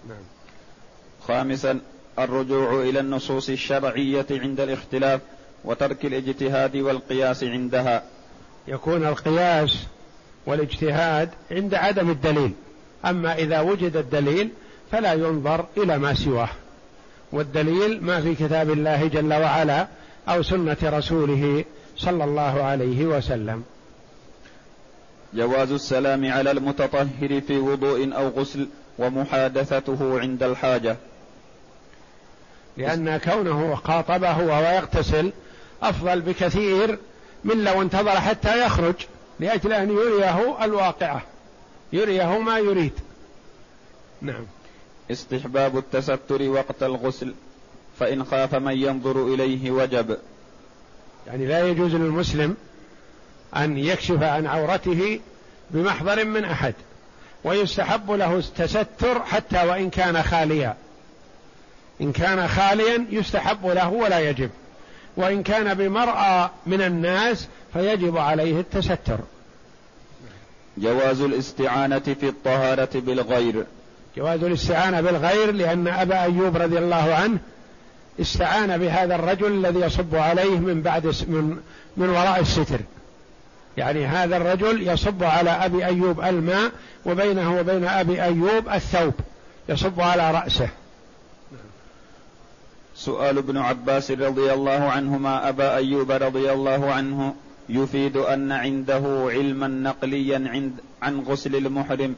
نعم. 0.08 0.24
خامسا 1.28 1.80
الرجوع 2.18 2.82
إلى 2.82 3.00
النصوص 3.00 3.48
الشرعية 3.48 4.26
عند 4.30 4.60
الاختلاف 4.60 5.20
وترك 5.64 6.04
الاجتهاد 6.04 6.76
والقياس 6.76 7.44
عندها. 7.44 8.02
يكون 8.68 9.06
القياس 9.06 9.78
والاجتهاد 10.46 11.30
عند 11.50 11.74
عدم 11.74 12.10
الدليل. 12.10 12.52
أما 13.04 13.34
إذا 13.34 13.60
وجد 13.60 13.96
الدليل 13.96 14.50
فلا 14.92 15.12
ينظر 15.12 15.66
إلى 15.76 15.98
ما 15.98 16.14
سواه. 16.14 16.48
والدليل 17.32 18.04
ما 18.04 18.20
في 18.20 18.34
كتاب 18.34 18.70
الله 18.70 19.06
جل 19.06 19.34
وعلا 19.34 19.86
أو 20.28 20.42
سنة 20.42 20.76
رسوله 20.82 21.64
صلى 21.96 22.24
الله 22.24 22.62
عليه 22.62 23.04
وسلم. 23.06 23.64
جواز 25.34 25.72
السلام 25.72 26.32
على 26.32 26.50
المتطهر 26.50 27.40
في 27.46 27.58
وضوء 27.58 28.16
أو 28.16 28.28
غسل 28.28 28.68
ومحادثته 28.98 30.20
عند 30.20 30.42
الحاجة. 30.42 30.96
لأن 32.76 33.16
كونه 33.16 33.74
خاطبه 33.74 34.38
وهو 34.38 34.74
يغتسل 34.76 35.32
أفضل 35.82 36.20
بكثير 36.20 36.98
من 37.44 37.64
لو 37.64 37.82
انتظر 37.82 38.20
حتى 38.20 38.66
يخرج 38.66 38.94
لأجل 39.40 39.72
أن 39.72 39.90
يريه 39.90 40.64
الواقعة 40.64 41.22
يريه 41.92 42.38
ما 42.38 42.58
يريد. 42.58 42.92
نعم. 44.22 44.46
استحباب 45.10 45.78
التستر 45.78 46.42
وقت 46.42 46.82
الغسل 46.82 47.34
فإن 48.00 48.24
خاف 48.24 48.54
من 48.54 48.78
ينظر 48.78 49.34
إليه 49.34 49.70
وجب. 49.70 50.18
يعني 51.26 51.46
لا 51.46 51.68
يجوز 51.68 51.94
للمسلم 51.94 52.56
أن 53.56 53.78
يكشف 53.78 54.22
عن 54.22 54.46
عورته 54.46 55.20
بمحضر 55.70 56.24
من 56.24 56.44
أحد 56.44 56.74
ويستحب 57.44 58.10
له 58.10 58.36
التستر 58.36 59.22
حتى 59.24 59.66
وإن 59.66 59.90
كان 59.90 60.22
خاليا. 60.22 60.76
إن 62.00 62.12
كان 62.12 62.48
خاليا 62.48 63.06
يستحب 63.10 63.66
له 63.66 63.88
ولا 63.88 64.30
يجب 64.30 64.50
وإن 65.16 65.42
كان 65.42 65.74
بمرأى 65.74 66.50
من 66.66 66.82
الناس 66.82 67.48
فيجب 67.72 68.16
عليه 68.16 68.60
التستر. 68.60 69.18
جواز 70.78 71.20
الاستعانة 71.20 71.98
في 71.98 72.28
الطهارة 72.28 72.88
بالغير. 72.94 73.66
جواز 74.16 74.44
الاستعانة 74.44 75.00
بالغير 75.00 75.52
لأن 75.52 75.88
أبا 75.88 76.22
أيوب 76.22 76.56
رضي 76.56 76.78
الله 76.78 77.14
عنه 77.14 77.38
استعان 78.20 78.78
بهذا 78.78 79.14
الرجل 79.14 79.66
الذي 79.66 79.80
يصب 79.80 80.14
عليه 80.14 80.58
من 80.58 80.82
بعد 80.82 81.06
من 81.06 81.56
من 81.96 82.08
وراء 82.08 82.40
الستر. 82.40 82.80
يعني 83.76 84.06
هذا 84.06 84.36
الرجل 84.36 84.88
يصب 84.88 85.24
على 85.24 85.50
أبي 85.50 85.86
أيوب 85.86 86.20
الماء 86.20 86.72
وبينه 87.06 87.60
وبين 87.60 87.84
أبي 87.84 88.22
أيوب 88.22 88.68
الثوب. 88.68 89.14
يصب 89.68 90.00
على 90.00 90.30
رأسه. 90.30 90.68
سؤال 92.94 93.38
ابن 93.38 93.56
عباس 93.56 94.10
رضي 94.10 94.52
الله 94.52 94.70
عنهما 94.70 95.48
أبا 95.48 95.76
أيوب 95.76 96.10
رضي 96.10 96.52
الله 96.52 96.92
عنه 96.92 97.34
يفيد 97.68 98.16
أن 98.16 98.52
عنده 98.52 99.26
علما 99.30 99.68
نقليا 99.68 100.48
عند 100.48 100.72
عن 101.02 101.20
غسل 101.20 101.56
المحرم. 101.56 102.14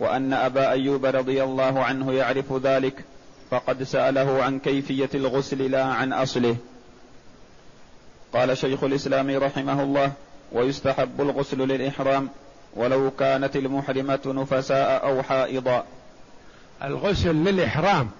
وأن 0.00 0.32
أبا 0.32 0.70
أيوب 0.70 1.06
رضي 1.06 1.42
الله 1.42 1.84
عنه 1.84 2.12
يعرف 2.12 2.52
ذلك 2.52 3.04
فقد 3.50 3.82
سأله 3.82 4.42
عن 4.42 4.58
كيفية 4.58 5.10
الغسل 5.14 5.70
لا 5.70 5.84
عن 5.84 6.12
أصله. 6.12 6.56
قال 8.34 8.58
شيخ 8.58 8.84
الإسلام 8.84 9.36
رحمه 9.36 9.82
الله 9.82 10.12
ويستحب 10.52 11.20
الغسل 11.20 11.58
للإحرام 11.58 12.28
ولو 12.76 13.10
كانت 13.10 13.56
المحرمة 13.56 14.20
نفساء 14.26 15.06
أو 15.06 15.22
حائضا. 15.22 15.84
الغسل 16.82 17.34
للإحرام 17.34 18.10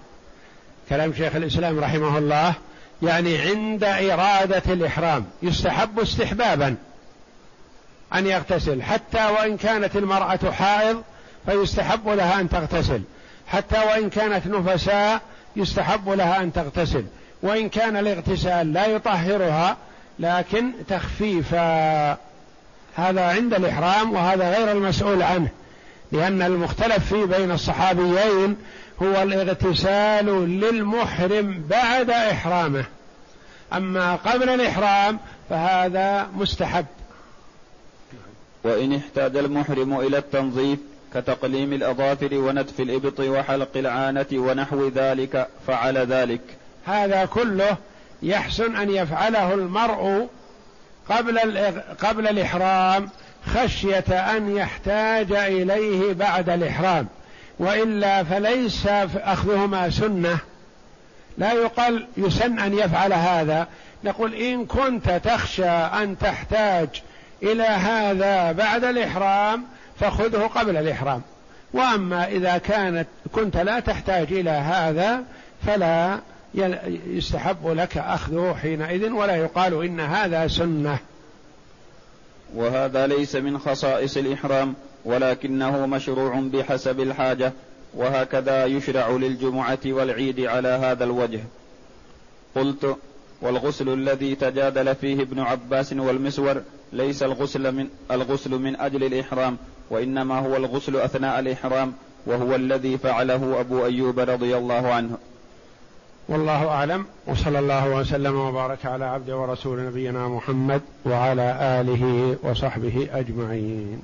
كلام 0.89 1.13
شيخ 1.13 1.35
الإسلام 1.35 1.79
رحمه 1.79 2.17
الله 2.17 2.53
يعني 3.03 3.37
عند 3.37 3.83
إرادة 3.83 4.73
الإحرام 4.73 5.25
يستحب 5.43 5.99
استحبابا 5.99 6.75
أن 8.13 8.27
يغتسل 8.27 8.81
حتى 8.81 9.25
وإن 9.25 9.57
كانت 9.57 9.95
المرأة 9.95 10.51
حائض 10.51 11.03
فيستحب 11.45 12.09
لها 12.09 12.39
أن 12.39 12.49
تغتسل. 12.49 13.01
حتى 13.47 13.77
وإن 13.77 14.09
كانت 14.09 14.47
نفساء 14.47 15.21
يستحب 15.55 16.09
لها 16.09 16.41
أن 16.41 16.53
تغتسل. 16.53 17.05
وإن 17.41 17.69
كان 17.69 17.97
الاغتسال 17.97 18.73
لا 18.73 18.85
يطهرها 18.85 19.77
لكن 20.19 20.71
تخفيفا. 20.87 22.11
هذا 22.95 23.21
عند 23.21 23.53
الإحرام 23.53 24.13
وهذا 24.13 24.57
غير 24.57 24.71
المسؤول 24.71 25.23
عنه. 25.23 25.49
لأن 26.11 26.41
المختلف 26.41 27.13
فيه 27.13 27.25
بين 27.25 27.51
الصحابيين 27.51 28.57
هو 29.03 29.23
الاغتسال 29.23 30.25
للمحرم 30.59 31.63
بعد 31.69 32.09
إحرامه. 32.09 32.85
أما 33.73 34.15
قبل 34.15 34.49
الإحرام 34.49 35.19
فهذا 35.49 36.27
مستحب. 36.35 36.85
وإن 38.63 38.95
احتاج 38.95 39.37
المحرم 39.37 39.99
إلى 39.99 40.17
التنظيف 40.17 40.79
كتقليم 41.13 41.73
الأظافر 41.73 42.33
ونتف 42.33 42.79
الإبط 42.79 43.19
وحلق 43.19 43.69
العانة 43.75 44.25
ونحو 44.33 44.87
ذلك 44.87 45.47
فعل 45.67 45.97
ذلك. 45.97 46.41
هذا 46.85 47.25
كله 47.25 47.77
يحسن 48.23 48.75
أن 48.75 48.89
يفعله 48.89 49.53
المرء 49.53 50.27
قبل 51.09 51.39
قبل 52.01 52.27
الإحرام 52.27 53.09
خشية 53.45 54.35
أن 54.37 54.55
يحتاج 54.55 55.31
إليه 55.31 56.13
بعد 56.13 56.49
الإحرام. 56.49 57.07
وإلا 57.59 58.23
فليس 58.23 58.87
أخذهما 59.15 59.89
سنة. 59.89 60.39
لا 61.37 61.53
يقال 61.53 62.07
يسن 62.17 62.59
أن 62.59 62.73
يفعل 62.73 63.13
هذا. 63.13 63.67
نقول 64.03 64.33
إن 64.33 64.65
كنت 64.65 65.09
تخشى 65.09 65.69
أن 65.69 66.17
تحتاج 66.19 66.87
إلى 67.43 67.63
هذا 67.63 68.51
بعد 68.51 68.83
الإحرام 68.83 69.65
فخذه 69.99 70.47
قبل 70.47 70.77
الإحرام. 70.77 71.21
وأما 71.73 72.27
إذا 72.27 72.57
كانت 72.57 73.07
كنت 73.31 73.57
لا 73.57 73.79
تحتاج 73.79 74.33
إلى 74.33 74.49
هذا 74.49 75.23
فلا 75.65 76.19
يستحب 77.07 77.67
لك 77.67 77.97
أخذه 77.97 78.55
حينئذ 78.61 79.09
ولا 79.11 79.35
يقال 79.35 79.83
إن 79.83 79.99
هذا 79.99 80.47
سنة. 80.47 80.99
وهذا 82.55 83.07
ليس 83.07 83.35
من 83.35 83.59
خصائص 83.59 84.17
الإحرام 84.17 84.73
ولكنه 85.05 85.85
مشروع 85.85 86.39
بحسب 86.39 86.99
الحاجة 86.99 87.53
وهكذا 87.93 88.65
يشرع 88.65 89.09
للجمعة 89.09 89.79
والعيد 89.85 90.39
على 90.39 90.67
هذا 90.67 91.03
الوجه. 91.03 91.39
قلت 92.55 92.97
والغسل 93.41 93.89
الذي 93.89 94.35
تجادل 94.35 94.95
فيه 94.95 95.21
ابن 95.21 95.39
عباس 95.39 95.93
والمسور 95.93 96.61
ليس 96.93 97.23
الغسل 97.23 97.71
من 97.71 97.87
الغسل 98.11 98.51
من 98.51 98.79
أجل 98.79 99.03
الإحرام 99.03 99.57
وإنما 99.89 100.39
هو 100.39 100.55
الغسل 100.55 100.95
أثناء 100.95 101.39
الإحرام 101.39 101.93
وهو 102.25 102.55
الذي 102.55 102.97
فعله 102.97 103.59
أبو 103.59 103.85
أيوب 103.85 104.19
رضي 104.19 104.57
الله 104.57 104.93
عنه. 104.93 105.17
والله 106.29 106.67
أعلم 106.67 107.05
وصلى 107.27 107.59
الله 107.59 107.95
وسلم 107.95 108.35
وبارك 108.35 108.85
على 108.85 109.05
عبده 109.05 109.37
ورسول 109.37 109.85
نبينا 109.85 110.27
محمد 110.27 110.81
وعلى 111.05 111.57
آله 111.81 112.35
وصحبه 112.43 113.07
أجمعين. 113.11 114.01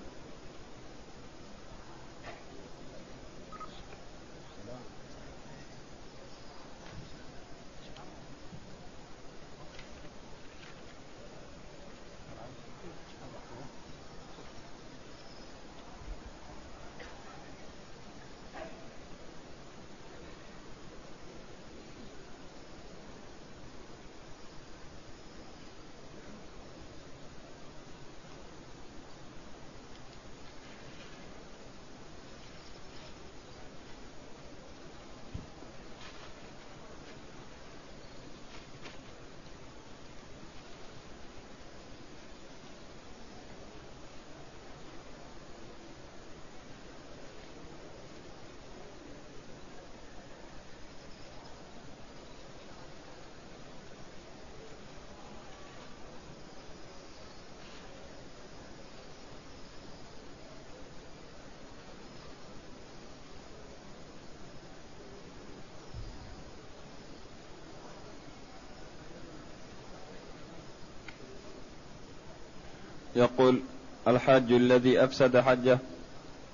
يقول 73.24 73.60
الحاج 74.08 74.52
الذي 74.52 75.04
أفسد 75.04 75.38
حجه 75.38 75.80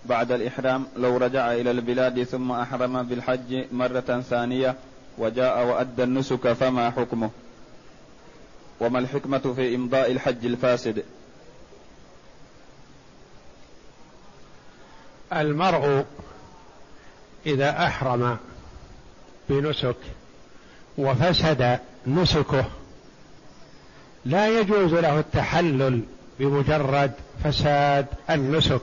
بعد 0.06 0.32
الإحرام 0.32 0.88
لو 0.98 1.18
رجع 1.18 1.54
إلى 1.54 1.72
البلاد 1.72 2.24
ثم 2.24 2.52
أحرم 2.52 3.04
بالحج 3.04 3.66
مرة 3.72 4.22
ثانية 4.30 4.76
وجاء 5.18 5.66
وأدى 5.66 6.04
النسك 6.04 6.54
فما 6.54 6.92
حكمه؟ 6.92 7.30
وما 8.80 9.00
الحكمة 9.00 9.54
في 9.56 9.76
إمضاء 9.76 10.12
الحج 10.12 10.46
الفاسد؟ 10.46 11.04
المرء 15.34 16.06
إذا 17.46 17.86
أحرم 17.86 18.38
بنسك 19.50 19.96
وفسد 20.98 21.80
نسكه 22.08 22.66
لا 24.26 24.60
يجوز 24.60 24.94
له 24.94 25.20
التحلل 25.20 26.02
بمجرد 26.40 27.12
فساد 27.44 28.06
النسك. 28.30 28.82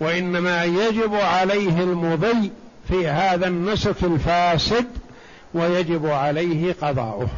وإنما 0.00 0.64
يجب 0.64 1.14
عليه 1.14 1.80
المضي 1.80 2.52
في 2.88 3.08
هذا 3.08 3.46
النسك 3.46 3.96
الفاسد 4.02 4.86
ويجب 5.54 6.06
عليه 6.06 6.74
قضاؤه. 6.82 7.28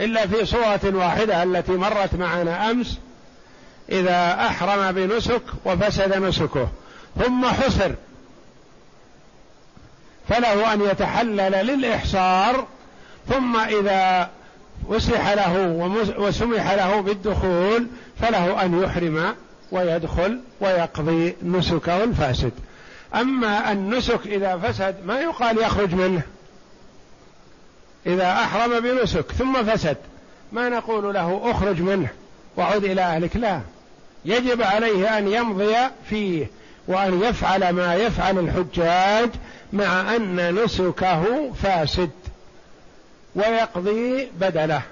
إلا 0.00 0.26
في 0.26 0.46
صورة 0.46 0.80
واحدة 0.84 1.42
التي 1.42 1.72
مرت 1.72 2.14
معنا 2.14 2.70
أمس 2.70 2.98
إذا 3.88 4.46
أحرم 4.46 4.92
بنسك 4.92 5.42
وفسد 5.64 6.16
نسكه 6.16 6.68
ثم 7.18 7.46
حصر. 7.46 7.92
فله 10.28 10.74
أن 10.74 10.80
يتحلل 10.80 11.66
للإحصار 11.66 12.66
ثم 13.28 13.56
إذا 13.56 14.30
وسح 14.88 15.32
له 15.32 15.66
وسمح 16.18 16.72
له 16.72 17.00
بالدخول 17.00 17.86
فله 18.20 18.64
أن 18.64 18.82
يحرم 18.82 19.34
ويدخل 19.72 20.40
ويقضي 20.60 21.36
نسكه 21.42 22.04
الفاسد 22.04 22.52
أما 23.14 23.72
النسك 23.72 24.26
إذا 24.26 24.56
فسد 24.56 24.96
ما 25.06 25.20
يقال 25.20 25.58
يخرج 25.58 25.94
منه. 25.94 26.22
إذا 28.06 28.32
أحرم 28.32 28.80
بنسك 28.80 29.32
ثم 29.32 29.64
فسد 29.64 29.96
ما 30.52 30.68
نقول 30.68 31.14
له 31.14 31.50
أخرج 31.50 31.80
منه 31.80 32.08
وعد 32.56 32.84
إلى 32.84 33.00
أهلك 33.00 33.36
لا. 33.36 33.60
يجب 34.24 34.62
عليه 34.62 35.18
أن 35.18 35.28
يمضي 35.28 35.76
فيه 36.10 36.46
وأن 36.88 37.22
يفعل 37.22 37.70
ما 37.70 37.94
يفعل 37.94 38.38
الحجاج 38.38 39.30
مع 39.72 40.16
أن 40.16 40.54
نسكه 40.54 41.52
فاسد. 41.62 42.10
ويقضي 43.34 44.28
بدله. 44.40 44.82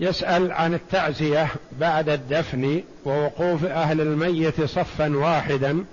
يسأل 0.00 0.52
عن 0.52 0.74
التعزية 0.74 1.48
بعد 1.72 2.08
الدفن 2.08 2.82
ووقوف 3.04 3.64
أهل 3.64 4.00
الميت 4.00 4.62
صفا 4.62 5.16
واحدا 5.16 5.84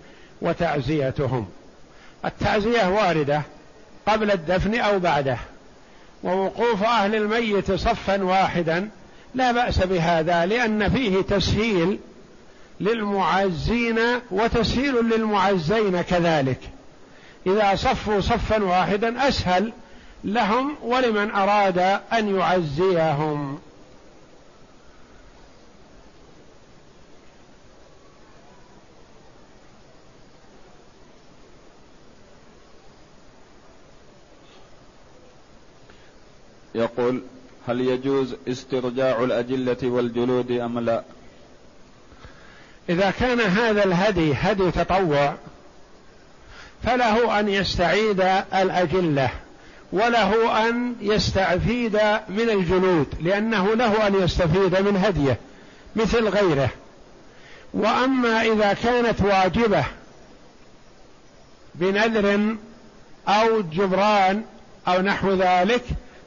وتعزيتهم. 0.42 1.50
التعزية 2.26 2.90
واردة 2.90 3.42
قبل 4.08 4.32
الدفن 4.32 4.80
أو 4.80 5.00
بعده. 5.00 5.38
ووقوف 6.24 6.84
أهل 6.84 7.16
الميت 7.16 7.72
صفا 7.72 8.24
واحدا 8.24 8.90
لا 9.36 9.52
بأس 9.52 9.80
بهذا 9.80 10.46
لأن 10.46 10.90
فيه 10.90 11.22
تسهيل 11.22 12.00
للمعزين 12.80 14.00
وتسهيل 14.32 14.96
للمعزين 14.96 16.02
كذلك. 16.02 16.60
إذا 17.48 17.76
صفوا 17.76 18.22
صفا 18.22 18.64
واحدا 18.64 19.28
أسهل 19.28 19.74
لهم 20.24 20.76
ولمن 20.84 21.32
أراد 21.32 21.78
أن 22.14 22.36
يعزيهم. 22.40 23.60
يقول 36.76 37.22
هل 37.68 37.82
يجوز 37.82 38.36
استرجاع 38.48 39.24
الأجلة 39.24 39.78
والجلود 39.84 40.52
أم 40.52 40.80
لا؟ 40.80 41.04
إذا 42.90 43.12
كان 43.12 43.40
هذا 43.40 43.84
الهدي 43.84 44.34
هدي 44.34 44.72
تطوع 44.72 45.36
فله 46.84 47.40
أن 47.40 47.50
يستعيد 47.50 48.22
الأجلة 48.54 49.30
وله 49.92 50.68
أن 50.70 50.96
يستفيد 51.02 51.96
من 52.30 52.50
الجلود 52.50 53.08
لأنه 53.22 53.76
له 53.76 54.08
أن 54.08 54.16
يستفيد 54.24 54.76
من 54.80 54.98
هديه 54.98 55.40
مثل 55.96 56.28
غيره. 56.28 56.70
وأما 57.74 58.42
إذا 58.42 58.74
كانت 58.74 59.22
واجبة 59.22 59.86
بنذر 61.76 62.56
أو 63.28 63.62
جبران 63.62 64.44
أو 64.88 65.02
نحو 65.02 65.34
ذلك 65.34 65.84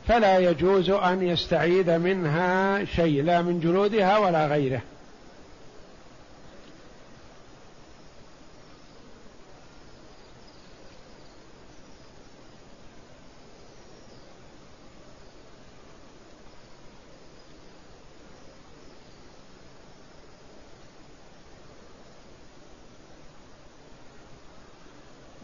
فلا 0.09 0.39
يجوز 0.39 0.91
أن 0.91 1.23
يستعيد 1.23 1.91
منها 1.91 2.85
شيء 2.85 3.23
لا 3.23 3.43
من 3.43 3.61
جلودها 3.61 4.19
ولا 4.19 4.47
غيره. 4.47 4.81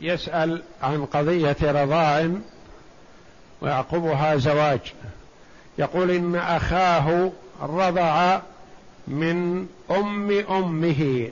يسأل 0.01 0.63
عن 0.83 1.05
قضية 1.07 1.57
رضاع 1.63 2.31
ويعقبها 3.63 4.37
زواج. 4.37 4.81
يقول 5.79 6.11
إن 6.11 6.37
أخاه 6.37 7.31
رضع 7.63 8.41
من 9.09 9.67
أم 9.91 10.31
أمه 10.51 11.29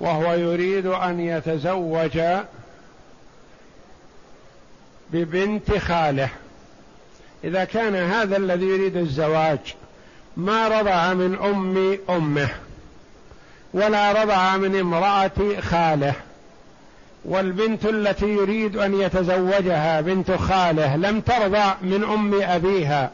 وهو 0.00 0.32
يريد 0.32 0.86
أن 0.86 1.20
يتزوج 1.20 2.20
ببنت 5.12 5.78
خاله. 5.78 6.28
إذا 7.44 7.64
كان 7.64 7.94
هذا 7.94 8.36
الذي 8.36 8.66
يريد 8.66 8.96
الزواج 8.96 9.74
ما 10.36 10.68
رضع 10.68 11.14
من 11.14 11.34
أم 11.34 11.98
أمه 12.10 12.48
ولا 13.74 14.22
رضع 14.22 14.56
من 14.56 14.80
امرأة 14.80 15.60
خاله. 15.60 16.14
والبنت 17.24 17.84
التي 17.84 18.28
يريد 18.28 18.76
أن 18.76 19.00
يتزوجها 19.00 20.00
بنت 20.00 20.30
خاله 20.30 20.96
لم 20.96 21.20
ترضع 21.20 21.74
من 21.82 22.04
أم 22.04 22.42
أبيها 22.42 23.10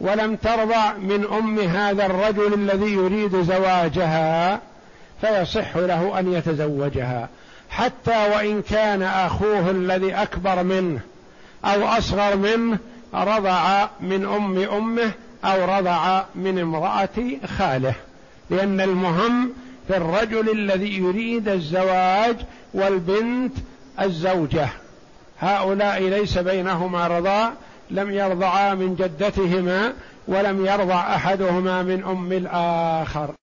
ولم 0.00 0.36
ترضع 0.36 0.92
من 0.92 1.26
أم 1.32 1.58
هذا 1.58 2.06
الرجل 2.06 2.54
الذي 2.54 2.92
يريد 2.92 3.42
زواجها 3.42 4.60
فيصح 5.20 5.76
له 5.76 6.18
أن 6.18 6.32
يتزوجها. 6.32 7.28
حتى 7.70 8.28
وإن 8.34 8.62
كان 8.62 9.02
أخوه 9.02 9.70
الذي 9.70 10.14
أكبر 10.14 10.62
منه 10.62 11.00
أو 11.64 11.84
أصغر 11.84 12.36
منه 12.36 12.78
رضع 13.14 13.88
من 14.00 14.24
أم 14.26 14.58
أمه 14.58 15.10
أو 15.44 15.78
رضع 15.78 16.24
من 16.34 16.58
امرأة 16.58 17.46
خاله 17.58 17.94
لأن 18.50 18.80
المهم 18.80 19.52
في 19.88 19.96
الرجل 19.96 20.50
الذي 20.50 20.98
يريد 20.98 21.48
الزواج 21.48 22.36
والبنت 22.74 23.54
الزوجة. 24.00 24.68
هؤلاء 25.40 26.02
ليس 26.02 26.38
بينهما 26.38 27.06
رضاء 27.06 27.52
لم 27.90 28.10
يرضعا 28.10 28.74
من 28.74 28.94
جدتهما 28.94 29.92
ولم 30.28 30.66
يرضع 30.66 31.14
أحدهما 31.14 31.82
من 31.82 32.04
أم 32.04 32.32
الآخر. 32.32 33.34